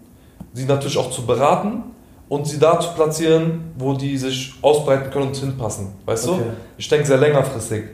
sie 0.52 0.64
natürlich 0.64 0.98
auch 0.98 1.10
zu 1.10 1.24
beraten 1.26 1.84
und 2.30 2.46
sie 2.46 2.58
da 2.58 2.80
zu 2.80 2.88
platzieren, 2.94 3.72
wo 3.76 3.92
die 3.92 4.16
sich 4.16 4.54
ausbreiten 4.62 5.10
können 5.10 5.26
und 5.28 5.36
hinpassen, 5.36 5.88
weißt 6.06 6.28
Okay. 6.28 6.38
du? 6.38 6.44
Ich 6.78 6.88
denke 6.88 7.04
sehr 7.06 7.18
längerfristig. 7.18 7.84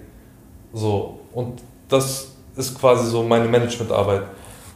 So, 0.72 1.18
und 1.33 1.61
das 1.88 2.29
ist 2.57 2.79
quasi 2.79 3.09
so 3.11 3.22
meine 3.25 3.46
Managementarbeit. 3.49 4.22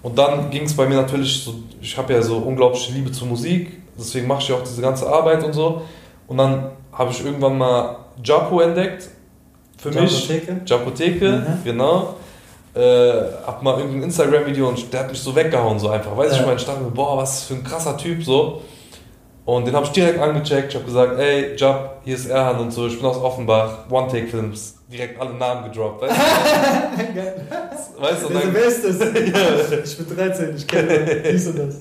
Und 0.03 0.19
dann 0.19 0.51
ging 0.51 0.65
es 0.65 0.75
bei 0.75 0.87
mir 0.89 0.97
natürlich 0.97 1.45
so, 1.45 1.55
ich 1.81 1.97
habe 1.97 2.13
ja 2.15 2.23
so 2.23 2.39
unglaubliche 2.39 2.93
Liebe 2.93 3.13
zur 3.13 3.29
Musik, 3.29 3.81
deswegen 3.99 4.27
mache 4.27 4.41
ich 4.41 4.49
ja 4.49 4.57
auch 4.57 4.63
diese 4.63 4.81
ganze 4.81 5.07
Arbeit 5.07 5.45
und 5.45 5.53
so. 5.53 5.83
Und 6.27 6.39
dann 6.39 6.71
habe 6.93 7.11
ich 7.13 7.23
irgendwann 7.25 7.59
mal 7.59 7.97
Japo 8.25 8.61
entdeckt. 8.61 9.09
Für 9.77 9.91
mich. 9.91 10.27
Japotheke? 10.29 10.61
Japotheke, 10.67 11.29
Mhm. 11.31 11.65
genau. 11.65 12.15
Äh, 12.75 12.81
hab 13.47 13.63
mal 13.63 13.79
irgendein 13.79 14.05
Instagram-Video 14.05 14.69
und 14.69 14.93
der 14.93 15.01
hat 15.01 15.11
mich 15.11 15.21
so 15.21 15.35
weggehauen, 15.35 15.79
so 15.79 15.89
einfach. 15.91 16.17
Weiß 16.17 16.33
Ja. 16.33 16.39
ich 16.41 16.47
meine, 16.47 16.57
ich 16.59 16.65
dachte 16.65 16.81
mir, 16.83 16.91
boah, 16.91 17.17
was 17.19 17.43
für 17.45 17.55
ein 17.55 17.65
krasser 17.65 17.97
Typ, 17.97 18.23
so. 18.23 18.63
Und 19.51 19.67
den 19.67 19.75
habe 19.75 19.85
ich 19.85 19.91
direkt 19.91 20.21
angecheckt. 20.21 20.69
Ich 20.69 20.77
habe 20.77 20.85
gesagt, 20.85 21.19
ey, 21.19 21.57
Jab, 21.57 22.03
hier 22.05 22.15
ist 22.15 22.27
Erhan 22.27 22.61
und 22.61 22.71
so. 22.71 22.87
Ich 22.87 22.97
bin 22.97 23.05
aus 23.05 23.17
Offenbach, 23.17 23.91
One-Take-Films. 23.91 24.77
Direkt 24.93 25.21
alle 25.21 25.35
Namen 25.35 25.65
gedroppt. 25.65 26.03
Weißt 26.03 26.15
du? 26.15 28.01
weißt 28.01 28.23
du 28.23 28.29
dann, 28.33 28.55
ist 28.55 28.85
das? 29.73 29.91
Ich 29.91 30.07
bin 30.07 30.17
13, 30.17 30.57
ich 30.57 30.69
kenne 30.69 31.23
dies 31.33 31.49
und 31.49 31.59
das. 31.59 31.81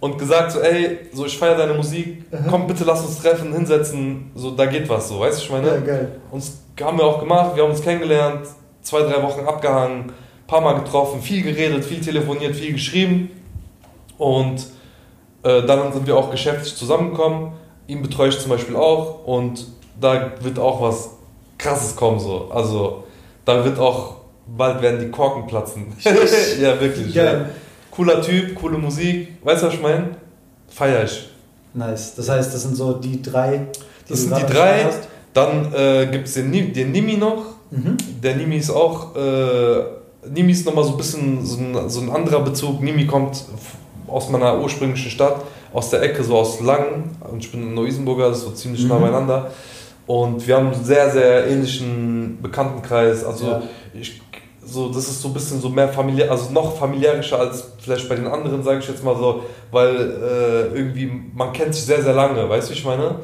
und 0.00 0.18
gesagt 0.18 0.52
so, 0.52 0.60
ey, 0.60 0.98
so 1.14 1.24
ich 1.24 1.38
feiere 1.38 1.56
deine 1.56 1.72
Musik. 1.72 2.24
Komm, 2.50 2.66
bitte 2.66 2.84
lass 2.84 3.02
uns 3.02 3.22
treffen, 3.22 3.54
hinsetzen. 3.54 4.30
So, 4.34 4.50
da 4.50 4.66
geht 4.66 4.86
was, 4.86 5.08
so. 5.08 5.18
Weißt 5.18 5.38
du, 5.38 5.44
ich 5.44 5.50
meine? 5.50 5.68
Ja, 5.68 5.78
geil. 5.78 6.20
Und 6.30 6.42
das 6.42 6.58
haben 6.86 6.98
wir 6.98 7.06
auch 7.06 7.20
gemacht, 7.20 7.56
wir 7.56 7.62
haben 7.62 7.70
uns 7.70 7.80
kennengelernt, 7.80 8.46
zwei, 8.82 9.00
drei 9.00 9.22
Wochen 9.22 9.46
abgehangen, 9.46 10.12
paar 10.46 10.60
Mal 10.60 10.74
getroffen, 10.74 11.22
viel 11.22 11.42
geredet, 11.42 11.86
viel 11.86 12.02
telefoniert, 12.02 12.54
viel 12.54 12.74
geschrieben. 12.74 13.30
Und 14.18 14.66
äh, 15.42 15.62
dann 15.62 15.92
sind 15.92 16.06
wir 16.06 16.16
auch 16.16 16.30
geschäftlich 16.30 16.76
zusammengekommen. 16.76 17.52
Ihn 17.86 18.02
betreue 18.02 18.28
ich 18.28 18.38
zum 18.38 18.50
Beispiel 18.50 18.76
auch 18.76 19.24
und 19.24 19.66
da 20.00 20.32
wird 20.40 20.58
auch 20.58 20.80
was 20.80 21.10
Krasses 21.58 21.96
kommen. 21.96 22.20
So. 22.20 22.50
Also 22.52 23.04
da 23.44 23.64
wird 23.64 23.78
auch, 23.78 24.16
bald 24.46 24.82
werden 24.82 25.00
die 25.00 25.10
Korken 25.10 25.46
platzen. 25.46 25.92
ja, 26.60 26.80
wirklich. 26.80 27.14
Ja. 27.14 27.24
Geil. 27.24 27.50
Cooler 27.90 28.22
Typ, 28.22 28.54
coole 28.54 28.78
Musik. 28.78 29.28
Weißt 29.42 29.62
du, 29.62 29.66
was 29.66 29.74
ich 29.74 29.82
meine? 29.82 30.16
Feier 30.68 31.04
ich. 31.04 31.28
Nice. 31.74 32.14
Das 32.14 32.28
heißt, 32.28 32.54
das 32.54 32.62
sind 32.62 32.76
so 32.76 32.94
die 32.94 33.20
drei, 33.20 33.66
Das 34.08 34.20
du 34.22 34.28
sind 34.28 34.38
die 34.38 34.52
drei. 34.52 34.86
Dann 35.34 35.72
äh, 35.74 36.08
gibt 36.10 36.28
es 36.28 36.34
den, 36.34 36.72
den 36.72 36.92
Nimi 36.92 37.16
noch. 37.16 37.44
Mhm. 37.70 37.96
Der 38.22 38.36
Nimi 38.36 38.56
ist 38.56 38.70
auch, 38.70 39.16
äh, 39.16 39.84
Nimi 40.28 40.52
ist 40.52 40.66
nochmal 40.66 40.84
so 40.84 40.92
ein 40.92 40.96
bisschen 40.98 41.44
so 41.44 41.58
ein, 41.58 41.88
so 41.88 42.00
ein 42.00 42.10
anderer 42.10 42.40
Bezug. 42.40 42.82
Nimi 42.82 43.06
kommt 43.06 43.44
aus 44.12 44.28
meiner 44.28 44.60
ursprünglichen 44.60 45.10
Stadt, 45.10 45.36
aus 45.72 45.90
der 45.90 46.02
Ecke, 46.02 46.22
so 46.22 46.36
aus 46.36 46.60
Langen. 46.60 47.16
Und 47.30 47.38
ich 47.44 47.50
bin 47.50 47.62
in 47.62 47.74
Neu-Isenburger, 47.74 48.28
das 48.28 48.38
ist 48.38 48.44
so 48.44 48.50
ziemlich 48.50 48.84
nah 48.86 48.96
Mhm. 48.98 49.02
beieinander. 49.02 49.50
Und 50.06 50.46
wir 50.46 50.56
haben 50.56 50.72
einen 50.72 50.84
sehr, 50.84 51.10
sehr 51.10 51.46
ähnlichen 51.46 52.38
Bekanntenkreis. 52.42 53.24
Also 53.24 53.46
Ja. 53.46 53.62
ich, 53.94 54.20
so, 54.64 54.88
das 54.88 55.08
ist 55.08 55.20
so 55.22 55.28
ein 55.28 55.34
bisschen 55.34 55.60
so 55.60 55.68
mehr 55.68 55.88
familiär, 55.88 56.30
also 56.30 56.52
noch 56.52 56.76
familiärischer 56.76 57.38
als 57.38 57.72
vielleicht 57.80 58.08
bei 58.08 58.14
den 58.14 58.26
anderen, 58.26 58.62
sage 58.62 58.78
ich 58.80 58.88
jetzt 58.88 59.02
mal 59.04 59.16
so, 59.16 59.42
weil 59.70 59.96
äh, 59.96 60.76
irgendwie 60.76 61.10
man 61.34 61.52
kennt 61.52 61.74
sich 61.74 61.84
sehr, 61.84 62.02
sehr 62.02 62.14
lange, 62.14 62.48
weißt 62.48 62.68
du, 62.70 62.74
ich 62.74 62.84
meine? 62.84 63.16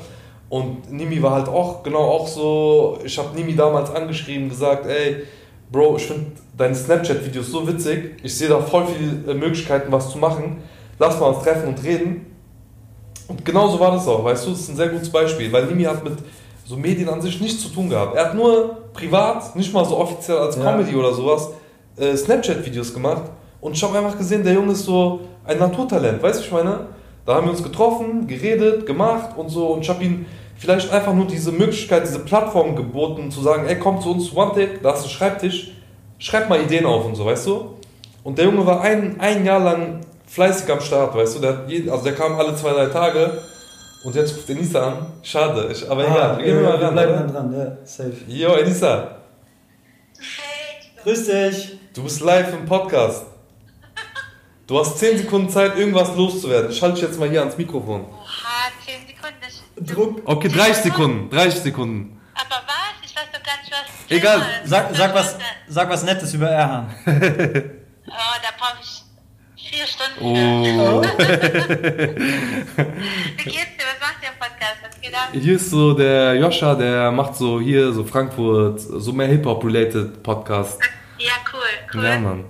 Und 0.48 0.90
Nimi 0.90 1.22
war 1.22 1.33
halt 1.33 1.48
auch 1.48 1.83
genau 1.83 2.01
auch 2.01 2.27
so, 2.27 2.98
ich 3.05 3.18
habe 3.18 3.37
Nimi 3.37 3.55
damals 3.55 3.90
angeschrieben, 3.90 4.48
gesagt, 4.48 4.87
ey, 4.87 5.22
Bro, 5.70 5.96
ich 5.98 6.07
finde 6.07 6.27
deine 6.57 6.74
Snapchat-Videos 6.74 7.51
so 7.51 7.68
witzig, 7.68 8.16
ich 8.22 8.35
sehe 8.37 8.48
da 8.48 8.59
voll 8.61 8.85
viele 8.87 9.35
Möglichkeiten, 9.35 9.92
was 9.92 10.11
zu 10.11 10.16
machen, 10.18 10.59
lass 10.98 11.18
mal 11.18 11.26
uns 11.26 11.44
treffen 11.44 11.68
und 11.68 11.82
reden. 11.82 12.26
Und 13.28 13.44
genau 13.44 13.68
so 13.68 13.78
war 13.78 13.92
das 13.92 14.08
auch, 14.08 14.24
weißt 14.24 14.46
du, 14.46 14.50
das 14.50 14.61
ist 14.61 14.70
ein 14.70 14.76
sehr 14.76 14.88
gutes 14.88 15.11
Beispiel, 15.11 15.52
weil 15.52 15.66
Nimi 15.66 15.84
hat 15.84 16.02
mit 16.02 16.14
so 16.64 16.76
Medien 16.76 17.08
an 17.08 17.20
sich 17.20 17.40
nichts 17.40 17.62
zu 17.62 17.68
tun 17.68 17.88
gehabt. 17.88 18.16
Er 18.16 18.26
hat 18.26 18.34
nur 18.34 18.76
privat, 18.92 19.54
nicht 19.54 19.72
mal 19.72 19.84
so 19.84 19.98
offiziell 19.98 20.38
als 20.38 20.56
Ja. 20.56 20.62
Comedy 20.62 20.94
oder 20.94 21.12
sowas, 21.12 21.50
äh, 21.96 22.16
Snapchat-Videos 22.16 22.92
gemacht. 22.92 23.22
Und 23.61 23.72
ich 23.72 23.82
habe 23.82 23.98
einfach 23.98 24.16
gesehen, 24.16 24.44
der 24.44 24.54
Junge 24.54 24.72
ist 24.72 24.84
so 24.84 25.20
ein 25.44 25.58
Naturtalent, 25.58 26.22
weißt 26.22 26.40
du, 26.40 26.44
ich 26.44 26.52
meine? 26.52 26.87
Da 27.26 27.34
haben 27.34 27.46
wir 27.46 27.50
uns 27.50 27.62
getroffen, 27.62 28.26
geredet, 28.26 28.87
gemacht 28.87 29.37
und 29.37 29.50
so. 29.50 29.68
Und 29.68 29.82
ich 29.82 29.88
habe 29.90 30.02
ihm 30.02 30.24
vielleicht 30.56 30.90
einfach 30.90 31.12
nur 31.12 31.26
diese 31.26 31.52
Möglichkeit, 31.52 32.04
diese 32.04 32.20
Plattform 32.20 32.74
geboten, 32.74 33.30
zu 33.30 33.42
sagen, 33.42 33.66
ey, 33.66 33.78
komm 33.78 34.00
zu 34.00 34.12
uns 34.12 34.30
zu 34.30 34.37
OneTech, 34.37 34.80
da 34.82 34.92
hast 34.92 35.04
du 35.04 35.08
Schreibtisch, 35.11 35.72
schreib 36.18 36.48
mal 36.48 36.61
Ideen 36.61 36.87
auf 36.87 37.04
und 37.04 37.14
so, 37.14 37.26
weißt 37.26 37.46
du? 37.46 37.74
Und 38.24 38.38
der 38.38 38.46
Junge 38.46 38.64
war 38.64 38.80
ein, 38.80 39.20
ein 39.20 39.44
Jahr 39.44 39.61
lang 39.61 40.00
fleißig 40.29 40.71
am 40.71 40.81
Start, 40.81 41.14
weißt 41.14 41.37
du? 41.37 41.41
Der, 41.41 41.64
jeden, 41.67 41.91
also 41.91 42.05
der 42.05 42.14
kam 42.14 42.38
alle 42.38 42.55
zwei, 42.55 42.73
drei 42.73 42.87
Tage 42.87 43.43
und 44.05 44.14
jetzt 44.14 44.37
ruft 44.37 44.49
Enisa 44.51 44.87
an. 44.88 45.07
Schade, 45.23 45.69
ich, 45.73 45.88
aber 45.91 46.05
egal. 46.05 46.31
Ah, 46.33 46.37
wir 46.38 46.45
gehen 46.45 46.62
mal 46.62 46.79
wir 46.79 46.87
ran, 46.87 46.93
bleiben 46.95 47.12
oder? 47.12 47.21
dann 47.21 47.33
dran, 47.33 47.59
ja, 47.59 47.87
safe. 47.87 48.12
Jo, 48.27 48.53
Enisa, 48.55 49.17
Grüß 51.03 51.27
dich. 51.27 51.79
du 51.95 52.03
bist 52.03 52.21
live 52.21 52.53
im 52.53 52.67
Podcast. 52.67 53.25
Du 54.67 54.79
hast 54.79 54.99
10 54.99 55.19
Sekunden 55.19 55.49
Zeit, 55.49 55.79
irgendwas 55.79 56.14
loszuwerden. 56.14 56.71
Ich 56.71 56.83
halte 56.83 56.97
dich 56.97 57.05
jetzt 57.05 57.19
mal 57.19 57.31
hier 57.31 57.41
ans 57.41 57.57
Mikrofon. 57.57 58.05
Oha, 58.05 58.69
10 58.85 59.07
Sekunden. 59.07 59.95
Druck. 59.95 60.23
Okay, 60.29 60.49
30 60.49 60.77
Sekunden, 60.83 61.31
30 61.31 61.61
Sekunden. 61.61 62.21
Aber 62.35 62.62
was? 62.67 63.09
Ich 63.09 63.17
weiß 63.17 63.25
doch 63.33 63.43
gar 63.43 63.57
nicht, 63.62 63.73
was. 63.73 64.11
Egal. 64.11 64.43
Sag, 64.67 64.95
sag, 64.95 65.14
was, 65.14 65.37
sag 65.69 65.88
was 65.88 66.03
Nettes 66.03 66.35
über 66.35 66.49
Erhan. 66.51 66.95
Oh, 68.11 68.37
da 68.43 68.49
brauche 68.59 68.79
ich 68.83 68.97
vier 69.79 69.87
Stunden. 69.87 70.19
Oh. 70.21 71.03
Wie 73.37 73.45
geht's 73.45 73.77
dir? 73.77 73.85
Was 73.87 74.01
macht 74.01 74.23
der 74.23 74.33
Podcast? 74.38 74.77
Was 74.83 75.01
geht 75.01 75.14
ab? 75.14 75.29
Hier 75.33 75.55
ist 75.55 75.71
so 75.71 75.95
der 75.95 76.35
Joscha, 76.35 76.75
der 76.75 77.12
macht 77.12 77.37
so 77.37 77.61
hier 77.61 77.93
so 77.93 78.03
Frankfurt, 78.05 78.81
so 78.81 79.12
mehr 79.12 79.29
Hip-Hop-related 79.29 80.23
Podcast. 80.23 80.81
Ja, 81.19 81.33
cool. 81.53 81.61
cool. 81.95 82.05
Ja, 82.05 82.19
Mann. 82.19 82.45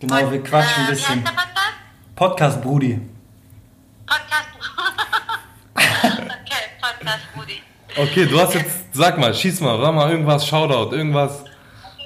Genau, 0.00 0.30
wir 0.30 0.42
quatschen 0.42 0.84
ein 0.84 0.84
äh, 0.84 0.88
Wie 0.88 0.90
bisschen. 0.94 1.16
heißt 1.16 1.26
der 1.26 1.32
Podcast? 1.32 1.74
Podcast 2.16 2.62
Brudi. 2.62 3.00
Podcast. 4.06 4.48
okay, 5.76 6.62
Podcast 6.80 7.24
Rudi. 7.36 7.62
Okay, 7.96 8.26
du 8.26 8.40
hast 8.40 8.54
jetzt, 8.54 8.92
sag 8.92 9.18
mal, 9.18 9.32
schieß 9.32 9.60
mal, 9.60 9.80
sag 9.80 9.94
mal 9.94 10.10
irgendwas, 10.10 10.46
Shoutout, 10.46 10.94
irgendwas. 10.94 11.44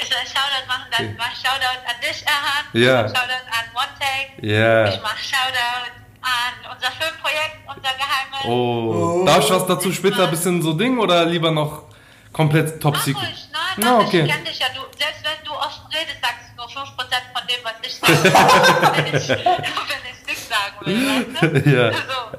Ich 0.03 0.09
soll 0.09 0.19
Shoutout 0.25 0.67
machen, 0.67 0.87
dann 0.91 1.17
mach 1.17 1.35
Shoutout 1.35 1.81
an 1.87 1.97
dich, 2.01 2.25
Erhan. 2.27 2.65
Ja. 2.73 3.09
Shoutout 3.09 3.47
an 3.51 3.65
OneTake. 3.75 4.47
Ja. 4.47 4.89
Ich 4.89 5.01
mach 5.03 5.19
Shoutout 5.19 5.91
an 6.23 6.75
unser 6.75 6.91
Filmprojekt, 6.93 7.57
unser 7.67 7.93
geheimes. 7.95 8.45
Oh. 8.45 9.25
Darf 9.27 9.45
ich 9.45 9.51
was 9.51 9.67
dazu 9.67 9.93
später 9.93 10.25
ein 10.25 10.31
bisschen 10.31 10.63
so 10.63 10.73
Ding 10.73 10.99
oder 10.99 11.25
lieber 11.27 11.51
noch 11.51 11.85
komplett 12.33 12.81
top 12.81 12.95
Mach 12.95 13.03
secret? 13.05 13.25
nein, 13.53 13.61
Na, 13.79 13.99
mach 13.99 14.07
okay. 14.07 14.23
ich 14.23 14.33
kenn 14.33 14.45
dich 14.45 14.59
ja. 14.59 14.67
Du, 14.75 14.81
selbst 14.99 15.23
wenn 15.25 15.45
du 15.45 15.53
offen 15.53 15.87
redest, 15.93 16.19
sagst 16.23 16.51
du 16.51 16.57
nur 16.57 16.69
5% 16.69 16.87
von 16.87 17.47
dem, 17.49 17.61
was 17.65 17.75
ich 17.83 17.95
sage. 17.97 18.13
wenn 18.97 19.17
ich, 19.17 19.29
wenn 19.29 20.05
ich 20.13 20.27
nichts 20.27 20.49
sagen 20.49 20.77
will, 20.81 21.07
weißt 21.43 21.65
du? 21.65 21.71
Ja. 21.71 21.93
So. 21.93 22.39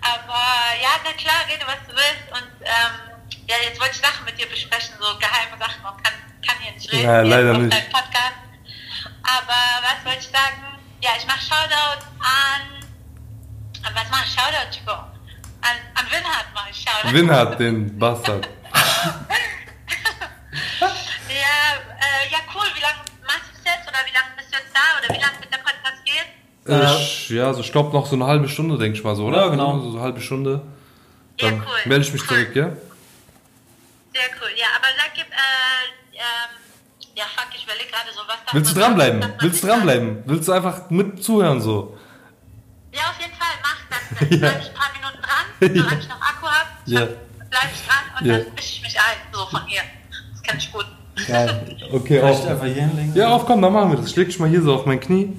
Aber 0.00 0.44
ja, 0.80 0.90
na 1.04 1.12
klar, 1.12 1.40
rede, 1.50 1.64
was 1.66 1.80
du 1.86 1.92
willst. 1.94 2.26
Und 2.32 2.64
ähm, 2.64 3.07
ja, 3.48 3.56
jetzt 3.64 3.80
wollte 3.80 3.94
ich 3.94 4.00
Sachen 4.00 4.24
mit 4.24 4.38
dir 4.38 4.46
besprechen, 4.48 4.94
so 5.00 5.18
geheime 5.18 5.56
Sachen. 5.58 5.82
Man 5.82 5.96
kann, 6.02 6.12
kann 6.46 6.56
hier 6.62 6.72
nicht 6.72 6.92
reden. 6.92 7.04
Ja, 7.04 7.22
leider 7.22 7.52
auf 7.52 7.58
nicht. 7.58 7.72
deinem 7.72 7.90
Podcast. 7.90 8.38
Aber 9.22 9.60
was 9.82 10.04
wollte 10.04 10.18
ich 10.20 10.28
sagen? 10.28 10.78
Ja, 11.00 11.10
ich 11.18 11.26
mache 11.26 11.40
Shoutout 11.40 12.04
an. 12.20 12.84
An 13.84 13.94
was 13.94 14.10
mache 14.10 14.24
ich 14.26 14.32
Shoutout, 14.34 14.70
Chico? 14.72 14.92
An, 14.92 15.76
an 15.94 16.06
Winhard 16.10 16.46
mache 16.54 16.70
ich 16.70 16.80
Shoutout. 16.82 17.12
Winhard, 17.14 17.58
den 17.60 17.98
Bastard. 17.98 18.48
Ja, 21.28 21.76
äh, 22.00 22.32
ja, 22.32 22.38
cool. 22.54 22.66
Wie 22.74 22.80
lange 22.80 22.98
machst 23.26 23.50
du 23.52 23.58
es 23.58 23.64
jetzt? 23.64 23.86
Oder 23.88 23.98
wie 24.06 24.14
lange 24.14 24.32
bist 24.36 24.48
du 24.52 24.56
jetzt 24.56 24.72
da? 24.74 24.98
Oder 24.98 25.14
wie 25.14 25.20
lange 25.20 25.38
wird 25.40 25.52
der 25.52 25.58
Podcast 25.58 26.04
gehen? 26.04 26.98
Ich, 26.98 27.28
ja, 27.30 27.52
so 27.52 27.60
ich 27.60 27.70
glaube 27.70 27.92
noch 27.92 28.06
so 28.06 28.16
eine 28.16 28.26
halbe 28.26 28.48
Stunde, 28.48 28.78
denke 28.78 28.96
ich 28.98 29.04
mal 29.04 29.14
so, 29.14 29.26
oder? 29.26 29.42
Ja, 29.42 29.48
genau. 29.48 29.78
So, 29.80 29.90
eine 29.92 30.00
halbe 30.00 30.20
Stunde. 30.20 30.62
Ja, 31.38 31.50
Dann 31.50 31.60
cool. 31.60 31.80
melde 31.84 32.04
ich 32.06 32.12
mich 32.12 32.22
Cool. 32.22 32.28
zurück, 32.28 32.56
ja? 32.56 32.64
Sehr 34.14 34.28
cool. 34.40 34.50
Ja, 34.56 34.66
aber 34.76 34.86
sag, 34.96 35.14
gib, 35.14 35.26
äh, 35.26 35.36
ähm, 36.14 36.50
ja, 37.14 37.24
fuck, 37.36 37.48
ich 37.54 37.64
überlege 37.64 37.87
gerade 37.98 38.14
so, 38.14 38.20
was 38.26 38.36
da 38.46 38.54
Willst 38.54 38.70
du 38.70 38.80
dranbleiben? 38.80 39.24
Willst 39.40 39.62
du 39.62 39.66
dranbleiben? 39.66 40.22
Willst 40.26 40.48
du 40.48 40.52
einfach 40.52 40.90
mit 40.90 41.22
zuhören 41.22 41.60
so? 41.60 41.96
Ja, 42.92 43.00
auf 43.10 43.20
jeden 43.20 43.34
Fall, 43.34 43.54
mach 43.62 43.78
das. 43.90 44.28
Dann 44.28 44.38
bleib 44.40 44.60
ich 44.60 44.68
ein 44.68 44.74
paar 44.74 44.90
Minuten 44.92 45.22
dran, 45.22 45.76
solange 45.76 46.00
ich 46.00 46.08
noch 46.08 46.20
Akku 46.20 46.46
habe. 46.46 46.68
Ja. 46.86 47.00
Bleib 47.50 47.70
ich 47.72 47.86
dran 47.86 48.20
und 48.20 48.26
Ja. 48.26 48.38
dann 48.38 48.54
mische 48.54 48.74
ich 48.74 48.82
mich 48.82 48.96
ein, 48.98 49.16
so 49.32 49.46
von 49.46 49.60
hier. 49.66 49.80
Das 50.32 50.42
kann 50.42 50.58
ich 50.58 50.72
gut. 50.72 50.86
Geil. 51.26 51.76
Okay, 51.92 52.20
Vielleicht 52.20 52.46
einfach 52.46 52.64
hier 52.66 52.74
hinlegen. 52.86 53.14
Ja, 53.14 53.28
auf, 53.28 53.46
komm, 53.46 53.62
dann 53.62 53.72
machen 53.72 53.90
wir 53.90 53.96
das. 53.98 54.08
Ich 54.08 54.16
leg 54.16 54.28
dich 54.28 54.38
mal 54.38 54.48
hier 54.48 54.62
so 54.62 54.74
auf 54.74 54.86
mein 54.86 55.00
Knie. 55.00 55.32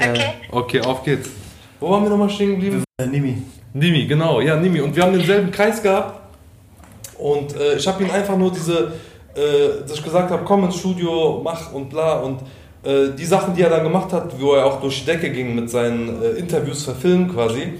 Okay. 0.00 0.34
Okay, 0.50 0.80
auf 0.82 1.02
geht's. 1.04 1.28
Wo 1.80 1.90
waren 1.90 2.02
wir 2.04 2.10
nochmal 2.10 2.30
stehen 2.30 2.52
geblieben? 2.52 2.84
Äh, 3.00 3.06
Nimi. 3.06 3.42
Nimi, 3.72 4.06
genau, 4.06 4.40
ja, 4.40 4.56
Nimi. 4.56 4.80
Und 4.80 4.94
wir 4.94 5.02
haben 5.02 5.12
denselben 5.12 5.50
Kreis 5.50 5.82
gehabt. 5.82 6.20
Und 7.18 7.54
äh, 7.56 7.74
ich 7.74 7.86
habe 7.86 8.02
ihm 8.04 8.10
einfach 8.10 8.36
nur 8.36 8.52
diese, 8.52 8.92
äh, 9.38 9.82
dass 9.82 9.92
ich 9.92 10.04
gesagt 10.04 10.30
habe, 10.30 10.42
komm 10.44 10.64
ins 10.64 10.76
Studio, 10.76 11.40
mach 11.42 11.72
und 11.72 11.88
bla. 11.88 12.20
Und 12.20 12.40
äh, 12.82 13.14
die 13.16 13.24
Sachen, 13.24 13.54
die 13.54 13.62
er 13.62 13.70
dann 13.70 13.84
gemacht 13.84 14.12
hat, 14.12 14.40
wo 14.40 14.54
er 14.54 14.66
auch 14.66 14.80
durch 14.80 15.00
die 15.00 15.06
Decke 15.06 15.30
ging 15.30 15.54
mit 15.54 15.70
seinen 15.70 16.22
äh, 16.22 16.30
Interviews 16.30 16.84
verfilmt 16.84 17.32
quasi, 17.34 17.74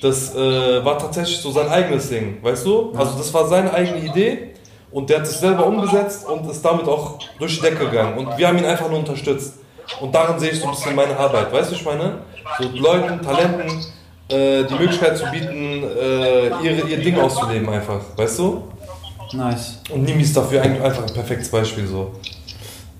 das 0.00 0.34
äh, 0.34 0.84
war 0.84 0.98
tatsächlich 0.98 1.38
so 1.38 1.50
sein 1.50 1.68
eigenes 1.68 2.08
Ding, 2.08 2.38
weißt 2.42 2.64
du? 2.64 2.92
Also 2.96 3.18
das 3.18 3.32
war 3.34 3.46
seine 3.46 3.72
eigene 3.72 3.98
Idee 3.98 4.54
und 4.90 5.10
der 5.10 5.18
hat 5.18 5.26
es 5.26 5.40
selber 5.40 5.66
umgesetzt 5.66 6.26
und 6.28 6.50
ist 6.50 6.64
damit 6.64 6.86
auch 6.86 7.18
durch 7.38 7.56
die 7.56 7.62
Decke 7.62 7.86
gegangen. 7.86 8.18
Und 8.18 8.38
wir 8.38 8.48
haben 8.48 8.58
ihn 8.58 8.64
einfach 8.64 8.88
nur 8.88 8.98
unterstützt. 8.98 9.54
Und 10.00 10.14
darin 10.14 10.38
sehe 10.38 10.50
ich 10.50 10.60
so 10.60 10.66
ein 10.66 10.70
bisschen 10.70 10.94
meine 10.94 11.16
Arbeit, 11.16 11.52
weißt 11.52 11.70
du, 11.70 11.74
ich 11.74 11.84
meine? 11.84 12.18
So 12.58 12.68
Leuten, 12.78 13.20
Talenten 13.20 13.84
äh, 14.28 14.64
die 14.64 14.74
Möglichkeit 14.74 15.18
zu 15.18 15.24
bieten, 15.30 15.82
äh, 15.82 16.46
ihre, 16.62 16.88
ihr 16.88 16.98
Ding 16.98 17.18
auszuleben 17.18 17.68
einfach, 17.68 18.00
weißt 18.16 18.38
du? 18.38 18.62
Nice. 19.32 19.78
Und 19.92 20.02
Nimi 20.04 20.22
ist 20.22 20.36
dafür 20.36 20.62
eigentlich 20.62 20.82
einfach 20.82 21.06
ein 21.06 21.12
perfektes 21.14 21.48
Beispiel 21.48 21.86
so. 21.86 22.12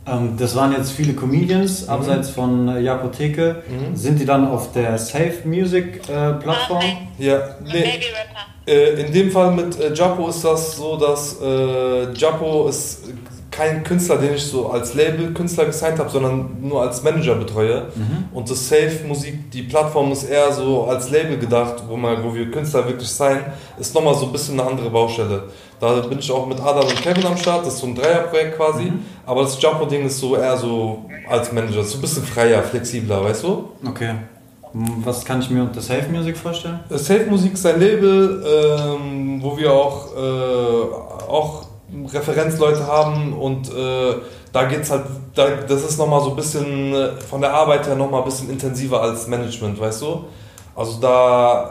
Ähm, 0.07 0.37
das 0.39 0.55
waren 0.57 0.73
jetzt 0.73 0.93
viele 0.93 1.13
Comedians, 1.15 1.89
abseits 1.89 2.31
von 2.31 2.69
äh, 2.69 2.81
Japotheke. 2.81 3.63
Sind 3.95 4.19
die 4.21 4.25
dann 4.25 4.49
auf 4.49 4.73
der 4.73 4.97
Safe 4.99 5.35
Music 5.45 5.97
äh, 6.09 6.33
Plattform? 6.35 6.83
Ja, 7.19 7.41
nee, 7.65 7.73
Baby 7.73 8.07
Rapper. 8.07 8.47
äh, 8.67 9.03
in 9.07 9.13
dem 9.13 9.31
Fall 9.31 9.51
mit 9.53 9.79
äh, 9.79 9.93
Japo 9.93 10.29
ist 10.29 10.43
das 10.45 10.77
so, 10.77 10.97
dass 10.97 11.37
äh, 11.43 12.13
Japo 12.15 12.69
ist 12.69 13.03
kein 13.51 13.83
Künstler, 13.83 14.17
den 14.17 14.35
ich 14.35 14.45
so 14.45 14.71
als 14.71 14.95
Label-Künstler 14.95 15.67
gesigned 15.67 15.99
habe, 15.99 16.09
sondern 16.09 16.57
nur 16.63 16.81
als 16.83 17.03
Manager 17.03 17.35
betreue. 17.35 17.89
Und 18.33 18.49
das 18.49 18.69
Safe 18.69 19.01
Musik, 19.07 19.51
die 19.51 19.63
Plattform 19.65 20.13
ist 20.13 20.23
eher 20.23 20.51
so 20.53 20.85
als 20.85 21.11
Label 21.11 21.37
gedacht, 21.37 21.83
wo, 21.89 21.97
man, 21.97 22.23
wo 22.25 22.33
wir 22.33 22.49
Künstler 22.51 22.87
wirklich 22.87 23.09
signen, 23.11 23.43
ist 23.79 23.93
nochmal 23.95 24.15
so 24.15 24.27
ein 24.27 24.33
bisschen 24.33 24.59
eine 24.59 24.71
andere 24.71 24.89
Baustelle. 24.89 25.43
Da 25.81 26.01
bin 26.01 26.19
ich 26.19 26.31
auch 26.31 26.47
mit 26.47 26.61
Adal 26.61 26.85
und 26.85 26.97
Kevin 26.97 27.25
am 27.25 27.37
Start, 27.39 27.65
das 27.65 27.75
ist 27.75 27.81
so 27.81 27.87
ein 27.87 27.95
Dreierprojekt 27.95 28.57
quasi. 28.57 28.93
Aber 29.25 29.43
das 29.43 29.61
Japo-Ding 29.61 30.05
ist 30.05 30.19
so 30.19 30.37
eher 30.37 30.57
so 30.57 31.07
als 31.29 31.53
Manager, 31.53 31.83
so 31.83 31.97
ein 31.97 32.01
bisschen 32.03 32.23
freier, 32.23 32.63
flexibler, 32.63 33.25
weißt 33.25 33.45
du? 33.45 33.71
Okay. 33.87 34.15
Was 34.73 35.25
kann 35.25 35.41
ich 35.41 35.49
mir 35.51 35.63
unter 35.63 35.81
Safe 35.81 36.07
Music 36.11 36.37
vorstellen? 36.37 36.81
Safe 36.91 37.27
Musik 37.29 37.55
ist 37.55 37.65
ein 37.67 37.81
Label, 37.81 38.45
ähm, 38.47 39.43
wo 39.43 39.57
wir 39.57 39.73
auch, 39.73 40.15
äh, 40.15 41.29
auch 41.29 41.65
Referenzleute 42.13 42.87
haben 42.87 43.33
und 43.33 43.69
äh, 43.71 44.15
da 44.53 44.65
geht's 44.65 44.91
halt, 44.91 45.05
da, 45.35 45.49
das 45.67 45.83
ist 45.83 45.99
nochmal 45.99 46.21
so 46.21 46.31
ein 46.31 46.37
bisschen 46.37 46.93
äh, 46.93 47.13
von 47.17 47.41
der 47.41 47.53
Arbeit 47.55 47.87
her 47.87 47.97
nochmal 47.97 48.21
ein 48.21 48.27
bisschen 48.27 48.51
intensiver 48.51 49.01
als 49.01 49.27
Management, 49.27 49.81
weißt 49.81 50.03
du? 50.03 50.25
Also 50.77 51.01
da 51.01 51.71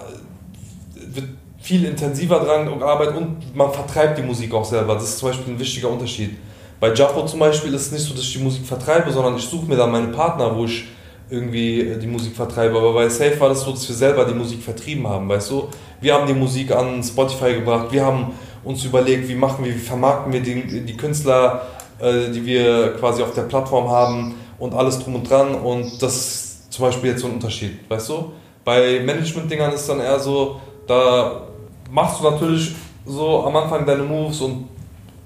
viel 1.70 1.86
intensiver 1.86 2.40
dran 2.40 2.80
gearbeitet 2.80 3.16
und 3.16 3.56
man 3.56 3.72
vertreibt 3.72 4.18
die 4.18 4.24
Musik 4.24 4.52
auch 4.56 4.66
selber. 4.66 4.96
Das 4.96 5.04
ist 5.04 5.20
zum 5.20 5.30
Beispiel 5.30 5.54
ein 5.54 5.60
wichtiger 5.60 5.88
Unterschied. 5.88 6.36
Bei 6.80 6.92
Japo 6.92 7.24
zum 7.28 7.40
Beispiel 7.40 7.72
ist 7.76 7.82
es 7.84 7.92
nicht 7.92 8.06
so, 8.06 8.16
dass 8.16 8.24
ich 8.24 8.34
die 8.34 8.44
Musik 8.44 8.66
vertreibe, 8.66 9.12
sondern 9.12 9.36
ich 9.36 9.44
suche 9.44 9.68
mir 9.68 9.76
dann 9.76 9.92
meine 9.92 10.08
Partner, 10.08 10.56
wo 10.56 10.66
ich 10.66 10.86
irgendwie 11.30 11.82
äh, 11.82 12.00
die 12.00 12.08
Musik 12.08 12.36
vertreibe. 12.36 12.76
Aber 12.76 12.94
bei 12.94 13.08
Safe 13.08 13.40
war 13.40 13.50
das 13.50 13.62
so, 13.62 13.72
dass 13.72 13.88
wir 13.88 13.96
selber 13.96 14.26
die 14.26 14.34
Musik 14.34 14.64
vertrieben 14.64 15.06
haben, 15.08 15.30
weißt 15.30 15.52
du? 15.52 15.68
Wir 16.02 16.16
haben 16.16 16.26
die 16.26 16.34
Musik 16.34 16.72
an 16.72 17.04
Spotify 17.04 17.54
gebracht, 17.54 17.92
wir 17.92 18.04
haben 18.04 18.34
uns 18.64 18.84
überlegt, 18.84 19.30
wie 19.30 19.36
machen 19.36 19.64
wir, 19.64 19.72
wie 19.76 19.78
vermarkten 19.78 20.34
wir 20.34 20.42
die, 20.42 20.82
die 20.84 20.98
Künstler 20.98 21.68
äh, 22.00 22.32
die 22.32 22.44
wir 22.48 22.96
quasi 22.96 23.22
auf 23.22 23.36
der 23.36 23.44
Plattform 23.44 23.90
haben 23.90 24.34
und 24.58 24.74
alles 24.74 24.98
drum 24.98 25.16
und 25.16 25.30
dran. 25.30 25.54
Und 25.54 26.02
das 26.02 26.16
ist 26.16 26.74
zum 26.74 26.86
Beispiel 26.86 27.12
jetzt 27.12 27.22
so 27.22 27.28
ein 27.28 27.34
Unterschied, 27.34 27.88
weißt 27.90 28.10
du? 28.10 28.32
Bei 28.66 29.02
Management-Dingern 29.02 29.74
ist 29.74 29.88
dann 29.88 30.00
eher 30.00 30.20
so, 30.20 30.60
da 30.88 31.49
machst 31.92 32.20
du 32.20 32.30
natürlich 32.30 32.76
so 33.06 33.44
am 33.46 33.56
Anfang 33.56 33.86
deine 33.86 34.04
Moves 34.04 34.42
und 34.42 34.68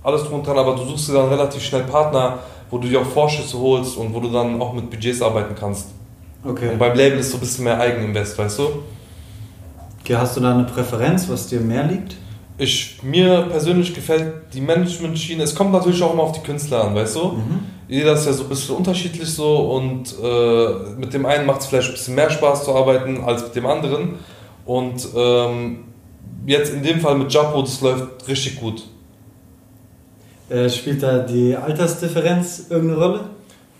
alles 0.03 0.23
drum 0.23 0.39
und 0.39 0.47
dran, 0.47 0.57
aber 0.57 0.75
du 0.75 0.83
suchst 0.83 1.09
dir 1.09 1.13
dann 1.13 1.29
relativ 1.29 1.63
schnell 1.63 1.83
Partner, 1.83 2.39
wo 2.69 2.77
du 2.77 2.87
dir 2.87 3.01
auch 3.01 3.05
Vorschüsse 3.05 3.57
holst 3.57 3.97
und 3.97 4.13
wo 4.13 4.19
du 4.19 4.29
dann 4.29 4.61
auch 4.61 4.73
mit 4.73 4.89
Budgets 4.89 5.21
arbeiten 5.21 5.55
kannst. 5.57 5.89
Okay. 6.43 6.69
Und 6.71 6.79
beim 6.79 6.95
Label 6.95 7.19
ist 7.19 7.31
so 7.31 7.37
ein 7.37 7.39
bisschen 7.39 7.63
mehr 7.63 7.79
Eigeninvest, 7.79 8.37
weißt 8.37 8.59
du? 8.59 8.63
okay. 10.01 10.15
Hast 10.15 10.35
du 10.35 10.41
da 10.41 10.53
eine 10.53 10.65
Präferenz, 10.65 11.29
was 11.29 11.47
dir 11.47 11.59
mehr 11.59 11.85
liegt? 11.85 12.15
Ich, 12.57 13.01
mir 13.01 13.47
persönlich 13.49 13.95
gefällt 13.95 14.53
die 14.53 14.61
Management-Schiene. 14.61 15.43
Es 15.43 15.55
kommt 15.55 15.71
natürlich 15.71 16.01
auch 16.03 16.13
immer 16.13 16.23
auf 16.23 16.33
die 16.33 16.41
Künstler 16.41 16.85
an, 16.85 16.95
weißt 16.95 17.15
du? 17.15 17.29
Mhm. 17.29 17.59
Jeder 17.87 18.13
ist 18.13 18.25
ja 18.25 18.33
so 18.33 18.43
ein 18.43 18.49
bisschen 18.49 18.75
unterschiedlich 18.75 19.29
so 19.29 19.57
und 19.75 20.13
äh, 20.21 20.97
mit 20.97 21.13
dem 21.13 21.25
einen 21.25 21.45
macht 21.45 21.61
es 21.61 21.67
vielleicht 21.67 21.89
ein 21.89 21.93
bisschen 21.93 22.15
mehr 22.15 22.29
Spaß 22.29 22.65
zu 22.65 22.75
arbeiten 22.75 23.23
als 23.23 23.43
mit 23.43 23.55
dem 23.55 23.65
anderen. 23.65 24.15
Und 24.65 25.07
ähm, 25.15 25.79
jetzt 26.45 26.73
in 26.73 26.83
dem 26.83 26.99
Fall 26.99 27.15
mit 27.15 27.33
Japo, 27.33 27.61
das 27.61 27.81
läuft 27.81 28.27
richtig 28.27 28.59
gut. 28.59 28.83
Äh, 30.49 30.69
spielt 30.69 31.01
da 31.01 31.19
die 31.19 31.55
Altersdifferenz 31.55 32.67
irgendeine 32.69 32.99
Rolle? 32.99 33.19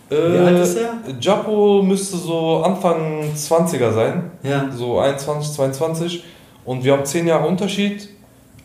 Wie 0.10 0.38
alt 0.38 0.60
ist 0.60 0.78
er? 0.78 0.94
Japo 1.20 1.82
müsste 1.82 2.18
so 2.18 2.62
Anfang 2.64 3.34
20er 3.36 3.92
sein. 3.92 4.32
Ja. 4.44 4.70
so 4.72 5.00
21, 5.00 5.54
22 5.54 6.24
und 6.66 6.84
wir 6.84 6.94
haben 6.94 7.06
10 7.06 7.28
Jahre 7.28 7.48
Unterschied, 7.48 8.10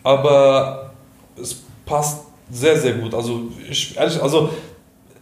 aber 0.03 0.91
es 1.41 1.63
passt 1.85 2.25
sehr, 2.51 2.77
sehr 2.77 2.93
gut. 2.93 3.13
Also, 3.13 3.41
ich, 3.69 3.97
ehrlich, 3.97 4.21
also 4.21 4.49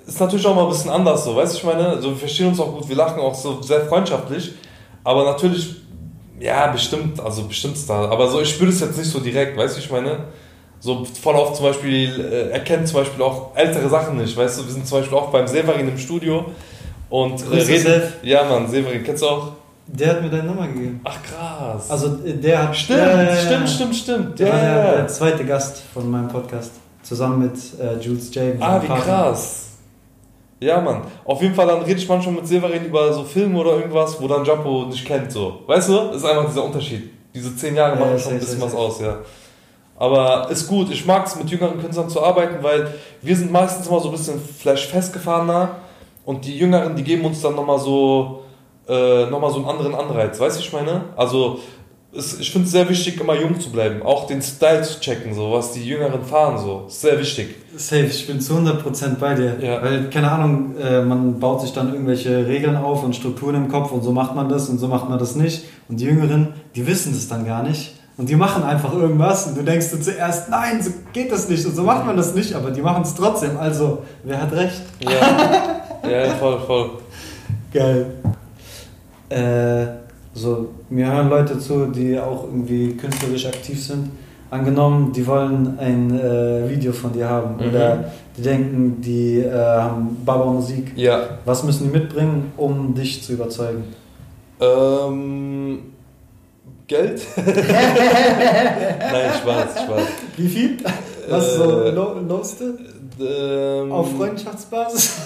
ist 0.05 0.19
natürlich 0.19 0.45
auch 0.45 0.55
mal 0.55 0.63
ein 0.63 0.69
bisschen 0.69 0.91
anders 0.91 1.25
so, 1.25 1.35
weißt 1.35 1.53
du, 1.53 1.57
ich 1.57 1.63
meine, 1.63 1.89
also 1.89 2.09
wir 2.09 2.17
verstehen 2.17 2.47
uns 2.47 2.59
auch 2.59 2.73
gut, 2.73 2.87
wir 2.87 2.95
lachen 2.95 3.19
auch 3.19 3.35
so 3.35 3.61
sehr 3.61 3.81
freundschaftlich, 3.85 4.53
aber 5.03 5.25
natürlich, 5.25 5.75
ja, 6.39 6.67
bestimmt, 6.67 7.19
also 7.19 7.43
bestimmt 7.43 7.77
da, 7.87 8.09
aber 8.09 8.29
so, 8.29 8.41
ich 8.41 8.49
spüre 8.49 8.69
das 8.69 8.79
jetzt 8.79 8.97
nicht 8.97 9.09
so 9.09 9.19
direkt, 9.19 9.57
weißt 9.57 9.75
du, 9.75 9.79
ich 9.79 9.91
meine, 9.91 10.25
so 10.79 11.05
voll 11.05 11.35
oft 11.35 11.55
zum 11.55 11.65
Beispiel, 11.65 12.19
äh, 12.19 12.49
er 12.51 12.59
kennt 12.59 12.87
zum 12.87 12.99
Beispiel 12.99 13.23
auch 13.23 13.55
ältere 13.55 13.89
Sachen 13.89 14.17
nicht, 14.17 14.35
weißt 14.37 14.59
du, 14.59 14.65
wir 14.65 14.71
sind 14.71 14.87
zum 14.87 14.99
Beispiel 14.99 15.17
auch 15.17 15.31
beim 15.31 15.47
Severin 15.47 15.87
im 15.87 15.97
Studio 15.97 16.45
und 17.09 17.41
äh, 17.51 17.55
reden, 17.55 18.03
ja 18.21 18.43
Mann, 18.43 18.69
Severin, 18.69 19.03
kennst 19.03 19.23
du 19.23 19.27
auch? 19.27 19.51
Der 19.87 20.09
hat 20.09 20.21
mir 20.21 20.29
deine 20.29 20.43
Nummer 20.43 20.67
gegeben. 20.67 20.99
Ach 21.05 21.17
krass. 21.23 21.89
Also 21.89 22.19
äh, 22.25 22.33
der 22.33 22.63
hat. 22.63 22.75
Stimmt, 22.75 22.99
ja. 22.99 23.35
stimmt, 23.37 23.69
stimmt, 23.69 23.95
stimmt. 23.95 24.39
Der 24.39 24.51
war 24.51 24.59
der, 24.59 24.95
der 24.97 25.07
zweite 25.07 25.45
Gast 25.45 25.81
von 25.93 26.11
meinem 26.11 26.27
Podcast. 26.27 26.71
Zusammen 27.03 27.43
mit 27.43 27.57
äh, 27.79 27.97
Jules 28.03 28.35
J. 28.35 28.55
Ah, 28.59 28.81
wie 28.81 28.87
Partner. 28.87 29.05
krass. 29.05 29.76
Ja, 30.59 30.81
Mann. 30.81 31.03
Auf 31.23 31.41
jeden 31.41 31.53
Fall, 31.53 31.67
dann 31.67 31.81
rede 31.83 31.99
ich 31.99 32.07
manchmal 32.07 32.35
mit 32.35 32.47
Severin 32.47 32.85
über 32.85 33.13
so 33.13 33.23
Filme 33.23 33.59
oder 33.59 33.73
irgendwas, 33.73 34.19
wo 34.19 34.27
dann 34.27 34.43
Jumpo 34.43 34.85
nicht 34.85 35.05
kennt, 35.05 35.31
so. 35.31 35.59
Weißt 35.67 35.89
du? 35.89 35.93
Das 36.07 36.17
ist 36.17 36.25
einfach 36.25 36.47
dieser 36.47 36.63
Unterschied. 36.63 37.11
Diese 37.33 37.55
zehn 37.55 37.75
Jahre 37.75 37.93
Ja, 37.93 37.99
machen 37.99 38.13
ja, 38.13 38.19
schon 38.19 38.33
ein 38.33 38.39
bisschen 38.39 38.61
was 38.61 38.73
aus, 38.73 38.99
ja. 38.99 39.19
Aber 39.97 40.49
ist 40.49 40.67
gut. 40.67 40.89
Ich 40.91 41.05
mag 41.05 41.25
es, 41.27 41.35
mit 41.35 41.49
jüngeren 41.49 41.79
Künstlern 41.79 42.09
zu 42.09 42.23
arbeiten, 42.23 42.63
weil 42.63 42.93
wir 43.21 43.35
sind 43.35 43.51
meistens 43.51 43.87
immer 43.87 43.99
so 43.99 44.09
ein 44.09 44.11
bisschen 44.11 44.39
vielleicht 44.39 44.89
festgefahrener 44.89 45.77
und 46.25 46.45
die 46.45 46.57
Jüngeren, 46.57 46.95
die 46.95 47.03
geben 47.03 47.25
uns 47.25 47.41
dann 47.41 47.55
nochmal 47.55 47.79
so, 47.79 48.43
äh, 48.87 49.25
noch 49.27 49.39
mal 49.39 49.51
so 49.51 49.57
einen 49.57 49.67
anderen 49.67 49.95
Anreiz. 49.95 50.39
Weißt 50.39 50.57
du, 50.57 50.61
ich 50.61 50.73
meine? 50.73 51.05
Also, 51.15 51.59
es, 52.17 52.39
ich 52.39 52.51
finde 52.51 52.65
es 52.65 52.71
sehr 52.71 52.89
wichtig, 52.89 53.19
immer 53.21 53.39
jung 53.39 53.59
zu 53.59 53.71
bleiben. 53.71 54.01
Auch 54.01 54.27
den 54.27 54.41
Style 54.41 54.81
zu 54.81 54.99
checken, 54.99 55.33
so, 55.33 55.51
was 55.51 55.71
die 55.71 55.83
Jüngeren 55.83 56.23
fahren, 56.23 56.57
so. 56.57 56.85
Ist 56.87 57.01
sehr 57.01 57.19
wichtig. 57.19 57.55
Safe, 57.75 58.05
ich 58.05 58.27
bin 58.27 58.41
zu 58.41 58.53
100% 58.53 59.15
bei 59.19 59.35
dir. 59.35 59.57
Ja. 59.61 59.81
Weil, 59.81 60.09
keine 60.09 60.31
Ahnung, 60.31 60.75
äh, 60.77 61.01
man 61.01 61.39
baut 61.39 61.61
sich 61.61 61.73
dann 61.73 61.93
irgendwelche 61.93 62.47
Regeln 62.47 62.75
auf 62.75 63.03
und 63.03 63.15
Strukturen 63.15 63.55
im 63.55 63.67
Kopf 63.69 63.91
und 63.91 64.03
so 64.03 64.11
macht 64.11 64.35
man 64.35 64.49
das 64.49 64.67
und 64.69 64.79
so 64.79 64.87
macht 64.87 65.09
man 65.09 65.19
das 65.19 65.35
nicht. 65.35 65.65
Und 65.87 65.99
die 65.99 66.05
Jüngeren, 66.05 66.53
die 66.75 66.87
wissen 66.87 67.13
das 67.13 67.27
dann 67.27 67.45
gar 67.45 67.63
nicht. 67.63 67.93
Und 68.17 68.29
die 68.29 68.35
machen 68.35 68.63
einfach 68.63 68.93
irgendwas 68.93 69.45
und 69.45 69.55
du 69.55 69.61
denkst 69.61 69.91
dir 69.91 70.01
zuerst, 70.01 70.49
nein, 70.49 70.81
so 70.81 70.89
geht 71.13 71.31
das 71.31 71.47
nicht 71.47 71.63
und 71.67 71.75
so 71.75 71.83
macht 71.83 72.03
man 72.03 72.17
das 72.17 72.33
nicht, 72.33 72.51
aber 72.55 72.71
die 72.71 72.81
machen 72.81 73.03
es 73.03 73.13
trotzdem. 73.13 73.55
Also, 73.57 73.99
wer 74.23 74.41
hat 74.41 74.51
recht? 74.53 74.81
Ja, 74.99 76.09
ja 76.09 76.29
voll, 76.31 76.59
voll. 76.65 76.89
Geil. 77.71 78.07
Äh, 79.29 80.06
so, 80.37 80.69
mir 80.89 81.11
hören 81.11 81.29
Leute 81.29 81.57
zu, 81.59 81.87
die 81.87 82.17
auch 82.19 82.43
irgendwie 82.45 82.95
künstlerisch 82.95 83.45
aktiv 83.47 83.83
sind. 83.83 84.11
Angenommen, 84.49 85.11
die 85.11 85.27
wollen 85.27 85.77
ein 85.77 86.17
äh, 86.17 86.69
Video 86.69 86.93
von 86.93 87.11
dir 87.11 87.27
haben 87.29 87.55
Mhm. 87.57 87.69
oder 87.69 88.05
die 88.37 88.41
denken, 88.43 89.01
die 89.01 89.39
äh, 89.39 89.51
haben 89.53 90.17
Baba 90.23 90.45
Musik. 90.45 90.93
Ja, 90.95 91.21
Was 91.43 91.63
müssen 91.63 91.91
die 91.91 91.97
mitbringen, 91.97 92.53
um 92.55 92.93
dich 92.93 93.21
zu 93.23 93.33
überzeugen? 93.33 93.83
ähm. 94.61 95.79
Geld? 96.87 97.21
Nein, 97.35 99.31
Spaß, 99.41 99.83
Spaß. 99.83 100.01
Wie 100.37 100.47
viel? 100.47 100.77
Was 101.29 101.55
so 101.55 101.81
Äh, 101.83 101.89
lo 101.91 102.13
lowste? 102.25 102.77
Ähm, 103.19 103.91
Auf 103.91 104.15
Freundschaftsbasis? 104.15 105.17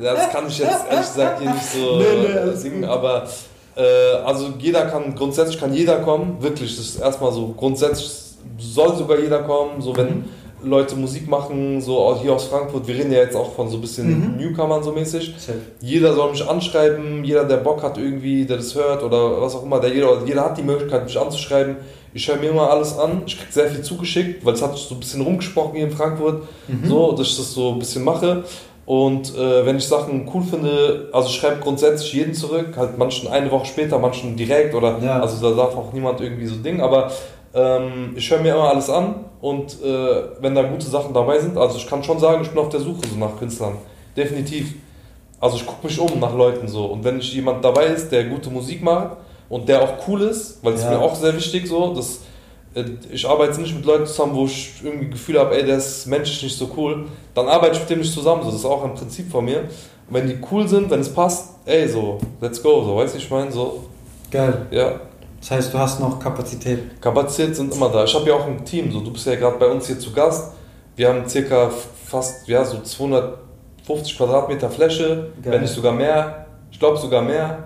Ja, 0.00 0.14
das 0.14 0.30
kann 0.30 0.48
ich 0.48 0.58
jetzt 0.58 0.84
ehrlich 0.90 1.06
gesagt 1.06 1.40
hier 1.42 1.50
nicht 1.52 1.64
so 1.64 1.78
Nee, 1.98 2.04
nee, 2.22 2.50
äh, 2.50 2.56
singen, 2.56 2.84
aber 2.84 3.24
also 4.24 4.48
jeder 4.58 4.86
kann, 4.86 5.14
grundsätzlich 5.14 5.58
kann 5.58 5.72
jeder 5.72 5.96
kommen, 6.00 6.36
wirklich, 6.40 6.76
das 6.76 6.86
ist 6.86 7.00
erstmal 7.00 7.32
so, 7.32 7.54
grundsätzlich 7.56 8.10
soll 8.58 8.96
sogar 8.96 9.18
jeder 9.18 9.40
kommen, 9.40 9.80
so 9.80 9.96
wenn 9.96 10.24
Leute 10.62 10.94
Musik 10.94 11.26
machen, 11.26 11.80
so 11.80 12.14
hier 12.20 12.34
aus 12.34 12.44
Frankfurt, 12.44 12.86
wir 12.86 12.94
reden 12.94 13.10
ja 13.12 13.20
jetzt 13.20 13.34
auch 13.34 13.54
von 13.54 13.70
so 13.70 13.78
ein 13.78 13.80
bisschen 13.80 14.34
Mhm. 14.34 14.36
Newcomern 14.36 14.82
so 14.82 14.92
mäßig, 14.92 15.34
Safe. 15.38 15.58
jeder 15.80 16.12
soll 16.14 16.30
mich 16.32 16.46
anschreiben, 16.46 17.24
jeder, 17.24 17.44
der 17.44 17.56
Bock 17.58 17.82
hat 17.82 17.96
irgendwie, 17.96 18.44
der 18.44 18.58
das 18.58 18.74
hört 18.74 19.02
oder 19.02 19.40
was 19.40 19.54
auch 19.54 19.62
immer, 19.62 19.80
der 19.80 19.94
jeder, 19.94 20.22
jeder 20.26 20.44
hat 20.44 20.58
die 20.58 20.62
Möglichkeit, 20.62 21.04
mich 21.04 21.18
anzuschreiben. 21.18 21.76
Ich 22.12 22.28
höre 22.28 22.36
mir 22.36 22.50
immer 22.50 22.68
alles 22.70 22.98
an, 22.98 23.22
ich 23.24 23.38
krieg 23.38 23.50
sehr 23.52 23.68
viel 23.70 23.82
zugeschickt, 23.82 24.44
weil 24.44 24.52
es 24.54 24.60
hat 24.62 24.76
so 24.76 24.94
ein 24.96 25.00
bisschen 25.00 25.22
rumgesprochen 25.22 25.76
hier 25.76 25.84
in 25.86 25.92
Frankfurt, 25.92 26.42
Mhm. 26.68 26.86
so, 26.88 27.12
dass 27.12 27.28
ich 27.28 27.36
das 27.38 27.52
so 27.52 27.70
ein 27.72 27.78
bisschen 27.78 28.04
mache. 28.04 28.44
Und 28.86 29.36
äh, 29.36 29.64
wenn 29.66 29.76
ich 29.76 29.86
Sachen 29.86 30.28
cool 30.34 30.42
finde, 30.42 31.10
also 31.12 31.28
schreibe 31.28 31.60
grundsätzlich 31.60 32.12
jeden 32.12 32.34
zurück, 32.34 32.74
halt 32.76 32.98
manchen 32.98 33.28
eine 33.28 33.50
Woche 33.50 33.66
später, 33.66 33.98
manchen 33.98 34.36
direkt 34.36 34.74
oder 34.74 34.98
Ja. 35.00 35.20
also 35.20 35.48
da 35.48 35.54
darf 35.56 35.76
auch 35.76 35.92
niemand 35.92 36.20
irgendwie 36.20 36.46
so 36.46 36.56
Ding, 36.56 36.80
aber 36.80 37.10
ähm, 37.54 38.12
ich 38.16 38.28
höre 38.30 38.40
mir 38.40 38.54
immer 38.54 38.68
alles 38.70 38.90
an 38.90 39.16
und 39.40 39.80
äh, 39.84 40.22
wenn 40.40 40.54
da 40.54 40.62
gute 40.62 40.86
Sachen 40.86 41.14
dabei 41.14 41.38
sind, 41.38 41.56
also 41.56 41.76
ich 41.76 41.86
kann 41.88 42.02
schon 42.02 42.18
sagen, 42.18 42.42
ich 42.42 42.48
bin 42.48 42.58
auf 42.58 42.68
der 42.70 42.80
Suche 42.80 43.00
so 43.12 43.16
nach 43.16 43.38
Künstlern, 43.38 43.74
definitiv. 44.16 44.74
Also 45.40 45.56
ich 45.56 45.66
gucke 45.66 45.86
mich 45.86 45.98
um 45.98 46.18
nach 46.18 46.34
Leuten 46.34 46.66
so 46.68 46.86
und 46.86 47.04
wenn 47.04 47.18
ich 47.18 47.32
jemand 47.32 47.64
dabei 47.64 47.86
ist, 47.86 48.10
der 48.10 48.24
gute 48.24 48.50
Musik 48.50 48.82
macht 48.82 49.16
und 49.48 49.68
der 49.68 49.82
auch 49.82 50.08
cool 50.08 50.22
ist, 50.22 50.58
weil 50.64 50.72
das 50.72 50.82
Ja. 50.82 50.90
ist 50.92 50.98
mir 50.98 51.02
auch 51.04 51.14
sehr 51.14 51.34
wichtig 51.36 51.66
so, 51.68 51.94
dass 51.94 52.20
ich 53.12 53.28
arbeite 53.28 53.60
nicht 53.60 53.74
mit 53.74 53.84
Leuten 53.84 54.06
zusammen, 54.06 54.34
wo 54.34 54.44
ich 54.46 54.74
irgendwie 54.82 55.06
das 55.06 55.18
Gefühl 55.18 55.38
habe, 55.40 55.56
ey, 55.56 55.64
der 55.64 55.78
ist 55.78 56.06
menschlich 56.06 56.44
nicht 56.44 56.56
so 56.58 56.70
cool, 56.76 57.06
dann 57.34 57.48
arbeite 57.48 57.74
ich 57.74 57.80
mit 57.80 57.90
dem 57.90 57.98
nicht 57.98 58.12
zusammen, 58.12 58.42
so, 58.42 58.50
das 58.50 58.60
ist 58.60 58.64
auch 58.64 58.84
ein 58.84 58.94
Prinzip 58.94 59.30
von 59.30 59.44
mir. 59.44 59.60
Und 59.60 59.68
wenn 60.14 60.26
die 60.28 60.38
cool 60.50 60.68
sind, 60.68 60.88
wenn 60.90 61.00
es 61.00 61.12
passt, 61.12 61.50
ey, 61.64 61.88
so, 61.88 62.18
let's 62.40 62.62
go, 62.62 62.84
so, 62.84 62.96
weißt 62.96 63.14
du, 63.14 63.18
ich 63.18 63.30
meine, 63.30 63.50
so, 63.50 63.84
Geil. 64.30 64.66
ja, 64.70 65.00
Das 65.40 65.50
heißt, 65.50 65.74
du 65.74 65.78
hast 65.78 65.98
noch 65.98 66.20
Kapazität. 66.20 67.00
Kapazität 67.00 67.56
sind 67.56 67.74
immer 67.74 67.88
da. 67.88 68.04
Ich 68.04 68.14
habe 68.14 68.28
ja 68.28 68.34
auch 68.36 68.46
ein 68.46 68.64
Team, 68.64 68.92
so, 68.92 69.00
du 69.00 69.12
bist 69.12 69.26
ja 69.26 69.34
gerade 69.34 69.58
bei 69.58 69.66
uns 69.66 69.86
hier 69.88 69.98
zu 69.98 70.12
Gast, 70.12 70.52
wir 70.94 71.08
haben 71.08 71.28
circa 71.28 71.70
fast, 72.06 72.46
ja, 72.46 72.64
so 72.64 72.80
250 72.80 74.16
Quadratmeter 74.16 74.70
Fläche, 74.70 75.30
Geil. 75.42 75.52
wenn 75.54 75.62
nicht 75.62 75.74
sogar 75.74 75.92
mehr, 75.92 76.46
ich 76.70 76.78
glaube 76.78 76.98
sogar 76.98 77.22
mehr, 77.22 77.64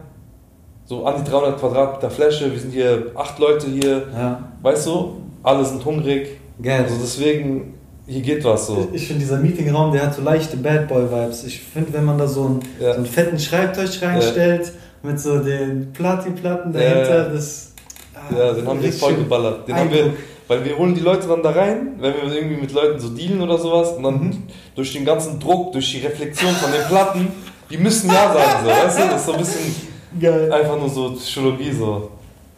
so 0.87 1.05
an 1.07 1.23
die 1.25 1.31
300 1.31 1.59
Quadratmeter 1.59 2.11
Fläche, 2.11 2.53
wir 2.53 2.59
sind 2.61 2.73
hier 2.73 3.07
acht 3.15 3.39
Leute 3.39 3.67
hier, 3.69 4.03
Ja. 4.15 4.43
weißt 4.63 4.87
du, 4.87 5.17
alle 5.43 5.65
sind 5.65 5.85
hungrig, 5.85 6.29
Geil. 6.63 6.83
also 6.85 6.97
deswegen, 7.01 7.75
hier 8.07 8.21
geht 8.21 8.45
was 8.45 8.67
so. 8.67 8.89
Ich 8.93 9.07
finde, 9.07 9.21
dieser 9.21 9.39
Meetingraum, 9.39 9.93
der 9.93 10.03
hat 10.07 10.15
so 10.15 10.23
leichte 10.23 10.57
Bad 10.59 10.89
Boy-Vibes. 10.89 11.45
Ich 11.45 11.61
finde, 11.61 11.93
wenn 11.95 12.05
man 12.05 12.19
da 12.19 12.27
so 12.27 12.45
einen, 12.45 12.61
Ja. 12.79 12.93
so 12.93 12.99
einen 12.99 13.07
fetten 13.07 13.39
Schreibtisch 13.39 14.03
reinstellt, 14.03 14.73
mit 15.03 15.19
so 15.21 15.39
den 15.39 15.93
Platin-Platten 15.93 16.73
dahinter, 16.73 17.31
das. 17.31 17.73
ah, 18.15 18.35
Ja, 18.35 18.53
den 18.53 18.67
haben 18.67 18.83
wir 18.83 18.93
voll 18.93 19.15
geballert. 19.15 19.67
Den 19.69 19.77
haben 19.77 19.91
wir, 19.91 20.13
weil 20.49 20.65
wir 20.65 20.77
holen 20.79 20.95
die 20.95 21.01
Leute 21.01 21.27
dann 21.29 21.43
da 21.43 21.51
rein, 21.51 21.95
wenn 21.99 22.15
wir 22.15 22.35
irgendwie 22.35 22.61
mit 22.61 22.73
Leuten 22.73 22.99
so 23.01 23.09
dealen 23.09 23.41
oder 23.41 23.57
sowas 23.59 23.91
und 23.93 24.03
dann 24.03 24.15
Mhm. 24.21 24.43
durch 24.75 24.93
den 24.93 25.05
ganzen 25.07 25.39
Druck, 25.41 25.73
durch 25.73 25.91
die 25.93 26.01
Reflexion 26.07 26.53
von 26.53 26.71
den 26.73 26.83
Platten, 26.89 27.29
die 27.71 27.79
müssen 27.79 28.09
ja 28.09 28.33
sagen, 28.33 28.65
so, 28.65 28.71
weißt 28.71 28.99
du? 28.99 29.03
Das 29.09 29.21
ist 29.21 29.27
so 29.27 29.33
ein 29.33 29.39
bisschen 29.39 29.94
Geil. 30.21 30.53
einfach 30.53 30.79
nur 30.79 30.89
so 30.89 31.13
Psychologie 31.13 31.73
so. 31.73 32.11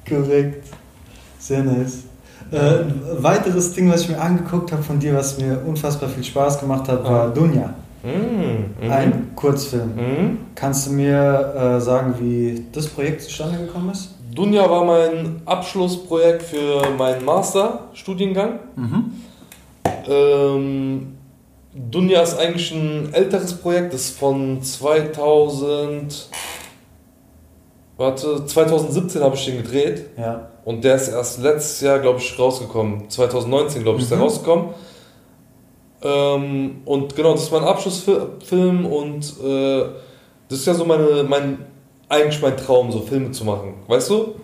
Korrekt. 0.09 0.67
Sehr 1.39 1.63
nice. 1.65 2.05
Äh, 2.53 2.59
ein 2.59 3.01
weiteres 3.19 3.73
Ding, 3.73 3.91
was 3.91 4.03
ich 4.03 4.09
mir 4.11 4.21
angeguckt 4.21 4.71
habe 4.73 4.83
von 4.83 4.99
dir, 4.99 5.15
was 5.15 5.39
mir 5.39 5.61
unfassbar 5.67 6.09
viel 6.09 6.23
Spaß 6.25 6.61
gemacht 6.61 6.89
hat, 6.89 7.03
war 7.05 7.27
Ah. 7.27 7.29
Dunja. 7.29 7.75
Mm, 8.05 8.85
mhm. 8.85 8.91
Ein 8.91 9.31
Kurzfilm. 9.35 9.95
Mhm. 9.97 10.39
Kannst 10.55 10.87
du 10.87 10.93
mir 10.93 11.55
äh, 11.77 11.81
sagen, 11.81 12.15
wie 12.21 12.65
das 12.73 12.87
Projekt 12.87 13.23
zustande 13.23 13.59
gekommen 13.59 13.91
ist? 13.91 14.11
Dunja 14.33 14.69
war 14.71 14.85
mein 14.85 15.41
Abschlussprojekt 15.45 16.43
für 16.43 16.83
meinen 16.97 17.25
Masterstudiengang. 17.25 18.61
Mhm. 18.77 19.05
Ähm, 20.09 21.07
Dunja 21.75 22.23
ist 22.23 22.39
eigentlich 22.39 22.71
ein 22.73 23.13
älteres 23.13 23.55
Projekt, 23.55 23.93
das 23.93 24.03
ist 24.03 24.19
von 24.19 24.63
2000. 24.63 26.29
Warte, 27.99 28.45
2017 28.45 29.23
habe 29.23 29.37
ich 29.37 29.45
den 29.47 29.63
gedreht. 29.63 30.07
Ja. 30.19 30.49
Und 30.65 30.85
der 30.85 30.97
ist 30.97 31.09
erst 31.09 31.41
letztes 31.41 31.81
Jahr, 31.81 31.99
glaube 31.99 32.19
ich, 32.19 32.39
rausgekommen. 32.39 33.09
2019, 33.09 33.83
glaube 33.83 33.99
ich, 33.99 34.05
ist 34.05 34.11
der 34.11 34.19
Mhm. 34.19 34.25
rausgekommen. 34.25 34.67
Ähm, 36.03 36.83
und 36.85 37.17
genau, 37.17 37.33
das 37.33 37.45
ist 37.45 37.53
mein 37.53 37.65
Abschlussfilm 37.65 38.85
und 38.87 39.25
äh, 39.43 39.85
das 40.49 40.59
ist 40.61 40.67
ja 40.67 40.75
so 40.75 40.85
meine, 40.85 41.25
mein, 41.27 41.59
eigentlich 42.09 42.41
mein 42.43 42.57
Traum, 42.57 42.93
so 42.93 43.01
Filme 43.01 43.31
zu 43.31 43.45
machen. 43.45 43.75
Weißt 43.89 44.11
du? 44.11 44.35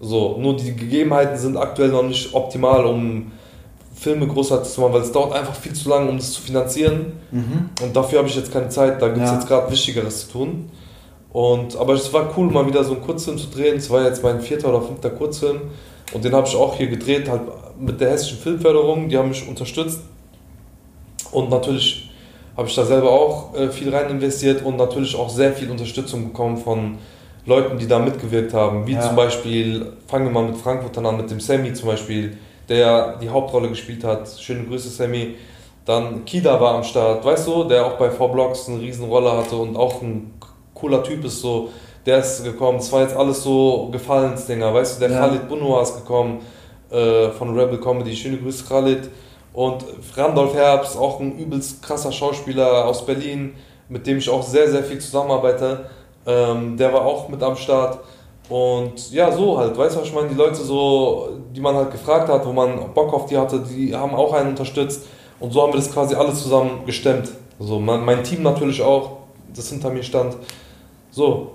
So, 0.00 0.36
nur 0.40 0.56
die 0.56 0.74
Gegebenheiten 0.74 1.36
sind 1.36 1.56
aktuell 1.56 1.90
noch 1.90 2.02
nicht 2.02 2.34
optimal, 2.34 2.84
um 2.86 3.30
Filme 3.94 4.26
großartig 4.26 4.72
zu 4.72 4.80
machen, 4.80 4.94
weil 4.94 5.02
es 5.02 5.12
dauert 5.12 5.32
einfach 5.34 5.54
viel 5.54 5.74
zu 5.74 5.88
lange, 5.90 6.08
um 6.10 6.16
das 6.16 6.32
zu 6.32 6.40
finanzieren. 6.42 7.12
Mhm. 7.30 7.68
Und 7.82 7.94
dafür 7.94 8.18
habe 8.20 8.28
ich 8.28 8.34
jetzt 8.34 8.50
keine 8.52 8.68
Zeit, 8.70 9.00
da 9.00 9.08
gibt 9.08 9.22
es 9.22 9.30
Ja. 9.30 9.36
jetzt 9.36 9.46
gerade 9.46 9.70
Wichtigeres 9.70 10.26
zu 10.26 10.32
tun. 10.32 10.70
Und, 11.32 11.76
aber 11.76 11.94
es 11.94 12.12
war 12.12 12.30
cool, 12.36 12.50
mal 12.50 12.66
wieder 12.66 12.84
so 12.84 12.92
einen 12.92 13.02
Kurzfilm 13.02 13.38
zu 13.38 13.48
drehen. 13.48 13.76
Es 13.76 13.88
war 13.90 14.04
jetzt 14.04 14.22
mein 14.22 14.40
vierter 14.40 14.68
oder 14.68 14.82
fünfter 14.82 15.10
Kurzfilm. 15.10 15.62
Und 16.12 16.24
den 16.24 16.34
habe 16.34 16.46
ich 16.46 16.54
auch 16.54 16.76
hier 16.76 16.88
gedreht, 16.88 17.28
halt 17.28 17.42
mit 17.78 18.00
der 18.00 18.10
hessischen 18.10 18.38
Filmförderung. 18.38 19.08
Die 19.08 19.16
haben 19.16 19.30
mich 19.30 19.48
unterstützt. 19.48 20.00
Und 21.30 21.48
natürlich 21.48 22.10
habe 22.56 22.68
ich 22.68 22.74
da 22.74 22.84
selber 22.84 23.10
auch 23.10 23.54
äh, 23.54 23.70
viel 23.70 23.94
rein 23.94 24.10
investiert 24.10 24.62
und 24.62 24.76
natürlich 24.76 25.16
auch 25.16 25.30
sehr 25.30 25.52
viel 25.54 25.70
Unterstützung 25.70 26.24
bekommen 26.24 26.58
von 26.58 26.98
Leuten, 27.46 27.78
die 27.78 27.88
da 27.88 27.98
mitgewirkt 27.98 28.52
haben. 28.52 28.86
Wie 28.86 28.92
Ja. 28.92 29.00
zum 29.00 29.16
Beispiel, 29.16 29.92
fangen 30.06 30.26
wir 30.26 30.32
mal 30.32 30.44
mit 30.44 30.58
Frankfurt 30.58 30.96
an, 30.98 31.16
mit 31.16 31.30
dem 31.30 31.40
Sammy 31.40 31.72
zum 31.72 31.88
Beispiel, 31.88 32.36
der 32.68 33.16
die 33.16 33.30
Hauptrolle 33.30 33.68
gespielt 33.68 34.04
hat. 34.04 34.28
Schöne 34.38 34.64
Grüße, 34.64 34.90
Sammy. 34.90 35.36
Dann 35.86 36.24
Kida 36.26 36.60
war 36.60 36.74
am 36.74 36.84
Start, 36.84 37.24
weißt 37.24 37.46
du, 37.48 37.64
der 37.64 37.86
auch 37.86 37.94
bei 37.94 38.10
V-Blocks 38.10 38.68
eine 38.68 38.80
Riesenrolle 38.80 39.32
hatte 39.32 39.56
und 39.56 39.76
auch 39.76 40.00
ein 40.02 40.30
cooler 40.82 41.02
Typ 41.02 41.24
ist 41.24 41.40
so. 41.40 41.70
Der 42.04 42.18
ist 42.18 42.42
gekommen, 42.42 42.78
es 42.78 42.90
war 42.90 43.02
jetzt 43.02 43.16
alles 43.16 43.44
so 43.44 43.88
Gefallensdinger, 43.92 44.74
weißt 44.74 44.96
du, 44.96 45.06
der 45.06 45.16
Ja. 45.16 45.20
Khalid 45.20 45.48
Bunua 45.48 45.82
ist 45.82 45.94
gekommen 45.94 46.40
äh, 46.90 47.30
von 47.30 47.56
Rebel 47.56 47.80
Comedy, 47.80 48.14
schöne 48.14 48.38
Grüße 48.38 48.64
Khalid. 48.64 49.08
Und 49.54 49.84
Randolph 50.16 50.54
Herbst, 50.54 50.96
auch 50.96 51.20
ein 51.20 51.38
übelst 51.38 51.82
krasser 51.82 52.10
Schauspieler 52.10 52.86
aus 52.86 53.06
Berlin, 53.06 53.54
mit 53.88 54.06
dem 54.06 54.18
ich 54.18 54.28
auch 54.28 54.42
sehr, 54.42 54.68
sehr 54.68 54.82
viel 54.82 54.98
zusammenarbeite. 54.98 55.86
Ähm, 56.26 56.76
der 56.76 56.92
war 56.92 57.04
auch 57.04 57.28
mit 57.28 57.42
am 57.42 57.56
Start. 57.56 58.00
Und 58.48 59.12
ja, 59.12 59.30
so 59.30 59.58
halt, 59.58 59.78
weißt 59.78 59.94
du, 59.94 60.00
was 60.00 60.08
ich 60.08 60.14
meine? 60.14 60.28
Die 60.28 60.34
Leute 60.34 60.56
so, 60.56 61.28
die 61.54 61.60
man 61.60 61.76
halt 61.76 61.92
gefragt 61.92 62.28
hat, 62.28 62.44
wo 62.44 62.52
man 62.52 62.92
Bock 62.92 63.12
auf 63.14 63.26
die 63.26 63.38
hatte, 63.38 63.60
die 63.60 63.94
haben 63.94 64.14
auch 64.14 64.32
einen 64.32 64.50
unterstützt. 64.50 65.06
Und 65.38 65.52
so 65.52 65.62
haben 65.62 65.72
wir 65.72 65.76
das 65.78 65.92
quasi 65.92 66.14
alle 66.14 66.34
zusammen 66.34 66.84
gestemmt. 66.84 67.30
Also 67.60 67.78
mein, 67.78 68.04
mein 68.04 68.24
Team 68.24 68.42
natürlich 68.42 68.82
auch, 68.82 69.18
das 69.54 69.68
hinter 69.68 69.90
mir 69.90 70.02
stand. 70.02 70.36
So, 71.12 71.52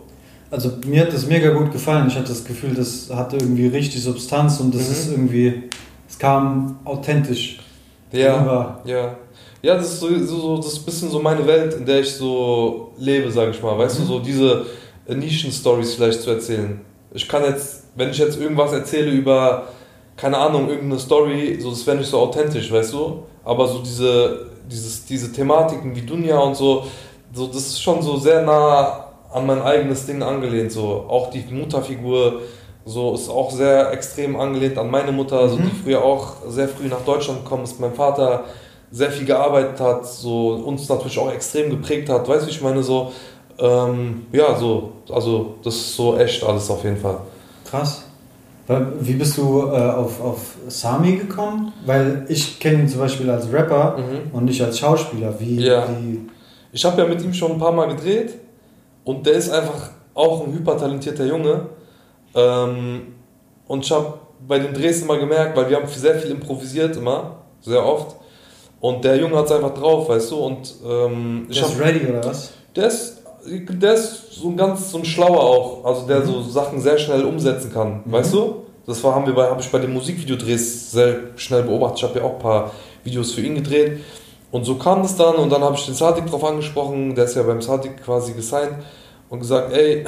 Also 0.49 0.71
mir 0.85 1.01
hat 1.01 1.11
das 1.11 1.25
mega 1.25 1.49
gut 1.51 1.73
gefallen. 1.73 2.07
Ich 2.07 2.15
hatte 2.15 2.29
das 2.29 2.45
Gefühl, 2.45 2.73
das 2.73 3.09
hatte 3.13 3.35
irgendwie 3.35 3.67
richtig 3.67 4.01
Substanz 4.01 4.61
und 4.61 4.73
das 4.73 4.87
Mhm. 4.87 4.91
ist 4.93 5.11
irgendwie, 5.11 5.63
es 6.07 6.17
kam 6.17 6.79
authentisch 6.85 7.59
ja. 8.13 8.39
rüber. 8.39 8.81
Ja. 8.85 9.17
Ja, 9.61 9.75
das 9.75 9.87
ist 9.95 9.99
so, 9.99 10.07
so, 10.25 10.55
das 10.57 10.67
ist 10.67 10.79
ein 10.79 10.85
bisschen 10.85 11.09
so 11.09 11.19
meine 11.19 11.45
Welt, 11.45 11.73
in 11.73 11.85
der 11.85 11.99
ich 11.99 12.13
so 12.13 12.93
lebe, 12.97 13.29
sage 13.29 13.51
ich 13.51 13.61
mal. 13.61 13.77
Weißt 13.77 13.99
du, 13.99 14.03
so 14.03 14.19
diese 14.19 14.65
äh, 15.05 15.15
Nischen-Stories 15.15 15.95
vielleicht 15.95 16.21
zu 16.21 16.29
erzählen. 16.29 16.79
Ich 17.13 17.27
kann 17.27 17.43
jetzt, 17.43 17.83
wenn 17.95 18.11
ich 18.11 18.17
jetzt 18.17 18.39
irgendwas 18.39 18.71
erzähle 18.71 19.11
über, 19.11 19.67
keine 20.15 20.37
Ahnung, 20.37 20.69
irgendeine 20.69 20.99
Story, 20.99 21.57
so 21.59 21.71
das 21.71 21.85
wäre 21.85 21.97
nicht 21.97 22.09
so 22.09 22.19
authentisch, 22.19 22.71
weißt 22.71 22.93
du? 22.93 23.23
Aber 23.43 23.67
so 23.67 23.79
diese, 23.79 24.45
dieses, 24.71 25.03
diese 25.03 25.29
Thematiken 25.33 25.93
wie 25.93 26.01
Dunja 26.03 26.37
und 26.39 26.55
so, 26.55 26.85
so, 27.33 27.47
das 27.47 27.57
ist 27.67 27.81
schon 27.81 28.01
so 28.01 28.15
sehr 28.17 28.43
nah 28.43 29.06
an 29.37 29.45
mein 29.45 29.61
eigenes 29.61 30.05
Ding 30.05 30.21
angelehnt. 30.23 30.71
So. 30.71 31.05
Auch 31.07 31.29
die 31.29 31.43
Mutterfigur 31.51 32.41
so 32.85 33.13
ist 33.13 33.29
auch 33.29 33.51
sehr 33.51 33.91
extrem 33.91 34.35
angelehnt 34.37 34.77
an 34.77 34.89
meine 34.89 35.11
Mutter, 35.11 35.49
so, 35.49 35.57
die 35.57 35.71
früher 35.83 36.01
auch 36.03 36.33
sehr 36.47 36.69
früh 36.69 36.87
nach 36.87 37.01
Deutschland 37.01 37.43
gekommen 37.43 37.63
ist. 37.65 37.79
Mein 37.79 37.93
Vater 37.93 38.45
sehr 38.91 39.11
viel 39.11 39.25
gearbeitet 39.25 39.79
hat, 39.81 40.05
so 40.07 40.51
uns 40.53 40.87
natürlich 40.87 41.19
auch 41.19 41.31
extrem 41.31 41.69
geprägt 41.69 42.07
hat. 42.09 42.27
Weißt 42.29 42.43
du, 42.43 42.47
wie 42.47 42.51
ich 42.51 42.61
meine? 42.61 42.81
So, 42.81 43.11
ähm, 43.59 44.25
ja, 44.31 44.55
so, 44.55 44.93
also 45.09 45.55
das 45.63 45.75
ist 45.75 45.95
so 45.97 46.17
echt 46.17 46.41
alles 46.45 46.69
auf 46.69 46.83
jeden 46.85 46.95
Fall. 46.97 47.17
Krass. 47.69 48.03
Wie 48.99 49.13
bist 49.13 49.37
du 49.37 49.63
äh, 49.67 49.77
auf, 49.79 50.21
auf 50.21 50.39
Sami 50.67 51.15
gekommen? 51.17 51.71
Weil 51.85 52.25
ich 52.29 52.59
kenne 52.59 52.79
ihn 52.79 52.87
zum 52.87 52.99
Beispiel 52.99 53.29
als 53.29 53.51
Rapper 53.51 53.97
Mhm. 53.97 54.31
und 54.33 54.45
nicht 54.45 54.61
als 54.61 54.79
Schauspieler. 54.79 55.33
Wie, 55.39 55.61
Ja. 55.65 55.85
wie 56.01 56.19
Ich 56.73 56.83
habe 56.85 57.01
ja 57.01 57.07
mit 57.07 57.21
ihm 57.21 57.33
schon 57.33 57.53
ein 57.53 57.59
paar 57.59 57.71
Mal 57.71 57.87
gedreht 57.87 58.33
und 59.07 59.25
der 59.25 59.35
ist 59.35 59.49
einfach 59.49 59.91
auch 60.13 60.45
ein 60.45 60.51
hypertalentierter 60.51 61.25
Junge. 61.25 61.67
Ähm, 62.35 63.15
und 63.65 63.85
ich 63.85 63.91
habe 63.91 64.15
bei 64.45 64.59
den 64.59 64.73
Drehs 64.73 65.01
immer 65.01 65.17
gemerkt, 65.17 65.55
weil 65.55 65.69
wir 65.69 65.77
haben 65.77 65.87
sehr 65.87 66.15
viel 66.15 66.31
improvisiert 66.31 66.97
immer, 66.97 67.37
sehr 67.61 67.85
oft. 67.85 68.17
Und 68.81 69.05
der 69.05 69.15
Junge 69.15 69.37
hat 69.37 69.45
es 69.45 69.53
einfach 69.53 69.73
drauf, 69.73 70.09
weißt 70.09 70.31
du. 70.31 70.35
Und 70.35 70.75
ähm, 70.85 71.47
ich 71.49 71.57
der 71.57 71.67
ist 71.67 71.75
hab, 71.75 71.85
ready 71.85 72.05
oder 72.05 72.25
was? 72.25 72.51
der 72.75 72.87
ist, 72.87 73.23
der 73.45 73.93
ist 73.93 74.33
so 74.33 74.49
ein 74.49 74.57
ganz 74.57 74.91
so 74.91 74.97
ein 74.97 75.05
Schlauer 75.05 75.39
auch, 75.39 75.85
also 75.85 76.05
der 76.05 76.25
so 76.25 76.41
Sachen 76.41 76.81
sehr 76.81 76.97
schnell 76.97 77.23
umsetzen 77.23 77.71
kann, 77.71 78.01
weißt 78.05 78.33
du? 78.33 78.63
Das 78.85 79.01
war, 79.05 79.15
haben 79.15 79.25
wir 79.25 79.33
bei, 79.33 79.49
habe 79.49 79.61
ich 79.61 79.71
bei 79.71 79.79
den 79.79 79.93
Musikvideodrehs 79.93 80.91
sehr 80.91 81.15
schnell 81.37 81.63
beobachtet. 81.63 81.99
Ich 81.99 82.03
habe 82.03 82.19
ja 82.19 82.25
auch 82.25 82.33
ein 82.33 82.39
paar 82.39 82.71
Videos 83.05 83.31
für 83.31 83.41
ihn 83.41 83.55
gedreht. 83.55 84.01
Und 84.51 84.65
so 84.65 84.75
kam 84.75 85.01
das 85.01 85.15
dann 85.15 85.35
und 85.35 85.49
dann 85.51 85.61
habe 85.61 85.75
ich 85.75 85.85
den 85.85 85.95
Sadik 85.95 86.27
drauf 86.27 86.43
angesprochen, 86.43 87.15
der 87.15 87.25
ist 87.25 87.35
ja 87.35 87.43
beim 87.43 87.61
Sadik 87.61 88.03
quasi 88.03 88.33
gesigned 88.33 88.75
und 89.29 89.39
gesagt, 89.39 89.73
ey, 89.73 90.05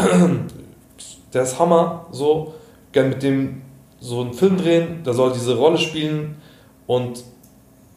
der 1.33 1.43
ist 1.43 1.59
Hammer, 1.59 2.05
so, 2.11 2.53
gern 2.91 3.09
mit 3.09 3.21
dem 3.21 3.61
so 3.99 4.21
einen 4.21 4.33
Film 4.33 4.57
drehen, 4.57 5.03
der 5.05 5.13
soll 5.13 5.33
diese 5.33 5.57
Rolle 5.57 5.77
spielen 5.77 6.41
und 6.87 7.23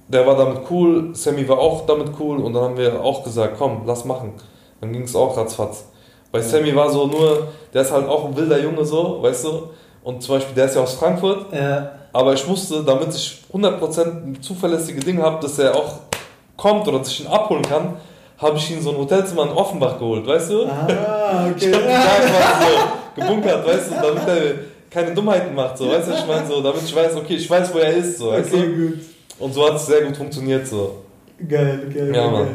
der 0.08 0.26
war 0.26 0.36
damit 0.36 0.62
cool, 0.70 1.14
Sammy 1.14 1.48
war 1.48 1.58
auch 1.58 1.86
damit 1.86 2.10
cool 2.18 2.38
und 2.38 2.52
dann 2.52 2.62
haben 2.62 2.76
wir 2.76 3.02
auch 3.02 3.22
gesagt, 3.22 3.54
komm, 3.56 3.82
lass 3.86 4.04
machen. 4.04 4.32
Dann 4.80 4.92
ging 4.92 5.02
es 5.02 5.14
auch 5.14 5.36
ratzfatz. 5.36 5.86
Bei 6.32 6.40
Sammy 6.40 6.74
war 6.74 6.90
so 6.90 7.06
nur, 7.06 7.48
der 7.72 7.82
ist 7.82 7.92
halt 7.92 8.08
auch 8.08 8.24
ein 8.26 8.36
wilder 8.36 8.60
Junge 8.60 8.84
so, 8.84 9.22
weißt 9.22 9.44
du, 9.44 9.70
und 10.02 10.22
zum 10.22 10.34
Beispiel, 10.34 10.54
der 10.54 10.64
ist 10.64 10.74
ja 10.74 10.82
aus 10.82 10.94
Frankfurt, 10.94 11.52
Äh, 11.52 11.82
aber 12.12 12.34
ich 12.34 12.46
musste, 12.46 12.82
damit 12.82 13.14
ich 13.14 13.42
100% 13.52 14.00
ein 14.00 14.42
zuverlässiges 14.42 15.04
Ding 15.04 15.22
habe, 15.22 15.40
dass 15.40 15.58
er 15.58 15.74
auch 15.74 16.00
kommt 16.62 16.86
oder 16.88 16.98
dass 17.00 17.08
ich 17.08 17.20
ihn 17.22 17.26
abholen 17.26 17.62
kann, 17.62 17.94
habe 18.38 18.56
ich 18.56 18.70
ihn 18.70 18.80
so 18.80 18.90
ein 18.90 18.96
Hotelzimmer 18.96 19.42
in 19.44 19.48
Offenbach 19.50 19.98
geholt, 19.98 20.26
weißt 20.26 20.50
du? 20.50 20.64
ah, 20.66 21.46
Ich 21.56 21.64
hab 21.66 21.72
den 21.72 21.72
da 21.72 21.78
quasi 21.88 22.28
so 23.16 23.20
gebunkert, 23.20 23.66
weißt 23.66 23.90
du, 23.90 23.94
damit 23.94 24.28
er 24.28 24.54
keine 24.90 25.14
Dummheiten 25.14 25.54
macht, 25.54 25.78
so, 25.78 25.88
weißt 25.88 26.08
du, 26.08 26.12
ich 26.12 26.26
meine, 26.26 26.46
so, 26.46 26.62
damit 26.62 26.82
ich 26.84 26.94
weiß, 26.94 27.16
okay, 27.16 27.34
ich 27.34 27.48
weiß, 27.50 27.72
wo 27.74 27.78
er 27.78 27.92
ist, 27.96 28.18
so, 28.18 28.30
weißt 28.30 28.52
Okay, 28.54 28.66
du? 28.66 28.86
gut. 28.88 28.98
Und 29.38 29.54
so 29.54 29.66
hat 29.66 29.76
es 29.76 29.86
sehr 29.86 30.02
gut 30.02 30.16
funktioniert, 30.16 30.66
so. 30.66 30.96
Geil, 31.48 31.90
geil, 31.92 32.12
Ja, 32.14 32.30
geil. 32.30 32.46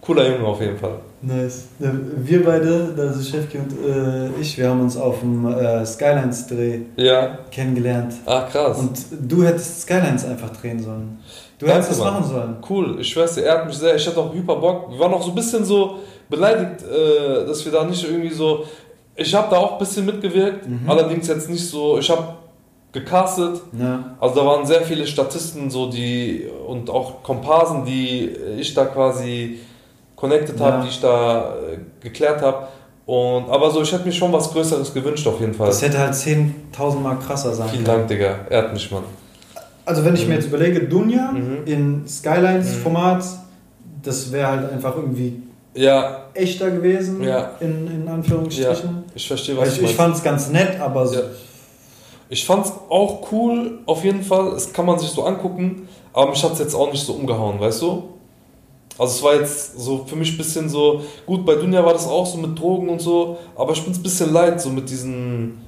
Cooler 0.00 0.28
Junge 0.28 0.46
auf 0.46 0.60
jeden 0.60 0.76
Fall. 0.76 0.96
Nice. 1.22 1.68
Wir 1.78 2.44
beide, 2.44 2.94
also 2.98 3.22
Chefki 3.22 3.56
und 3.58 3.72
äh, 3.88 4.28
ich, 4.38 4.58
wir 4.58 4.68
haben 4.68 4.82
uns 4.82 4.94
auf 4.98 5.20
dem 5.20 5.46
äh, 5.46 5.86
Skylines-Dreh 5.86 6.80
Ja, 6.96 7.38
kennengelernt. 7.50 8.12
ach 8.26 8.50
krass. 8.50 8.78
Und 8.78 8.98
du 9.22 9.42
hättest 9.44 9.82
Skylines 9.82 10.26
einfach 10.26 10.50
drehen 10.50 10.82
sollen. 10.82 11.18
Du 11.58 11.66
hättest 11.66 11.92
das 11.92 11.98
machen 11.98 12.24
sollen. 12.24 12.56
Cool, 12.68 13.00
ich 13.00 13.08
schwör's 13.08 13.34
dir, 13.34 13.42
er 13.44 13.58
hat 13.58 13.66
mich 13.66 13.76
sehr, 13.76 13.94
ich 13.94 14.06
hatte 14.06 14.18
auch 14.18 14.32
hyper 14.34 14.56
Bock. 14.56 14.90
Wir 14.90 14.98
waren 14.98 15.14
auch 15.14 15.22
so 15.22 15.30
ein 15.30 15.34
bisschen 15.34 15.64
so 15.64 15.98
beleidigt, 16.28 16.82
äh, 16.82 17.46
dass 17.46 17.64
wir 17.64 17.72
da 17.72 17.84
nicht 17.84 18.02
irgendwie 18.04 18.30
so. 18.34 18.64
Ich 19.16 19.32
habe 19.34 19.46
da 19.50 19.58
auch 19.58 19.72
ein 19.72 19.78
bisschen 19.78 20.04
mitgewirkt, 20.06 20.66
Mhm. 20.68 20.90
allerdings 20.90 21.28
jetzt 21.28 21.48
nicht 21.48 21.68
so. 21.68 21.98
Ich 21.98 22.10
habe 22.10 22.24
gecastet, 22.92 23.60
Ja. 23.78 24.16
also 24.20 24.34
da 24.34 24.46
waren 24.46 24.66
sehr 24.66 24.82
viele 24.82 25.06
Statisten 25.06 25.70
so 25.70 25.88
die 25.90 26.46
und 26.66 26.90
auch 26.90 27.22
Komparsen, 27.22 27.84
die 27.84 28.30
ich 28.58 28.72
da 28.74 28.84
quasi 28.86 29.60
connected 30.16 30.58
Ja. 30.58 30.66
habe, 30.66 30.82
die 30.84 30.88
ich 30.90 31.00
da 31.00 31.54
äh, 31.72 31.78
geklärt 32.00 32.40
habe. 32.42 32.68
Und 33.06 33.50
aber 33.50 33.70
so, 33.70 33.82
ich 33.82 33.92
hätte 33.92 34.04
mir 34.06 34.12
schon 34.12 34.32
was 34.32 34.50
Größeres 34.52 34.94
gewünscht 34.94 35.26
auf 35.26 35.38
jeden 35.40 35.54
Fall. 35.54 35.66
Das 35.66 35.82
hätte 35.82 35.98
halt 35.98 36.14
10.000 36.14 37.02
Mal 37.02 37.16
krasser 37.16 37.52
sein 37.52 37.68
Vielen 37.68 37.84
können. 37.84 37.98
Dank, 37.98 38.08
Digga. 38.08 38.38
Ehrt 38.48 38.72
mich, 38.72 38.90
Mann. 38.90 39.02
Also 39.86 40.04
wenn 40.04 40.14
ich 40.14 40.26
mir 40.26 40.34
jetzt 40.34 40.46
überlege, 40.46 40.80
Dunja 40.84 41.32
Mhm. 41.32 41.58
in 41.66 42.08
Skylines-Format, 42.08 43.24
das 44.02 44.32
wäre 44.32 44.48
halt 44.48 44.72
einfach 44.72 44.96
irgendwie 44.96 45.42
Ja, 45.74 46.26
echter 46.34 46.70
gewesen, 46.70 47.22
Ja. 47.22 47.50
in, 47.60 47.88
in 48.02 48.08
Anführungsstrichen. 48.08 49.04
ich 49.14 49.26
verstehe, 49.26 49.56
Weil 49.56 49.66
was 49.66 49.72
ich, 49.74 49.78
du 49.80 49.84
ich 49.84 49.88
meinst. 49.88 49.96
fand 49.96 50.16
es 50.16 50.22
ganz 50.22 50.48
nett, 50.50 50.80
aber 50.80 51.06
so, 51.06 51.16
Ja. 51.16 51.22
Ich 52.30 52.46
fand's 52.46 52.72
auch 52.88 53.30
cool, 53.32 53.80
auf 53.86 54.02
jeden 54.02 54.22
Fall. 54.22 54.52
Es 54.54 54.72
kann 54.72 54.86
man 54.86 54.98
sich 54.98 55.10
so 55.10 55.24
angucken, 55.24 55.86
aber 56.12 56.30
mich 56.30 56.42
hat's 56.42 56.58
jetzt 56.58 56.74
auch 56.74 56.90
nicht 56.90 57.04
so 57.04 57.12
umgehauen, 57.12 57.60
weißt 57.60 57.82
du? 57.82 58.04
Also 58.98 59.12
es 59.16 59.22
war 59.22 59.34
jetzt 59.34 59.78
so 59.78 60.04
für 60.06 60.16
mich 60.16 60.32
ein 60.32 60.36
bisschen 60.38 60.68
so, 60.68 61.02
gut, 61.26 61.44
bei 61.44 61.54
Dunja 61.56 61.84
war 61.84 61.92
das 61.92 62.06
auch 62.06 62.24
so 62.24 62.38
mit 62.38 62.58
Drogen 62.58 62.88
und 62.88 63.00
so, 63.00 63.36
aber 63.56 63.72
ich 63.72 63.84
bin's 63.84 63.98
ein 63.98 64.02
bisschen 64.02 64.32
leid, 64.32 64.60
so 64.60 64.70
mit 64.70 64.88
diesen 64.88 65.58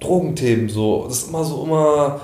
Drogenthemen, 0.00 0.68
so. 0.68 1.04
Das 1.06 1.18
ist 1.18 1.28
immer 1.28 1.44
so, 1.44 1.64
immer 1.64 2.20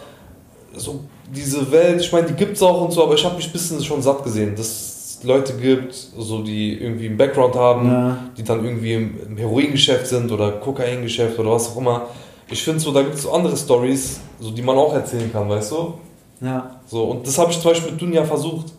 so 0.74 1.00
diese 1.30 1.70
Welt, 1.70 2.00
ich 2.00 2.12
meine, 2.12 2.26
die 2.28 2.34
gibt's 2.34 2.62
auch 2.62 2.80
und 2.82 2.90
so, 2.92 3.02
aber 3.04 3.14
ich 3.14 3.24
habe 3.24 3.36
mich 3.36 3.46
ein 3.46 3.52
bisschen 3.52 3.82
schon 3.82 4.02
satt 4.02 4.22
gesehen. 4.24 4.54
Das, 4.56 4.90
Leute 5.24 5.52
gibt, 5.54 5.94
so 5.94 6.42
die 6.42 6.76
irgendwie 6.82 7.06
einen 7.06 7.16
Background 7.16 7.54
haben, 7.54 7.86
Ja. 7.88 8.18
die 8.36 8.42
dann 8.42 8.64
irgendwie 8.64 8.94
im, 8.94 9.14
im 9.28 9.36
Heroingeschäft 9.36 10.08
sind 10.08 10.32
oder 10.32 10.50
Kokaingeschäft 10.50 11.38
oder 11.38 11.52
was 11.52 11.68
auch 11.70 11.76
immer. 11.76 12.06
Ich 12.50 12.60
finde 12.64 12.80
so, 12.80 12.92
da 12.92 13.02
gibt 13.02 13.14
es 13.14 13.22
so 13.22 13.30
andere 13.30 13.56
Stories, 13.56 14.18
so 14.40 14.50
die 14.50 14.62
man 14.62 14.76
auch 14.76 14.92
erzählen 14.92 15.30
kann, 15.32 15.48
weißt 15.48 15.70
du? 15.70 15.94
Ja. 16.40 16.80
So, 16.88 17.04
und 17.04 17.24
das 17.24 17.38
habe 17.38 17.52
ich 17.52 17.60
zum 17.60 17.70
Beispiel 17.70 17.92
mit 17.92 18.00
Dunja 18.02 18.24
versucht. 18.24 18.72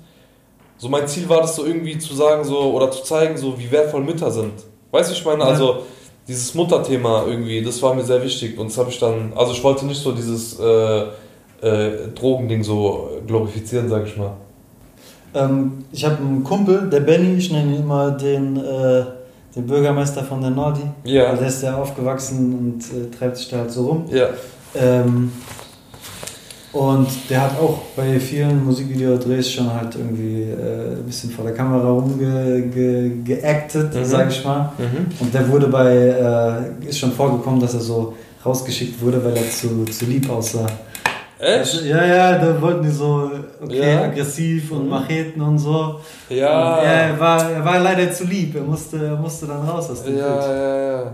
So, 0.78 0.90
mein 0.90 1.08
Ziel 1.08 1.30
war 1.30 1.40
das 1.40 1.56
so 1.56 1.64
irgendwie 1.66 1.98
zu 1.98 2.14
sagen, 2.14 2.44
so, 2.44 2.60
oder 2.74 2.92
zu 2.92 3.04
zeigen, 3.04 3.38
so, 3.38 3.58
wie 3.58 3.72
wertvoll 3.72 4.02
Mütter 4.02 4.30
sind. 4.30 4.52
Weißt 4.92 5.12
du, 5.12 5.14
ich 5.16 5.24
meine, 5.24 5.44
Ja. 5.44 5.46
also, 5.50 5.84
dieses 6.28 6.54
Mutterthema 6.56 7.24
irgendwie, 7.26 7.62
das 7.62 7.82
war 7.82 7.94
mir 7.94 8.04
sehr 8.04 8.22
wichtig. 8.22 8.58
Und 8.60 8.70
das 8.70 8.78
habe 8.78 8.90
ich 8.90 9.00
dann, 9.00 9.32
also 9.34 9.54
ich 9.54 9.64
wollte 9.64 9.86
nicht 9.86 10.02
so 10.02 10.12
dieses 10.12 10.60
äh, 10.60 11.04
äh, 11.64 12.10
Drogending 12.16 12.64
so 12.64 13.10
glorifizieren, 13.26 13.90
sag 13.90 14.06
ich 14.06 14.18
mal. 14.18 14.34
Ähm, 15.36 15.86
ich 15.92 16.06
habe 16.06 16.18
einen 16.18 16.44
Kumpel, 16.44 16.90
der 16.90 17.00
Benny, 17.00 17.36
ich 17.38 17.52
nenne 17.52 17.74
ihn 17.76 17.80
immer 17.82 18.12
den, 18.12 18.58
äh, 18.58 19.04
den 19.56 19.66
Bürgermeister 19.66 20.24
von 20.24 20.42
der 20.42 20.52
Nordi. 20.52 20.82
Ja. 21.06 21.26
Also 21.28 21.40
der 21.40 21.48
ist 21.50 21.64
ja 21.64 21.78
aufgewachsen 21.78 22.54
und 22.54 22.82
äh, 22.98 23.10
treibt 23.18 23.38
sich 23.38 23.50
da 23.50 23.58
halt 23.60 23.72
so 23.72 23.88
rum. 23.88 24.06
Ja. 24.12 24.28
Ähm, 24.76 25.32
und 26.72 27.08
der 27.30 27.42
hat 27.44 27.60
auch 27.60 27.78
bei 27.96 28.20
vielen 28.20 28.66
Musikvideodrehs 28.66 29.52
schon 29.52 29.72
halt 29.72 29.96
irgendwie 29.96 30.42
äh, 30.42 30.96
ein 30.98 31.04
bisschen 31.06 31.30
vor 31.30 31.46
der 31.46 31.54
Kamera 31.54 31.88
rumgeactet, 31.92 32.74
ge, 32.74 33.12
geactet, 33.24 33.94
Mhm. 33.94 34.06
sag 34.06 34.30
ich 34.32 34.44
mal. 34.44 34.74
Mhm. 34.80 35.06
Und 35.20 35.34
der 35.34 35.48
wurde 35.50 35.68
bei, 35.68 35.94
äh, 36.84 36.90
ist 36.90 36.98
schon 36.98 37.12
vorgekommen, 37.12 37.60
dass 37.60 37.76
er 37.76 37.80
so 37.80 38.14
rausgeschickt 38.44 39.00
wurde, 39.02 39.24
weil 39.24 39.38
er 39.38 39.48
zu, 39.52 39.86
zu 39.86 40.06
lieb 40.06 40.28
aussah. 40.32 40.66
Echt? 41.44 41.84
Ja, 41.86 42.06
ja, 42.06 42.38
da 42.38 42.62
wollten 42.62 42.84
die 42.84 42.90
so, 42.92 43.30
okay, 43.62 43.94
Ja. 43.94 44.04
aggressiv 44.04 44.72
und 44.72 44.84
Mhm. 44.86 44.90
Macheten 44.90 45.42
und 45.42 45.58
so. 45.58 46.00
Ja. 46.30 46.78
Und 46.80 46.86
er, 46.86 47.20
war, 47.20 47.52
er 47.52 47.66
war 47.66 47.80
leider 47.80 48.12
zu 48.12 48.24
lieb, 48.26 48.56
er 48.56 48.62
musste, 48.64 48.98
er 49.06 49.16
musste 49.18 49.48
dann 49.48 49.68
raus 49.68 49.90
aus 49.90 50.04
dem 50.04 50.18
Ja, 50.18 50.34
Bild. 50.36 50.46
ja, 50.46 50.92
ja. 51.04 51.12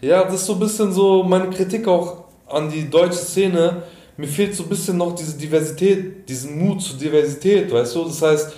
Ja, 0.00 0.24
das 0.24 0.34
ist 0.34 0.46
so 0.46 0.54
ein 0.54 0.58
bisschen 0.60 0.92
so 0.92 1.22
meine 1.22 1.48
Kritik 1.50 1.86
auch 1.88 2.24
an 2.48 2.70
die 2.70 2.88
deutsche 2.90 3.18
Szene. 3.18 3.82
Mir 4.16 4.26
fehlt 4.28 4.54
so 4.54 4.62
ein 4.64 4.68
bisschen 4.68 4.96
noch 4.96 5.14
diese 5.14 5.36
Diversität, 5.36 6.28
diesen 6.28 6.58
Mut 6.58 6.80
zur 6.82 6.98
Diversität, 6.98 7.70
weißt 7.72 7.94
du? 7.94 8.04
Das 8.04 8.22
heißt, 8.22 8.52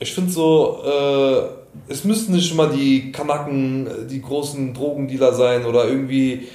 ich 0.00 0.12
finde 0.14 0.30
so, 0.30 0.78
äh, 0.84 1.92
es 1.92 2.04
müssten 2.04 2.32
nicht 2.32 2.50
immer 2.52 2.66
die 2.68 3.12
Kanaken, 3.12 3.86
äh, 3.86 3.90
die 4.10 4.20
großen 4.20 4.74
Drogendealer 4.74 5.32
sein 5.32 5.64
oder 5.64 5.86
irgendwie 5.86 6.48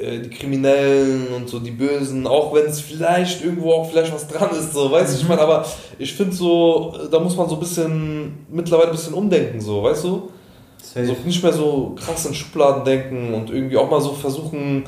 äh, 0.00 0.20
die 0.20 0.30
Kriminellen 0.30 1.28
und 1.34 1.48
so 1.48 1.58
die 1.58 1.70
Bösen, 1.70 2.26
auch 2.26 2.54
wenn 2.54 2.66
es 2.66 2.80
vielleicht 2.80 3.44
irgendwo 3.44 3.72
auch 3.72 3.90
vielleicht 3.90 4.12
was 4.14 4.28
dran 4.28 4.50
ist, 4.50 4.72
so, 4.72 4.90
weißt 4.90 5.14
du, 5.14 5.22
ich 5.22 5.28
meine, 5.28 5.40
aber 5.40 5.64
ich 5.98 6.14
finde 6.14 6.34
so, 6.34 6.94
äh, 6.94 7.08
da 7.10 7.18
muss 7.18 7.36
man 7.36 7.48
so 7.48 7.56
ein 7.56 7.60
bisschen, 7.60 8.46
mittlerweile 8.50 8.90
ein 8.90 8.96
bisschen 8.96 9.14
umdenken, 9.14 9.60
so, 9.60 9.82
weißt 9.82 10.04
du? 10.04 10.30
Safe. 10.82 11.06
So 11.06 11.16
nicht 11.24 11.42
mehr 11.42 11.52
so 11.52 11.96
krass 11.96 12.26
in 12.26 12.34
Schubladen 12.34 12.84
denken 12.84 13.34
und 13.34 13.50
irgendwie 13.50 13.76
auch 13.76 13.90
mal 13.90 14.00
so 14.00 14.12
versuchen, 14.12 14.84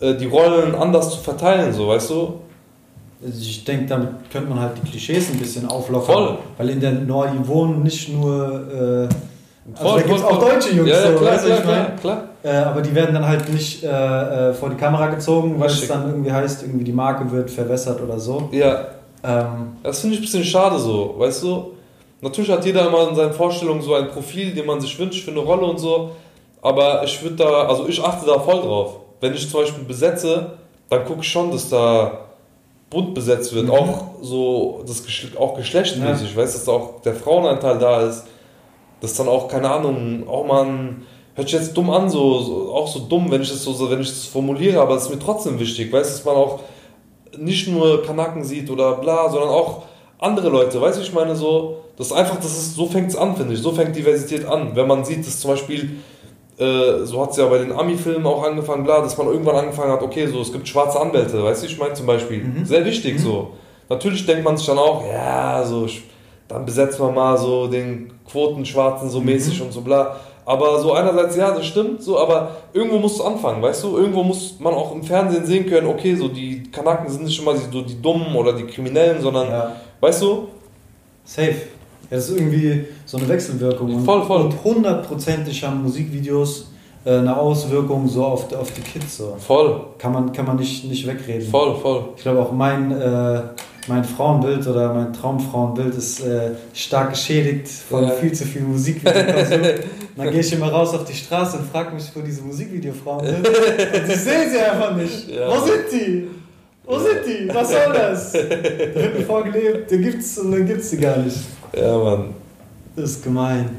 äh, 0.00 0.14
die 0.14 0.26
Rollen 0.26 0.74
anders 0.74 1.10
zu 1.10 1.18
verteilen, 1.18 1.72
so, 1.72 1.88
weißt 1.88 2.10
du? 2.10 2.34
Also 3.22 3.40
ich 3.40 3.64
denke, 3.64 3.86
damit 3.86 4.08
könnte 4.32 4.48
man 4.48 4.60
halt 4.60 4.72
die 4.82 4.88
Klischees 4.88 5.30
ein 5.30 5.38
bisschen 5.38 5.66
auflockern. 5.68 6.14
Voll. 6.14 6.38
Weil 6.56 6.70
in 6.70 6.80
der 6.80 6.92
Nordi 6.92 7.36
wohnen 7.46 7.82
nicht 7.82 8.08
nur. 8.08 8.66
Äh, 8.72 9.14
also 9.74 9.90
Voll, 9.90 10.00
da 10.00 10.06
gibt 10.06 10.18
es 10.18 10.24
auch 10.24 10.38
deutsche 10.38 10.70
Jungs, 10.70 10.90
Ja, 10.90 11.00
ja, 11.00 11.12
so, 11.12 11.18
klar, 11.18 11.32
weißt 11.32 11.44
du, 11.44 11.48
klar, 11.48 11.62
klar, 11.62 11.96
klar. 12.00 12.29
Äh, 12.42 12.50
aber 12.56 12.80
die 12.80 12.94
werden 12.94 13.14
dann 13.14 13.26
halt 13.26 13.48
nicht 13.52 13.84
äh, 13.84 13.88
äh, 14.50 14.54
vor 14.54 14.70
die 14.70 14.76
Kamera 14.76 15.08
gezogen, 15.08 15.58
weil 15.60 15.66
es 15.66 15.74
Richtig. 15.74 15.90
dann 15.90 16.08
irgendwie 16.08 16.32
heißt, 16.32 16.62
irgendwie 16.62 16.84
die 16.84 16.92
Marke 16.92 17.30
wird 17.30 17.50
verwässert 17.50 18.00
oder 18.00 18.18
so. 18.18 18.48
Ja, 18.52 18.86
Ähm, 19.22 19.76
das 19.82 20.00
finde 20.00 20.14
ich 20.14 20.20
ein 20.20 20.24
bisschen 20.24 20.44
schade 20.44 20.78
so, 20.78 21.14
weißt 21.18 21.42
du? 21.42 21.72
Natürlich 22.22 22.50
hat 22.50 22.64
jeder 22.64 22.86
immer 22.88 23.08
in 23.10 23.14
seinen 23.14 23.32
Vorstellungen 23.34 23.82
so 23.82 23.94
ein 23.94 24.08
Profil, 24.08 24.54
den 24.54 24.64
man 24.64 24.80
sich 24.80 24.98
wünscht 24.98 25.22
für 25.24 25.30
eine 25.30 25.40
Rolle 25.40 25.66
und 25.66 25.78
so, 25.78 26.12
aber 26.62 27.02
ich 27.04 27.22
würde 27.22 27.36
da, 27.36 27.66
also 27.66 27.86
ich 27.88 28.02
achte 28.02 28.24
da 28.26 28.38
voll 28.38 28.62
drauf. 28.62 28.96
Wenn 29.20 29.34
ich 29.34 29.50
zum 29.50 29.60
Beispiel 29.60 29.84
besetze, 29.84 30.52
dann 30.88 31.04
gucke 31.04 31.20
ich 31.20 31.28
schon, 31.28 31.50
dass 31.50 31.68
da 31.68 32.20
bunt 32.88 33.14
besetzt 33.14 33.54
wird, 33.54 33.66
Mhm. 33.66 33.70
auch 33.72 34.04
so, 34.22 34.82
das 34.86 35.02
auch 35.38 35.54
geschlechtsmäßig, 35.56 36.34
weißt 36.36 36.54
du, 36.54 36.58
dass 36.58 36.64
da 36.64 36.72
auch 36.72 37.00
der 37.02 37.14
Frauenanteil 37.14 37.78
da 37.78 38.00
ist, 38.02 38.24
dass 39.02 39.14
dann 39.14 39.28
auch, 39.28 39.48
keine 39.48 39.70
Ahnung, 39.70 40.26
auch 40.28 40.44
mal 40.46 40.64
ein, 40.64 41.02
hört 41.40 41.48
sich 41.48 41.58
jetzt 41.58 41.76
dumm 41.76 41.90
an, 41.90 42.08
so, 42.10 42.40
so 42.40 42.72
auch 42.74 42.86
so 42.88 43.00
dumm, 43.00 43.30
wenn 43.30 43.42
ich 43.42 43.50
das 43.50 43.64
so, 43.64 43.90
wenn 43.90 44.00
ich 44.00 44.08
das 44.08 44.26
formuliere, 44.26 44.80
aber 44.80 44.94
es 44.96 45.04
ist 45.04 45.10
mir 45.10 45.18
trotzdem 45.18 45.58
wichtig, 45.58 45.92
weißt 45.92 46.10
du, 46.10 46.14
dass 46.16 46.24
man 46.24 46.36
auch 46.36 46.60
nicht 47.38 47.68
nur 47.68 48.02
Kanaken 48.02 48.44
sieht 48.44 48.70
oder 48.70 48.94
bla, 48.94 49.28
sondern 49.30 49.50
auch 49.50 49.82
andere 50.18 50.48
Leute, 50.48 50.80
weißt 50.80 50.98
du, 50.98 51.02
ich 51.02 51.12
meine 51.14 51.34
so, 51.34 51.76
das 51.96 52.08
ist 52.08 52.12
einfach, 52.12 52.36
das 52.36 52.52
ist, 52.52 52.74
so 52.74 52.86
fängt 52.86 53.08
es 53.10 53.16
an, 53.16 53.36
finde 53.36 53.54
ich, 53.54 53.60
so 53.62 53.72
fängt 53.72 53.96
Diversität 53.96 54.44
an, 54.46 54.74
wenn 54.74 54.86
man 54.86 55.04
sieht, 55.04 55.26
dass 55.26 55.40
zum 55.40 55.52
Beispiel, 55.52 55.96
äh, 56.58 57.04
so 57.04 57.22
hat 57.22 57.30
es 57.30 57.36
ja 57.38 57.46
bei 57.46 57.58
den 57.58 57.72
Ami-Filmen 57.72 58.26
auch 58.26 58.42
angefangen, 58.42 58.84
bla, 58.84 59.00
dass 59.00 59.16
man 59.16 59.28
irgendwann 59.28 59.56
angefangen 59.56 59.92
hat, 59.92 60.02
okay, 60.02 60.26
so, 60.26 60.40
es 60.40 60.52
gibt 60.52 60.68
schwarze 60.68 61.00
Anwälte, 61.00 61.42
weißt 61.42 61.62
du, 61.62 61.66
ich 61.66 61.78
meine 61.78 61.94
zum 61.94 62.06
Beispiel, 62.06 62.44
Mhm. 62.44 62.64
sehr 62.66 62.84
wichtig 62.84 63.14
Mhm. 63.14 63.18
so. 63.18 63.50
Natürlich 63.88 64.26
denkt 64.26 64.44
man 64.44 64.56
sich 64.56 64.66
dann 64.66 64.78
auch, 64.78 65.02
ja, 65.10 65.64
so, 65.64 65.86
dann 66.48 66.64
besetzen 66.66 67.00
wir 67.04 67.12
mal 67.12 67.38
so 67.38 67.66
den 67.68 68.12
Quotenschwarzen 68.30 69.08
so 69.08 69.20
Mhm. 69.20 69.26
mäßig 69.26 69.62
und 69.62 69.72
so 69.72 69.80
bla. 69.80 70.16
Aber 70.44 70.80
so 70.80 70.92
einerseits, 70.92 71.36
ja, 71.36 71.52
das 71.52 71.66
stimmt, 71.66 72.02
so, 72.02 72.18
aber 72.18 72.56
irgendwo 72.72 72.98
musst 72.98 73.20
du 73.20 73.24
anfangen, 73.24 73.62
weißt 73.62 73.84
du? 73.84 73.98
Irgendwo 73.98 74.22
muss 74.22 74.56
man 74.58 74.74
auch 74.74 74.92
im 74.92 75.02
Fernsehen 75.02 75.44
sehen 75.44 75.66
können, 75.66 75.86
okay, 75.86 76.14
so 76.14 76.28
die 76.28 76.62
Kanaken 76.70 77.08
sind 77.08 77.24
nicht 77.24 77.40
immer 77.40 77.52
die, 77.54 77.60
so 77.70 77.82
die 77.82 78.00
Dummen 78.00 78.34
oder 78.34 78.52
die 78.52 78.64
Kriminellen, 78.64 79.20
sondern, 79.20 79.48
ja. 79.48 79.76
weißt 80.00 80.22
du? 80.22 80.48
Safe. 81.24 81.54
Ja, 82.10 82.16
das 82.16 82.28
ist 82.28 82.38
irgendwie 82.38 82.86
so 83.06 83.18
eine 83.18 83.28
Wechselwirkung. 83.28 84.04
Voll, 84.04 84.24
voll. 84.24 84.40
Und 84.42 84.64
hundertprozentig 84.64 85.62
haben 85.62 85.82
Musikvideos 85.82 86.70
äh, 87.04 87.18
eine 87.18 87.36
Auswirkung 87.36 88.08
so 88.08 88.24
auf, 88.24 88.52
auf 88.52 88.72
die 88.72 88.80
Kids. 88.80 89.18
So. 89.18 89.36
Voll, 89.38 89.80
Kann 89.98 90.12
man, 90.12 90.32
kann 90.32 90.46
man 90.46 90.56
nicht, 90.56 90.84
nicht 90.86 91.06
wegreden. 91.06 91.48
voll, 91.48 91.76
voll. 91.76 92.04
Ich 92.16 92.22
glaube 92.22 92.40
auch 92.40 92.50
mein, 92.50 92.90
äh, 92.90 93.42
mein 93.88 94.04
Frauenbild 94.04 94.66
oder 94.66 94.92
mein 94.94 95.12
Traumfrauenbild 95.12 95.94
ist 95.94 96.20
äh, 96.20 96.50
stark 96.74 97.10
geschädigt 97.10 97.68
von 97.68 98.04
Ja. 98.04 98.10
viel 98.10 98.32
zu 98.32 98.44
viel 98.44 98.62
Musikvideokonsum. 98.62 99.60
dann 100.16 100.30
gehe 100.30 100.40
ich 100.40 100.52
immer 100.52 100.68
raus 100.70 100.94
auf 100.94 101.04
die 101.04 101.14
Straße 101.14 101.56
und 101.58 101.66
frage 101.70 101.94
mich, 101.94 102.10
wo 102.14 102.20
diese 102.20 102.42
Musikvideofrauen 102.42 103.26
sind. 103.26 103.48
Und 103.48 104.08
ich 104.08 104.16
sehe 104.16 104.50
sie 104.50 104.58
einfach 104.58 104.94
nicht. 104.96 105.28
Ja. 105.28 105.48
Wo 105.48 105.64
sind 105.64 105.84
die? 105.92 106.28
Wo 106.84 106.98
sind 106.98 107.20
die? 107.26 107.54
Was 107.54 107.70
soll 107.70 107.92
das? 107.92 108.32
Da 108.32 108.38
wird 108.50 109.18
mir 109.18 109.24
vorgelebt, 109.24 109.90
die 109.90 109.98
gibt's 109.98 110.38
und 110.38 110.52
dann 110.52 110.66
gibt's 110.66 110.90
die 110.90 110.96
gar 110.98 111.16
nicht. 111.18 111.38
Ja, 111.74 111.96
Mann. 111.96 112.34
Das 112.96 113.10
ist 113.12 113.22
gemein. 113.24 113.70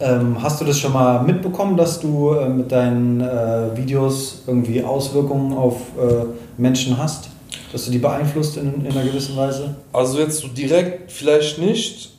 Ähm, 0.00 0.36
hast 0.40 0.60
du 0.60 0.64
das 0.64 0.78
schon 0.78 0.92
mal 0.92 1.22
mitbekommen, 1.24 1.76
dass 1.76 1.98
du 1.98 2.32
äh, 2.32 2.48
mit 2.48 2.70
deinen 2.70 3.20
äh, 3.20 3.76
Videos 3.76 4.44
irgendwie 4.46 4.82
Auswirkungen 4.82 5.52
auf 5.56 5.76
äh, 6.00 6.24
Menschen 6.56 6.96
hast? 6.96 7.30
Dass 7.72 7.84
du 7.84 7.90
die 7.90 7.98
beeinflusst 7.98 8.56
in, 8.56 8.84
in 8.84 8.92
einer 8.92 9.04
gewissen 9.04 9.36
Weise? 9.36 9.74
Also 9.92 10.18
jetzt 10.18 10.38
so 10.38 10.48
direkt 10.48 11.12
vielleicht 11.12 11.58
nicht, 11.58 12.10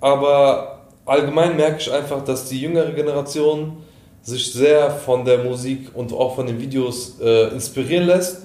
aber 0.00 0.80
allgemein 1.04 1.56
merke 1.56 1.80
ich 1.80 1.92
einfach, 1.92 2.22
dass 2.24 2.48
die 2.48 2.60
jüngere 2.60 2.92
Generation 2.92 3.78
sich 4.22 4.52
sehr 4.52 4.90
von 4.90 5.24
der 5.24 5.44
Musik 5.44 5.90
und 5.94 6.12
auch 6.12 6.34
von 6.34 6.46
den 6.46 6.58
Videos 6.58 7.20
äh, 7.20 7.48
inspirieren 7.48 8.06
lässt, 8.06 8.38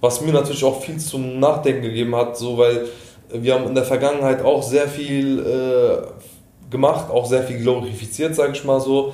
was 0.00 0.20
mir 0.22 0.32
natürlich 0.32 0.64
auch 0.64 0.80
viel 0.80 0.96
zum 0.98 1.38
Nachdenken 1.38 1.82
gegeben 1.82 2.16
hat, 2.16 2.38
so 2.38 2.56
weil 2.56 2.86
wir 3.30 3.54
haben 3.54 3.66
in 3.66 3.74
der 3.74 3.84
Vergangenheit 3.84 4.42
auch 4.42 4.62
sehr 4.62 4.88
viel 4.88 5.40
äh, 5.40 6.70
gemacht, 6.70 7.10
auch 7.10 7.26
sehr 7.26 7.42
viel 7.42 7.58
glorifiziert, 7.58 8.34
sage 8.34 8.52
ich 8.52 8.64
mal 8.64 8.80
so. 8.80 9.12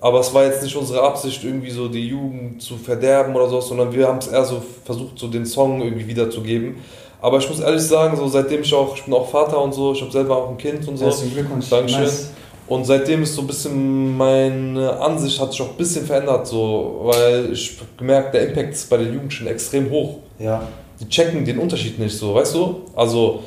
Aber 0.00 0.20
es 0.20 0.34
war 0.34 0.44
jetzt 0.44 0.62
nicht 0.62 0.76
unsere 0.76 1.02
Absicht, 1.02 1.42
irgendwie 1.44 1.70
so 1.70 1.88
die 1.88 2.08
Jugend 2.08 2.60
zu 2.60 2.76
verderben 2.76 3.34
oder 3.34 3.48
so, 3.48 3.60
sondern 3.60 3.92
wir 3.92 4.06
haben 4.06 4.18
es 4.18 4.26
eher 4.26 4.44
so 4.44 4.62
versucht, 4.84 5.18
so 5.18 5.28
den 5.28 5.46
Song 5.46 5.80
irgendwie 5.80 6.06
wiederzugeben. 6.06 6.76
Aber 7.22 7.38
ich 7.38 7.48
muss 7.48 7.60
ehrlich 7.60 7.82
sagen, 7.82 8.16
so 8.16 8.28
seitdem 8.28 8.60
ich 8.60 8.74
auch, 8.74 8.94
ich 8.94 9.04
bin 9.04 9.14
auch 9.14 9.28
Vater 9.28 9.58
und 9.62 9.72
so, 9.72 9.92
ich 9.92 10.02
habe 10.02 10.12
selber 10.12 10.36
auch 10.36 10.50
ein 10.50 10.58
Kind 10.58 10.86
und 10.86 10.98
so. 10.98 11.06
Herzlichen 11.06 11.34
Glückwunsch. 11.34 11.70
Dankeschön. 11.70 12.02
Nice. 12.02 12.30
Und 12.66 12.84
seitdem 12.84 13.22
ist 13.22 13.34
so 13.34 13.42
ein 13.42 13.46
bisschen 13.46 14.16
meine 14.16 14.98
Ansicht 14.98 15.38
hat 15.38 15.52
sich 15.52 15.60
auch 15.62 15.70
ein 15.70 15.76
bisschen 15.76 16.06
verändert, 16.06 16.46
so, 16.46 17.00
weil 17.04 17.52
ich 17.52 17.78
gemerkt, 17.96 18.34
der 18.34 18.48
Impact 18.48 18.72
ist 18.72 18.88
bei 18.88 18.96
den 18.96 19.12
Jugendlichen 19.12 19.46
extrem 19.46 19.90
hoch. 19.90 20.18
Ja. 20.38 20.66
Die 21.00 21.08
checken 21.08 21.44
den 21.44 21.58
Unterschied 21.58 21.98
nicht 21.98 22.16
so, 22.16 22.34
weißt 22.34 22.54
du? 22.54 22.82
Also, 22.96 23.40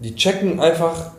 die 0.00 0.14
checken 0.14 0.60
einfach, 0.60 1.12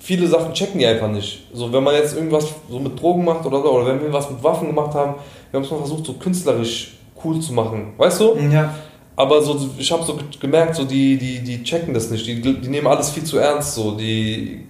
viele 0.00 0.26
Sachen 0.26 0.52
checken 0.52 0.80
die 0.80 0.86
einfach 0.86 1.08
nicht. 1.08 1.44
So, 1.52 1.72
wenn 1.72 1.84
man 1.84 1.94
jetzt 1.94 2.16
irgendwas 2.16 2.48
so 2.68 2.78
mit 2.80 3.00
Drogen 3.00 3.24
macht 3.24 3.46
oder 3.46 3.62
so, 3.62 3.70
oder 3.70 3.86
wenn 3.86 4.02
wir 4.02 4.12
was 4.12 4.28
mit 4.28 4.42
Waffen 4.42 4.66
gemacht 4.66 4.92
haben, 4.94 5.14
wir 5.50 5.58
haben 5.58 5.64
es 5.64 5.70
mal 5.70 5.78
versucht, 5.78 6.06
so 6.06 6.14
künstlerisch 6.14 6.96
cool 7.24 7.38
zu 7.40 7.52
machen, 7.52 7.92
weißt 7.96 8.20
du? 8.20 8.34
Ja. 8.50 8.74
Aber 9.14 9.40
so, 9.42 9.56
ich 9.78 9.92
habe 9.92 10.02
so 10.02 10.14
ge- 10.14 10.24
gemerkt, 10.40 10.74
so 10.74 10.84
die, 10.84 11.16
die, 11.18 11.40
die 11.40 11.62
checken 11.62 11.92
das 11.94 12.10
nicht, 12.10 12.26
die, 12.26 12.40
die 12.40 12.68
nehmen 12.68 12.86
alles 12.86 13.10
viel 13.10 13.22
zu 13.24 13.36
ernst, 13.38 13.74
so 13.74 13.92
die 13.92 14.66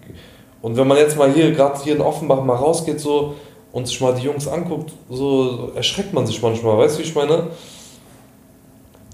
und 0.62 0.76
wenn 0.76 0.86
man 0.88 0.98
jetzt 0.98 1.16
mal 1.16 1.32
hier, 1.32 1.52
gerade 1.52 1.80
hier 1.82 1.94
in 1.94 2.02
Offenbach 2.02 2.42
mal 2.44 2.56
rausgeht 2.56 3.00
so 3.00 3.34
und 3.72 3.86
sich 3.86 3.98
mal 4.00 4.12
die 4.14 4.22
Jungs 4.22 4.46
anguckt, 4.46 4.92
so 5.08 5.70
erschreckt 5.74 6.12
man 6.12 6.26
sich 6.26 6.42
manchmal, 6.42 6.76
weißt 6.76 6.96
du, 6.98 7.02
wie 7.02 7.06
ich 7.06 7.14
meine? 7.14 7.46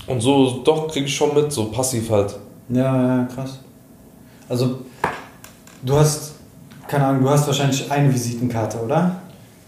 Und 0.08 0.20
so, 0.20 0.60
doch, 0.64 0.88
kriege 0.88 1.06
ich 1.06 1.14
schon 1.14 1.34
mit, 1.34 1.52
so 1.52 1.66
passiv 1.66 2.10
halt. 2.10 2.36
Ja, 2.68 3.18
ja, 3.18 3.28
krass. 3.32 3.58
Also, 4.48 4.78
Du 5.82 5.96
hast, 5.98 6.32
keine 6.88 7.04
Ahnung, 7.06 7.22
du 7.22 7.30
hast 7.30 7.46
wahrscheinlich 7.46 7.90
eine 7.90 8.12
Visitenkarte, 8.12 8.78
oder? 8.78 9.12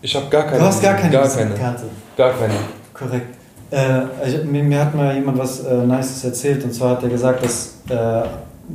Ich 0.01 0.15
habe 0.15 0.27
gar 0.31 0.45
keine. 0.45 0.59
Du 0.59 0.65
hast 0.67 0.83
gar 0.83 0.95
keine 0.95 1.13
gar 1.13 1.25
Visitenkarte. 1.25 1.85
Gar 2.17 2.33
keine. 2.33 2.55
Korrekt. 2.95 3.35
Äh, 3.71 4.03
ich, 4.27 4.45
mir, 4.45 4.63
mir 4.63 4.81
hat 4.81 4.95
mal 4.95 5.15
jemand 5.15 5.39
was 5.39 5.61
äh, 5.65 5.75
Nices 5.85 6.25
erzählt 6.25 6.65
und 6.65 6.73
zwar 6.73 6.91
hat 6.93 7.03
er 7.03 7.11
gesagt, 7.11 7.45
dass 7.45 7.75
äh, 7.91 8.27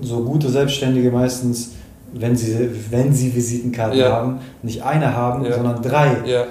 so 0.02 0.24
gute 0.24 0.50
Selbstständige 0.50 1.10
meistens, 1.12 1.72
wenn 2.14 2.36
sie, 2.36 2.70
wenn 2.92 3.12
sie 3.14 3.34
Visitenkarten 3.36 3.98
Ja. 3.98 4.12
haben, 4.12 4.40
nicht 4.62 4.84
eine 4.84 5.16
haben, 5.16 5.46
Ja. 5.46 5.54
sondern 5.54 5.82
drei. 5.82 6.18
Ja, 6.26 6.44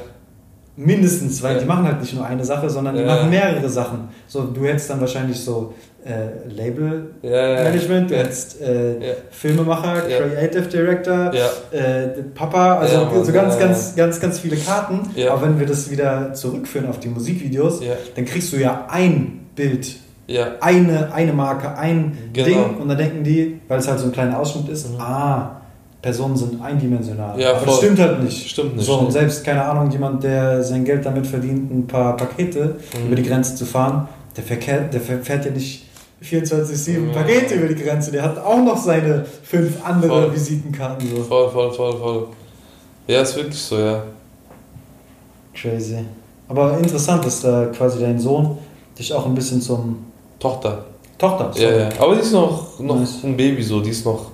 Mindestens, 0.75 1.43
weil 1.43 1.55
Ja. 1.57 1.61
die 1.61 1.67
machen 1.67 1.85
halt 1.87 2.01
nicht 2.01 2.15
nur 2.15 2.25
eine 2.25 2.45
Sache, 2.45 2.71
sondern 2.71 2.95
die 2.95 3.03
Ja. 3.03 3.07
machen 3.07 3.29
mehrere 3.31 3.69
Sachen. 3.69 4.09
So, 4.27 4.43
du 4.45 4.65
hättest 4.65 4.89
dann 4.91 5.01
wahrscheinlich 5.01 5.39
so 5.39 5.75
äh, 6.05 6.49
Label-Management, 6.49 8.11
ja, 8.11 8.17
du 8.17 8.23
hättest 8.25 8.61
äh. 8.61 9.15
Filmemacher. 9.31 10.03
Creative 10.03 10.63
Director, 10.63 11.31
äh, 11.71 12.09
Papa, 12.35 12.79
also 12.79 13.23
so 13.23 13.33
ganz, 13.33 13.59
ganz, 13.59 13.95
ganz, 13.95 14.19
ganz 14.21 14.39
viele 14.41 14.57
Karten. 14.57 15.01
Aber 15.31 15.43
wenn 15.43 15.59
wir 15.61 15.67
das 15.67 15.91
wieder 15.91 16.33
zurückführen 16.35 16.89
auf 16.89 16.99
die 17.01 17.09
Musikvideos, 17.09 17.81
dann 18.17 18.25
kriegst 18.25 18.53
du 18.53 18.57
ja 18.57 18.87
ein 18.91 19.47
Bild, 19.55 19.95
ja. 20.27 20.49
eine, 20.61 21.13
eine 21.13 21.33
Marke, 21.33 21.77
ein 21.77 22.17
Genau. 22.33 22.47
Ding 22.47 22.77
und 22.81 22.89
dann 22.89 22.99
denken 22.99 23.23
die, 23.23 23.61
weil 23.69 23.79
es 23.79 23.87
halt 23.89 23.99
so 24.01 24.07
ein 24.07 24.13
kleiner 24.13 24.39
Ausschnitt 24.39 24.69
ist, 24.71 24.91
Mhm. 24.91 25.01
ah, 25.01 25.61
Personen 26.03 26.37
sind 26.37 26.61
eindimensional. 26.61 27.39
Ja, 27.41 27.55
Aber 27.55 27.67
das 27.67 27.77
stimmt 27.79 28.01
halt 28.01 28.23
nicht. 28.25 28.51
Stimmt 28.51 28.77
nicht, 28.77 28.85
So, 28.85 28.99
und 28.99 29.13
selbst, 29.13 29.45
keine 29.45 29.65
Ahnung, 29.65 29.91
jemand, 29.93 30.23
der 30.25 30.63
sein 30.65 30.85
Geld 30.85 31.07
damit 31.07 31.27
verdient, 31.27 31.71
ein 31.73 31.87
paar 31.87 32.17
Pakete 32.17 32.75
Mhm. 33.01 33.07
über 33.07 33.17
die 33.17 33.23
Grenze 33.23 33.55
zu 33.55 33.65
fahren, 33.65 34.09
der, 34.37 34.43
verkehrt, 34.43 34.93
der 34.93 35.01
fährt 35.01 35.45
ja 35.45 35.51
nicht 35.53 35.85
24-7 36.21 37.07
Ja. 37.09 37.13
Pakete 37.13 37.55
über 37.55 37.69
die 37.73 37.81
Grenze. 37.83 38.11
Der 38.11 38.23
hat 38.25 38.37
auch 38.39 38.63
noch 38.63 38.77
seine 38.77 39.25
fünf 39.45 39.77
andere 39.85 40.09
Voll. 40.09 40.35
Visitenkarten. 40.35 41.09
So. 41.09 41.23
Voll, 41.23 41.51
voll, 41.51 41.73
voll, 41.73 41.97
voll. 41.99 42.27
Ja, 43.07 43.23
ist 43.23 43.37
wirklich 43.37 43.59
so, 43.61 43.79
ja. 43.79 44.03
Crazy. 45.55 45.99
Aber 46.49 46.79
interessant, 46.79 47.25
dass 47.25 47.41
da 47.43 47.67
quasi 47.67 48.01
dein 48.01 48.19
Sohn 48.19 48.59
dich 48.99 49.13
auch 49.13 49.27
ein 49.27 49.35
bisschen 49.35 49.61
zum 49.61 49.99
Tochter. 50.39 50.85
Tochter. 51.19 51.51
Ja, 51.55 51.71
ja. 51.71 51.89
Aber 52.01 52.15
die 52.17 52.23
ist 52.23 52.33
noch, 52.33 52.79
noch 52.81 52.99
Nice. 52.99 53.19
ein 53.23 53.37
Baby 53.37 53.63
so, 53.63 53.81
die 53.81 53.91
ist 53.91 54.05
noch 54.05 54.32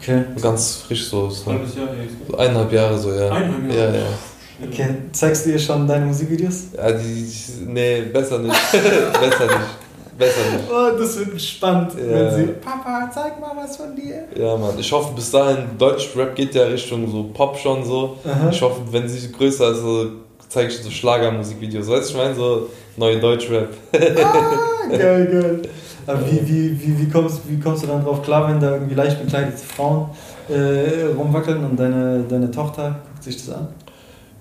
Okay. 0.00 0.22
ganz 0.40 0.76
frisch 0.86 1.08
so. 1.08 1.30
Halbes 1.46 1.74
Jahr, 1.74 1.88
ja, 1.88 2.38
eineinhalb 2.38 2.72
Jahre 2.72 2.98
so, 2.98 3.12
ja. 3.12 3.30
Eineinhalb 3.30 3.72
Ja, 3.72 3.78
Jahre. 3.84 3.96
ja. 3.98 4.66
Okay. 4.68 4.88
Zeigst 5.12 5.46
du 5.46 5.50
ihr 5.50 5.58
schon 5.58 5.86
deine 5.86 6.06
Musikvideos? 6.06 6.64
Ja, 6.76 6.90
die, 6.92 7.26
nee, 7.66 8.02
besser 8.12 8.38
nicht. 8.40 8.54
besser 8.72 9.46
nicht. 9.46 10.18
Besser 10.18 10.40
nicht. 10.52 10.64
Oh, 10.68 10.98
das 10.98 11.16
wird 11.18 11.40
spannend, 11.40 11.92
Ja. 11.94 12.12
wenn 12.12 12.34
sie. 12.34 12.52
Papa, 12.54 13.08
zeig 13.14 13.40
mal 13.40 13.52
was 13.56 13.76
von 13.76 13.94
dir. 13.94 14.24
Ja, 14.36 14.56
Mann. 14.56 14.76
Ich 14.78 14.90
hoffe, 14.90 15.12
bis 15.14 15.30
dahin, 15.30 15.58
Deutsch-Rap 15.78 16.34
geht 16.34 16.54
ja 16.56 16.64
Richtung 16.64 17.08
so 17.10 17.22
Pop 17.32 17.56
schon 17.56 17.84
so. 17.84 18.18
Aha. 18.24 18.48
Ich 18.50 18.60
hoffe, 18.60 18.80
wenn 18.90 19.08
sie 19.08 19.30
größer 19.30 19.70
ist, 19.72 19.80
so, 19.80 20.06
zeige 20.48 20.70
ich 20.72 20.78
so 20.78 20.90
Schlagermusikvideos. 20.90 21.86
Weißt 21.88 22.08
du, 22.10 22.14
ich 22.14 22.16
meine, 22.18 22.34
so 22.34 22.68
neue 22.96 23.20
Deutsch-Rap. 23.20 23.68
Ah, 23.92 24.88
geil, 24.88 25.26
geil. 25.30 25.62
Aber 26.08 26.20
wie, 26.26 26.48
wie, 26.48 26.80
wie, 26.80 27.00
wie, 27.00 27.08
kommst, 27.10 27.42
wie 27.46 27.60
kommst 27.60 27.82
du 27.82 27.86
dann 27.86 28.02
drauf 28.02 28.22
klar, 28.22 28.48
wenn 28.48 28.58
da 28.58 28.72
irgendwie 28.72 28.94
leicht 28.94 29.22
bekleidete 29.22 29.58
Frauen 29.58 30.06
äh, 30.48 31.14
rumwackeln 31.14 31.62
und 31.62 31.78
deine, 31.78 32.24
deine 32.26 32.50
Tochter 32.50 33.00
guckt 33.04 33.22
sich 33.22 33.36
das 33.36 33.54
an? 33.54 33.68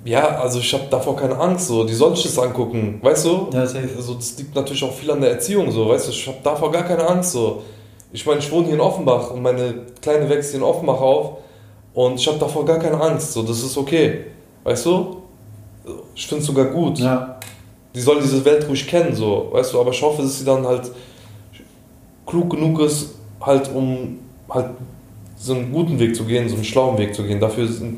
Ja, 0.05 0.39
also 0.39 0.59
ich 0.59 0.74
habe 0.74 0.86
davor 0.89 1.18
keine 1.18 1.38
Angst, 1.38 1.68
so. 1.68 1.84
Die 1.84 1.93
soll 1.93 2.15
sich 2.15 2.24
das 2.24 2.39
angucken, 2.39 2.99
weißt 3.01 3.26
du? 3.26 3.49
Ja, 3.51 3.65
safe. 3.68 3.89
Also 3.97 4.13
das 4.13 4.38
liegt 4.38 4.55
natürlich 4.55 4.82
auch 4.82 4.93
viel 4.93 5.11
an 5.11 5.20
der 5.20 5.32
Erziehung, 5.32 5.70
so, 5.70 5.89
weißt 5.89 6.07
du? 6.07 6.11
Ich 6.11 6.26
habe 6.28 6.38
davor 6.41 6.72
gar 6.72 6.84
keine 6.84 7.05
Angst, 7.05 7.34
so. 7.34 7.63
Ich 8.13 8.26
meine, 8.26 8.39
ich 8.39 8.49
wohne 8.49 8.68
hier 8.68 8.76
in 8.76 8.80
Offenbach 8.80 9.32
und 9.32 9.41
meine 9.41 9.74
Kleine 10.01 10.30
wächst 10.30 10.51
hier 10.51 10.59
in 10.59 10.65
Offenbach 10.65 11.01
auf 11.01 11.39
und 11.93 12.18
ich 12.18 12.28
habe 12.28 12.39
davor 12.39 12.63
gar 12.63 12.80
keine 12.80 13.01
Angst, 13.01 13.34
so. 13.34 13.43
Das 13.43 13.61
ist 13.61 13.78
okay, 13.78 14.28
weißt 14.63 14.86
du? 14.86 15.18
Ich 16.15 16.26
finde 16.28 16.41
es 16.41 16.47
sogar 16.47 16.65
gut. 16.65 16.99
Ja, 16.99 17.38
Die 17.93 17.99
soll 17.99 18.22
diese 18.22 18.45
Welt 18.45 18.65
ruhig 18.70 18.88
kennen, 18.88 19.13
so, 19.13 19.49
weißt 19.51 19.74
du? 19.74 19.82
Aber 19.82 19.91
ich 19.91 20.01
hoffe, 20.01 20.22
dass 20.22 20.39
sie 20.39 20.45
dann 20.45 20.65
halt 20.65 20.89
klug 22.28 22.49
genug 22.51 22.80
ist, 22.82 23.15
halt 23.41 23.71
um 23.73 24.19
halt 24.49 24.67
so 25.38 25.53
einen 25.55 25.71
guten 25.71 25.97
Weg 25.99 26.15
zu 26.15 26.23
gehen, 26.25 26.47
so 26.47 26.55
einen 26.55 26.63
schlauen 26.63 26.97
Weg 26.97 27.15
zu 27.15 27.23
gehen. 27.23 27.39
Dafür 27.39 27.67
sind, 27.67 27.97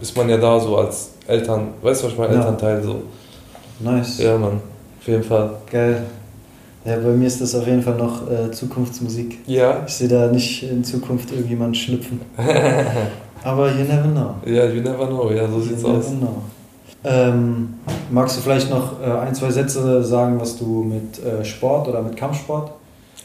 ist 0.00 0.16
man 0.16 0.28
ja 0.28 0.36
da 0.36 0.58
so 0.60 0.76
als 0.76 1.10
Eltern, 1.26 1.68
weißt 1.82 2.02
du, 2.02 2.06
was 2.06 2.12
ich 2.12 2.18
meine? 2.18 2.34
Ja. 2.34 2.40
Elternteil 2.40 2.82
so. 2.82 3.02
nice. 3.80 4.18
Ja, 4.18 4.36
Mann, 4.36 4.60
auf 5.00 5.06
jeden 5.08 5.22
Fall. 5.22 5.50
Geil. 5.70 6.02
Ja, 6.84 6.96
bei 6.96 7.10
mir 7.12 7.26
ist 7.26 7.40
das 7.40 7.54
auf 7.54 7.66
jeden 7.66 7.80
Fall 7.82 7.94
noch 7.96 8.30
äh, 8.30 8.50
Zukunftsmusik. 8.50 9.38
Ja, 9.46 9.82
Ich 9.86 9.94
sehe 9.94 10.08
da 10.08 10.26
nicht 10.26 10.64
in 10.64 10.84
Zukunft 10.84 11.30
irgendjemanden 11.30 11.74
schlüpfen. 11.74 12.20
Aber 13.42 13.68
you 13.70 13.84
never 13.84 14.08
know. 14.08 14.34
ja, 14.44 14.66
you 14.66 14.82
never 14.82 15.06
know, 15.06 15.30
ja, 15.30 15.48
so 15.48 15.60
sieht's 15.60 15.82
you 15.82 15.88
never 15.88 15.98
aus. 15.98 16.06
know. 16.10 16.36
Ähm, 17.06 17.74
magst 18.10 18.36
du 18.36 18.40
vielleicht 18.40 18.70
noch 18.70 19.00
äh, 19.00 19.10
ein, 19.10 19.34
zwei 19.34 19.50
Sätze 19.50 20.02
sagen, 20.02 20.40
was 20.40 20.56
du 20.56 20.82
mit 20.84 21.22
äh, 21.24 21.44
Sport 21.44 21.88
oder 21.88 22.00
mit 22.02 22.16
Kampfsport? 22.16 22.70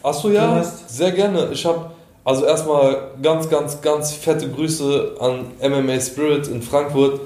Achso, 0.03 0.29
ja, 0.29 0.55
hast- 0.55 0.89
sehr 0.89 1.11
gerne. 1.11 1.49
Ich 1.51 1.65
habe 1.65 1.91
also 2.23 2.45
erstmal 2.45 3.11
ganz, 3.21 3.49
ganz, 3.49 3.81
ganz 3.81 4.13
fette 4.13 4.49
Grüße 4.49 5.15
an 5.19 5.47
MMA 5.61 5.99
Spirit 5.99 6.47
in 6.47 6.61
Frankfurt, 6.61 7.19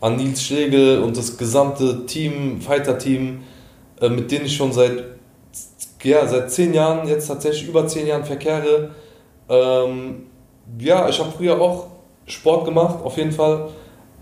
an 0.00 0.16
Nils 0.16 0.42
Schlegel 0.42 1.02
und 1.02 1.16
das 1.16 1.36
gesamte 1.36 2.06
Team, 2.06 2.60
Fighter-Team, 2.60 3.42
äh, 4.00 4.08
mit 4.08 4.30
denen 4.30 4.46
ich 4.46 4.56
schon 4.56 4.72
seit, 4.72 5.04
ja, 6.02 6.26
seit 6.26 6.50
zehn 6.50 6.74
Jahren, 6.74 7.06
jetzt 7.08 7.26
tatsächlich 7.28 7.68
über 7.68 7.86
zehn 7.86 8.06
Jahren 8.06 8.24
verkehre. 8.24 8.90
Ähm, 9.48 10.26
ja, 10.78 11.08
ich 11.08 11.18
habe 11.18 11.30
früher 11.36 11.60
auch 11.60 11.86
Sport 12.26 12.64
gemacht, 12.64 12.96
auf 13.04 13.16
jeden 13.16 13.32
Fall. 13.32 13.68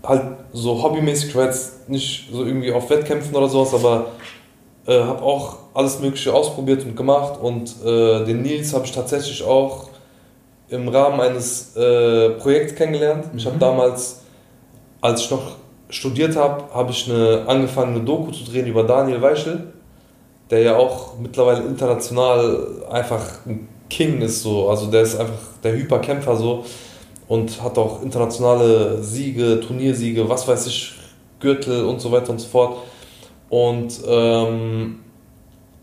Halt 0.03 0.21
so 0.53 0.81
hobbymäßig, 0.83 1.29
ich 1.29 1.35
war 1.35 1.45
jetzt 1.45 1.89
nicht 1.89 2.29
so 2.31 2.45
irgendwie 2.45 2.71
auf 2.71 2.89
Wettkämpfen 2.91 3.35
oder 3.35 3.49
sowas, 3.49 3.73
aber 3.73 4.07
äh, 4.87 4.99
habe 5.01 5.21
auch 5.23 5.57
alles 5.73 5.99
Mögliche 5.99 6.33
ausprobiert 6.33 6.83
und 6.85 6.95
gemacht 6.95 7.39
und 7.41 7.75
äh, 7.83 8.23
den 8.25 8.41
Nils 8.41 8.73
habe 8.73 8.85
ich 8.85 8.91
tatsächlich 8.91 9.43
auch 9.43 9.89
im 10.69 10.87
Rahmen 10.87 11.19
eines 11.21 11.75
äh, 11.75 12.31
Projekts 12.31 12.75
kennengelernt. 12.75 13.25
Ich 13.35 13.45
habe 13.45 13.55
Mhm. 13.55 13.59
damals, 13.59 14.21
als 15.01 15.21
ich 15.21 15.31
noch 15.31 15.55
studiert 15.89 16.35
habe, 16.35 16.63
habe 16.73 16.91
ich 16.91 17.09
eine 17.09 17.43
angefangen, 17.47 17.95
eine 17.95 18.03
Doku 18.03 18.31
zu 18.31 18.43
drehen 18.43 18.65
über 18.67 18.83
Daniel 18.83 19.21
Weichel, 19.21 19.73
der 20.49 20.59
ja 20.61 20.75
auch 20.75 21.17
mittlerweile 21.19 21.61
international 21.63 22.83
einfach 22.89 23.45
ein 23.45 23.67
King 23.89 24.21
ist 24.21 24.41
so, 24.41 24.69
also 24.69 24.87
der 24.87 25.01
ist 25.01 25.15
einfach 25.19 25.37
der 25.63 25.73
Hyperkämpfer 25.73 26.35
so 26.35 26.65
und 27.27 27.61
hat 27.61 27.77
auch 27.77 28.01
internationale 28.01 29.01
Siege, 29.03 29.59
Turniersiege, 29.61 30.27
was 30.27 30.47
weiß 30.47 30.65
ich, 30.67 30.93
Gürtel 31.39 31.85
und 31.85 32.01
so 32.01 32.11
weiter 32.11 32.31
und 32.31 32.39
so 32.39 32.47
fort. 32.47 32.77
Und 33.49 34.01
ähm, 34.07 34.99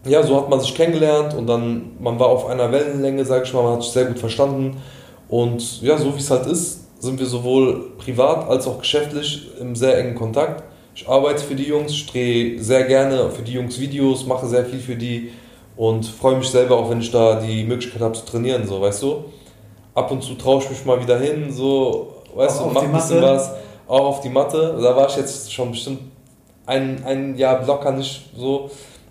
ja, 0.05 0.23
so 0.23 0.37
hat 0.37 0.49
man 0.49 0.61
sich 0.61 0.75
kennengelernt 0.75 1.35
und 1.35 1.47
dann, 1.47 1.93
man 2.01 2.19
war 2.19 2.29
auf 2.29 2.47
einer 2.47 2.73
Wellenlänge, 2.73 3.25
sag 3.25 3.45
ich 3.45 3.53
mal, 3.53 3.63
man 3.63 3.75
hat 3.75 3.83
sich 3.83 3.93
sehr 3.93 4.07
gut 4.07 4.19
verstanden. 4.19 4.83
Und 5.29 5.81
ja, 5.81 5.97
so 5.97 6.15
wie 6.15 6.19
es 6.19 6.31
halt 6.31 6.47
ist, 6.47 6.81
sind 7.01 7.19
wir 7.19 7.27
sowohl 7.27 7.93
privat 7.99 8.49
als 8.49 8.67
auch 8.67 8.79
geschäftlich 8.79 9.49
im 9.61 9.75
sehr 9.75 9.99
engen 9.99 10.15
Kontakt. 10.15 10.65
Ich 10.95 11.09
arbeite 11.09 11.43
für 11.43 11.55
die 11.55 11.65
Jungs, 11.65 11.93
ich 11.93 12.07
drehe 12.07 12.63
sehr 12.63 12.85
gerne 12.85 13.31
für 13.31 13.43
die 13.43 13.53
Jungs 13.53 13.81
Videos, 13.81 14.27
mache 14.27 14.47
sehr 14.47 14.65
viel 14.67 14.79
für 14.79 14.97
die 14.97 15.31
und 15.77 16.05
freue 16.05 16.37
mich 16.37 16.49
selber 16.49 16.77
auch, 16.77 16.91
wenn 16.91 17.01
ich 17.01 17.11
da 17.11 17.41
die 17.41 17.65
Möglichkeit 17.65 18.03
habe 18.03 18.13
zu 18.13 18.27
trainieren, 18.27 18.67
so, 18.67 18.81
weißt 18.81 19.03
du? 19.03 19.25
Ab 19.95 20.11
und 20.11 20.23
zu 20.23 20.35
traue 20.35 20.63
ich 20.63 20.69
mich 20.69 20.85
mal 20.85 21.01
wieder 21.01 21.19
hin, 21.19 21.51
so, 21.51 22.17
weißt 22.35 22.61
Auch 22.61 22.69
du, 22.69 22.75
mach 22.75 22.83
ein 22.83 22.93
bisschen 22.93 23.23
was, 23.23 23.53
auch 23.89 24.05
auf 24.07 24.21
die 24.21 24.29
Matte. 24.29 24.79
Da 24.83 24.95
war 24.95 25.09
ich 25.09 25.17
jetzt 25.17 25.53
schon 25.53 25.71
bestimmt 25.71 26.01
ein, 26.67 27.03
ein 27.05 27.35
Jahr 27.37 27.65
locker 27.67 27.93
nicht 27.93 28.31
so, 28.37 28.71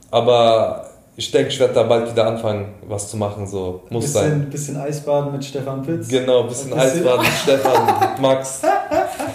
aber 0.09 0.85
ich 1.17 1.29
denke, 1.31 1.49
ich 1.49 1.59
werde 1.59 1.73
da 1.73 1.83
bald 1.83 2.09
wieder 2.11 2.25
anfangen, 2.27 2.73
was 2.87 3.09
zu 3.09 3.17
machen, 3.17 3.45
so, 3.45 3.83
muss 3.89 4.05
bisschen, 4.05 4.21
sein. 4.21 4.49
bisschen 4.49 4.77
Eisbaden 4.77 5.31
mit 5.33 5.43
Stefan 5.45 5.81
Pitz. 5.83 6.07
Genau, 6.07 6.41
ein 6.43 6.47
bisschen 6.47 6.69
bisschen- 6.71 6.81
Eisbaden 6.81 7.21
mit 7.21 7.33
Stefan, 7.33 7.85
mit 7.99 8.21
Max. 8.21 8.61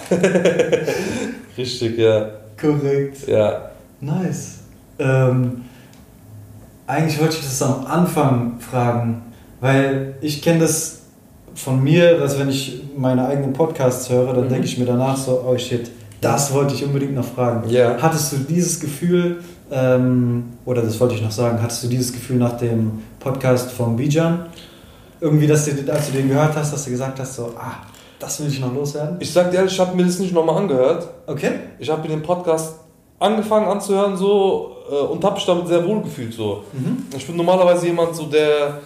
Richtig, 1.57 1.97
ja. 1.97 2.29
Korrekt. 2.59 3.27
Ja. 3.27 3.71
Nice. 4.01 4.59
Ähm, 4.99 5.63
eigentlich 6.87 7.19
wollte 7.19 7.35
ich 7.35 7.41
das 7.43 7.61
am 7.61 7.85
Anfang 7.85 8.59
fragen, 8.59 9.21
weil 9.59 10.15
ich 10.21 10.41
kenne 10.41 10.59
das 10.61 11.01
von 11.55 11.83
mir, 11.83 12.17
dass 12.19 12.37
wenn 12.39 12.49
ich 12.49 12.81
meine 12.95 13.27
eigenen 13.27 13.53
Podcasts 13.53 14.09
höre, 14.09 14.33
dann 14.33 14.45
Mhm. 14.45 14.49
denke 14.49 14.65
ich 14.65 14.77
mir 14.77 14.85
danach 14.85 15.17
so, 15.17 15.43
oh 15.47 15.57
shit, 15.57 15.89
das 16.21 16.53
wollte 16.53 16.73
ich 16.73 16.83
unbedingt 16.83 17.13
noch 17.15 17.25
fragen. 17.25 17.69
Ja. 17.69 17.97
Hattest 18.01 18.31
du 18.33 18.37
dieses 18.37 18.79
Gefühl, 18.79 19.43
ähm, 19.71 20.45
oder 20.65 20.81
das 20.81 20.99
wollte 20.99 21.15
ich 21.15 21.21
noch 21.21 21.31
sagen, 21.31 21.59
hattest 21.61 21.83
du 21.83 21.87
dieses 21.87 22.11
Gefühl 22.13 22.37
nach 22.37 22.57
dem 22.57 23.03
Podcast 23.19 23.71
von 23.71 23.95
Bijan? 23.95 24.45
Irgendwie, 25.19 25.47
dass 25.47 25.65
du, 25.65 25.71
als 25.91 26.07
du 26.07 26.13
den 26.13 26.29
gehört 26.29 26.55
hast, 26.55 26.73
dass 26.73 26.85
du 26.85 26.91
gesagt 26.91 27.19
hast, 27.19 27.35
so, 27.35 27.51
ah, 27.57 27.73
das 28.19 28.39
will 28.39 28.47
ich 28.47 28.59
noch 28.59 28.73
loswerden? 28.73 29.17
Ich 29.19 29.31
sag 29.31 29.51
dir 29.51 29.57
ehrlich, 29.57 29.73
ich 29.73 29.79
habe 29.79 29.95
mir 29.95 30.05
das 30.05 30.19
nicht 30.19 30.33
nochmal 30.33 30.57
angehört. 30.57 31.07
Okay. 31.27 31.51
Ich 31.79 31.89
habe 31.89 32.01
mir 32.03 32.09
den 32.09 32.21
Podcast 32.23 32.75
angefangen 33.19 33.67
anzuhören 33.67 34.15
so 34.15 34.75
äh, 34.91 34.93
und 34.95 35.23
habe 35.23 35.35
mich 35.35 35.45
damit 35.45 35.67
sehr 35.67 35.85
wohl 35.87 36.01
gefühlt 36.01 36.33
so. 36.33 36.63
Mhm. 36.73 37.05
Ich 37.15 37.25
bin 37.25 37.35
normalerweise 37.35 37.87
jemand 37.87 38.15
so, 38.15 38.25
der 38.27 38.79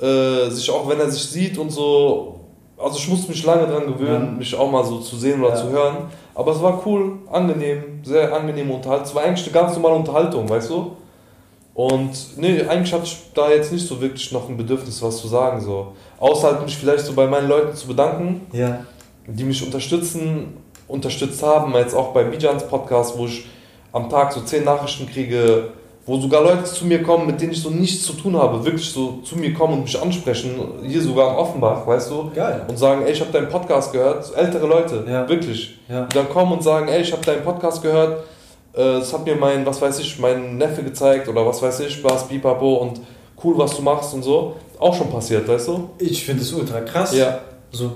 äh, 0.00 0.50
sich 0.50 0.70
auch, 0.70 0.88
wenn 0.88 0.98
er 1.00 1.10
sich 1.10 1.22
sieht 1.22 1.58
und 1.58 1.70
so, 1.70 2.40
also 2.78 2.96
ich 2.96 3.08
musste 3.08 3.30
mich 3.30 3.44
lange 3.44 3.66
dran 3.66 3.86
gewöhnen, 3.86 4.24
Ja. 4.32 4.38
mich 4.38 4.54
auch 4.56 4.70
mal 4.70 4.84
so 4.84 4.98
zu 5.00 5.16
sehen 5.16 5.40
oder 5.42 5.50
Ja. 5.54 5.56
zu 5.56 5.68
hören. 5.70 5.96
Aber 6.34 6.52
es 6.52 6.60
war 6.60 6.82
cool, 6.84 7.18
angenehm, 7.30 8.00
sehr 8.02 8.32
angenehme 8.34 8.72
Unterhaltung. 8.74 9.06
Es 9.06 9.14
war 9.14 9.22
eigentlich 9.22 9.46
eine 9.46 9.52
ganz 9.54 9.74
normale 9.76 9.94
Unterhaltung, 9.94 10.48
weißt 10.48 10.70
du? 10.70 10.96
Und 11.74 12.10
nee, 12.36 12.62
eigentlich 12.62 12.92
hatte 12.92 13.04
ich 13.04 13.16
da 13.34 13.50
jetzt 13.50 13.72
nicht 13.72 13.86
so 13.86 14.00
wirklich 14.00 14.30
noch 14.32 14.48
ein 14.48 14.56
Bedürfnis, 14.56 15.02
was 15.02 15.16
zu 15.18 15.28
sagen. 15.28 15.60
So. 15.60 15.92
Außer 16.18 16.48
halt 16.52 16.62
mich 16.64 16.76
vielleicht 16.76 17.04
so 17.04 17.14
bei 17.14 17.26
meinen 17.26 17.48
Leuten 17.48 17.74
zu 17.76 17.88
bedanken, 17.88 18.42
Ja. 18.52 18.84
die 19.26 19.44
mich 19.44 19.64
unterstützen, 19.64 20.56
unterstützt 20.86 21.42
haben. 21.42 21.74
Jetzt 21.74 21.94
auch 21.94 22.12
bei 22.12 22.24
Bijans 22.24 22.66
Podcast, 22.66 23.18
wo 23.18 23.26
ich 23.26 23.46
am 23.92 24.08
Tag 24.08 24.32
so 24.32 24.40
zehn 24.40 24.64
Nachrichten 24.64 25.06
kriege, 25.08 25.70
wo 26.06 26.18
sogar 26.20 26.42
Leute 26.42 26.64
zu 26.64 26.84
mir 26.86 27.02
kommen, 27.02 27.26
mit 27.26 27.40
denen 27.40 27.52
ich 27.52 27.62
so 27.62 27.70
nichts 27.70 28.04
zu 28.04 28.12
tun 28.12 28.36
habe, 28.36 28.62
wirklich 28.64 28.90
so 28.90 29.20
zu 29.24 29.36
mir 29.36 29.54
kommen 29.54 29.74
und 29.74 29.82
mich 29.84 30.00
ansprechen, 30.00 30.50
hier 30.86 31.00
sogar 31.00 31.30
in 31.30 31.36
Offenbach, 31.36 31.86
weißt 31.86 32.10
du? 32.10 32.30
Geil. 32.34 32.62
Und 32.68 32.78
sagen, 32.78 33.02
ey, 33.06 33.12
ich 33.12 33.20
habe 33.20 33.32
deinen 33.32 33.48
Podcast 33.48 33.92
gehört, 33.92 34.30
ältere 34.36 34.66
Leute, 34.66 35.04
Ja. 35.08 35.26
wirklich. 35.28 35.78
Ja. 35.88 36.04
Die 36.04 36.14
dann 36.14 36.28
kommen 36.28 36.52
und 36.52 36.62
sagen, 36.62 36.88
ey, 36.88 37.00
ich 37.00 37.10
habe 37.12 37.24
deinen 37.24 37.42
Podcast 37.42 37.80
gehört, 37.82 38.24
äh, 38.74 38.98
das 38.98 39.12
hat 39.14 39.24
mir 39.24 39.36
mein, 39.36 39.64
was 39.64 39.80
weiß 39.80 39.98
ich, 40.00 40.18
mein 40.18 40.58
Neffe 40.58 40.82
gezeigt 40.82 41.26
oder 41.28 41.46
was 41.46 41.62
weiß 41.62 41.80
ich, 41.80 42.04
was, 42.04 42.28
pipapo 42.28 42.74
und 42.76 43.00
cool, 43.42 43.56
was 43.56 43.74
du 43.76 43.82
machst 43.82 44.12
und 44.12 44.22
so. 44.22 44.56
Auch 44.78 44.94
schon 44.94 45.08
passiert, 45.10 45.48
weißt 45.48 45.68
du? 45.68 45.88
Ich 45.98 46.24
finde 46.24 46.42
es 46.42 46.52
ultra 46.52 46.80
krass. 46.82 47.14
Ja. 47.16 47.38
So, 47.70 47.90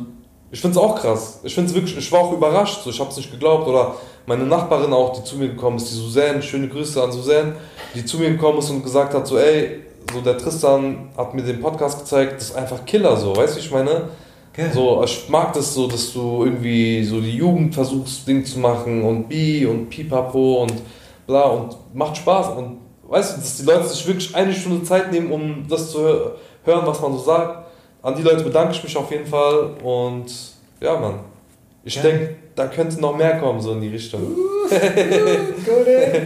Ich 0.50 0.60
finde 0.62 0.78
es 0.78 0.82
auch 0.82 0.94
krass. 0.98 1.40
Ich 1.42 1.54
finde 1.54 1.68
es 1.68 1.74
wirklich, 1.74 1.94
ich 1.98 2.10
war 2.10 2.20
auch 2.20 2.32
überrascht, 2.32 2.82
so, 2.82 2.88
ich 2.88 2.98
habe 2.98 3.10
es 3.10 3.16
nicht 3.18 3.30
geglaubt. 3.30 3.68
Oder 3.68 3.94
meine 4.28 4.44
Nachbarin 4.44 4.92
auch, 4.92 5.12
die 5.18 5.24
zu 5.24 5.36
mir 5.36 5.48
gekommen 5.48 5.78
ist, 5.78 5.90
die 5.90 5.94
Suzanne, 5.96 6.42
schöne 6.42 6.68
Grüße 6.68 7.02
an 7.02 7.10
Suzanne, 7.10 7.54
die 7.94 8.04
zu 8.04 8.18
mir 8.18 8.30
gekommen 8.30 8.58
ist 8.58 8.70
und 8.70 8.82
gesagt 8.82 9.14
hat, 9.14 9.26
so 9.26 9.38
ey, 9.38 9.80
so 10.12 10.20
der 10.20 10.38
Tristan 10.38 11.08
hat 11.16 11.34
mir 11.34 11.42
den 11.42 11.60
Podcast 11.60 11.98
gezeigt, 12.00 12.34
das 12.36 12.50
ist 12.50 12.56
einfach 12.56 12.84
Killer 12.84 13.16
so, 13.16 13.34
weißt 13.34 13.56
du, 13.56 13.60
ich 13.60 13.70
meine? 13.70 14.08
geil. 14.58 14.70
So, 14.74 15.02
ich 15.04 15.28
mag 15.28 15.52
das 15.52 15.72
so, 15.72 15.86
dass 15.86 16.12
du 16.12 16.44
irgendwie 16.44 17.04
so 17.04 17.20
die 17.20 17.36
Jugend 17.36 17.74
versuchst, 17.74 18.26
Ding 18.26 18.44
zu 18.44 18.58
machen 18.58 19.02
und 19.04 19.28
Bi 19.28 19.64
und 19.66 19.88
Pipapo 19.88 20.62
und 20.62 20.74
bla 21.26 21.42
und 21.44 21.76
macht 21.94 22.16
Spaß. 22.16 22.56
Und 22.56 22.78
weißt 23.08 23.36
du, 23.36 23.40
dass 23.40 23.56
die 23.56 23.62
Leute 23.62 23.84
sich 23.86 24.06
wirklich 24.06 24.34
eine 24.34 24.52
Stunde 24.52 24.82
Zeit 24.84 25.12
nehmen, 25.12 25.30
um 25.30 25.66
das 25.68 25.92
zu 25.92 25.98
hö- 26.00 26.30
hören, 26.64 26.86
was 26.86 27.00
man 27.00 27.12
so 27.12 27.18
sagt. 27.20 27.66
An 28.02 28.14
die 28.16 28.22
Leute 28.22 28.44
bedanke 28.44 28.72
ich 28.72 28.82
mich 28.82 28.96
auf 28.96 29.10
jeden 29.10 29.26
Fall 29.26 29.76
und 29.82 30.26
ja, 30.80 30.98
Mann. 30.98 31.20
Ich 31.88 31.94
Ja. 31.96 32.02
denke, 32.02 32.36
da 32.54 32.66
könnte 32.66 33.00
noch 33.00 33.16
mehr 33.16 33.38
kommen, 33.38 33.62
so 33.62 33.72
in 33.72 33.80
die 33.80 33.88
Richtung. 33.88 34.20
Ey. 34.70 36.20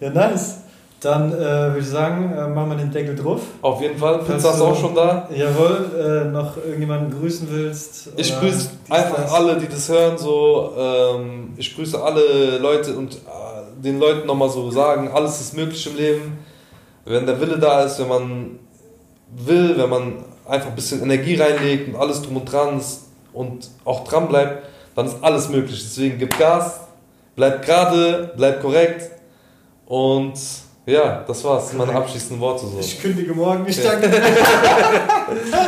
Ja, 0.00 0.10
nice. 0.10 0.58
Dann 1.00 1.32
äh, 1.32 1.36
würde 1.36 1.78
ich 1.80 1.86
sagen, 1.86 2.32
äh, 2.32 2.46
machen 2.48 2.70
wir 2.70 2.76
den 2.76 2.92
Deckel 2.92 3.16
drauf. 3.16 3.40
Auf 3.60 3.82
jeden 3.82 3.98
Fall. 3.98 4.20
Falls 4.24 4.42
Pizza 4.42 4.54
ist 4.54 4.60
auch 4.60 4.80
schon 4.80 4.94
da. 4.94 5.28
Jawohl, 5.34 5.90
äh, 5.98 6.30
noch 6.30 6.56
irgendjemanden 6.56 7.18
grüßen 7.20 7.48
willst. 7.50 8.10
Ich 8.16 8.38
grüße 8.38 8.70
einfach 8.88 9.16
das. 9.22 9.32
alle, 9.32 9.58
die 9.58 9.66
das 9.68 9.88
hören. 9.88 10.16
So, 10.16 10.72
ähm, 10.78 11.54
ich 11.56 11.74
grüße 11.74 12.00
alle 12.00 12.58
Leute 12.58 12.94
und 12.94 13.14
äh, 13.16 13.82
den 13.82 13.98
Leuten 13.98 14.26
nochmal 14.28 14.48
so 14.48 14.70
sagen, 14.70 15.10
alles 15.12 15.40
ist 15.40 15.56
möglich 15.56 15.84
im 15.88 15.96
Leben. 15.96 16.38
Wenn 17.04 17.26
der 17.26 17.40
Wille 17.40 17.58
da 17.58 17.82
ist, 17.82 17.98
wenn 17.98 18.08
man 18.08 18.58
will, 19.36 19.76
wenn 19.76 19.90
man 19.90 20.12
einfach 20.48 20.68
ein 20.68 20.76
bisschen 20.76 21.02
Energie 21.02 21.34
reinlegt 21.34 21.88
und 21.88 21.96
alles 21.96 22.22
drum 22.22 22.36
und 22.36 22.44
dran 22.50 22.78
ist 22.78 23.06
und 23.32 23.68
auch 23.84 24.04
dran 24.04 24.28
bleibt, 24.28 24.62
dann 24.94 25.06
ist 25.06 25.16
alles 25.22 25.48
möglich. 25.48 25.80
Deswegen 25.82 26.18
gib 26.18 26.38
Gas, 26.38 26.80
bleib 27.36 27.64
gerade, 27.64 28.32
bleib 28.36 28.60
korrekt 28.60 29.10
und 29.86 30.34
ja, 30.86 31.24
das 31.26 31.42
war's. 31.44 31.72
Meine 31.72 31.94
abschließenden 31.94 32.40
Worte 32.40 32.66
so. 32.66 32.78
Ich 32.78 33.00
kündige 33.00 33.32
morgen. 33.32 33.64
Ich 33.66 33.82
danke. 33.82 34.10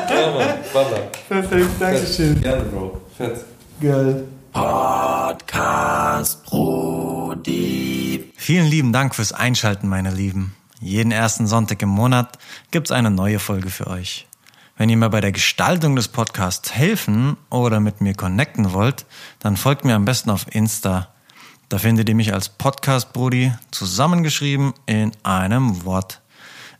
Ja, 0.09 0.31
Mann, 0.33 0.49
Baller. 0.73 1.09
Perfekt, 1.29 1.71
Dankeschön. 1.81 2.41
Gerne, 2.41 2.65
Bro. 2.65 3.01
Fett. 3.17 3.45
Geil. 3.81 4.25
Podcast 4.53 6.45
Brudi. 6.45 8.33
Vielen 8.37 8.67
lieben 8.67 8.93
Dank 8.93 9.15
fürs 9.15 9.33
Einschalten, 9.33 9.89
meine 9.89 10.11
Lieben. 10.11 10.55
Jeden 10.81 11.13
ersten 11.13 11.47
Sonntag 11.47 11.83
im 11.83 11.89
Monat 11.89 12.39
gibt's 12.71 12.91
eine 12.91 13.11
neue 13.11 13.39
Folge 13.39 13.71
für 13.71 13.87
euch. 13.87 14.27
Wenn 14.79 14.91
ihr 14.91 14.99
mir 14.99 15.09
bei 15.09 15.23
der 15.23 15.33
Gestaltung 15.33 15.97
des 15.97 16.09
Podcasts 16.09 16.75
helfen 16.75 17.39
oder 17.49 17.81
mit 17.81 18.03
mir 18.03 18.15
connecten 18.15 18.75
wollt, 18.75 19.07
dann 19.39 19.57
folgt 19.57 19.87
mir 19.87 19.95
am 19.95 20.05
besten 20.05 20.29
auf 20.29 20.55
Insta. 20.55 21.09
Da 21.71 21.79
findet 21.79 22.11
ihr 22.11 22.15
mich 22.15 22.35
als 22.35 22.51
Podcast 22.51 23.15
Brudi 23.15 23.55
zusammengeschrieben 23.71 24.75
in 24.85 25.13
einem 25.23 25.87
Wort. 25.87 26.21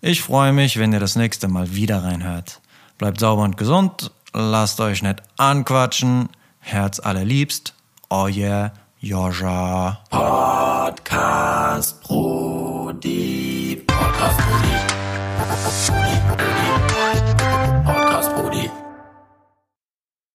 Ich 0.03 0.21
freue 0.21 0.53
mich, 0.53 0.79
wenn 0.79 0.93
ihr 0.93 1.01
das 1.01 1.17
nächste 1.17 1.49
Mal 1.49 1.75
wieder 1.75 2.05
reinhört. 2.05 2.61
Bleibt 2.99 3.19
sauber 3.19 3.45
und 3.45 3.57
gesund, 3.57 4.11
lasst 4.35 4.79
euch 4.81 5.03
nicht 5.03 5.23
anquatschen. 5.39 6.29
Herz 6.61 7.01
allerliebst. 7.01 7.73
Yeah, 8.13 8.73
Joja. 9.01 10.01
Podcast 10.11 12.03
Brudi. 12.03 13.83
Podcast 13.87 14.39
Brudi. 14.39 14.77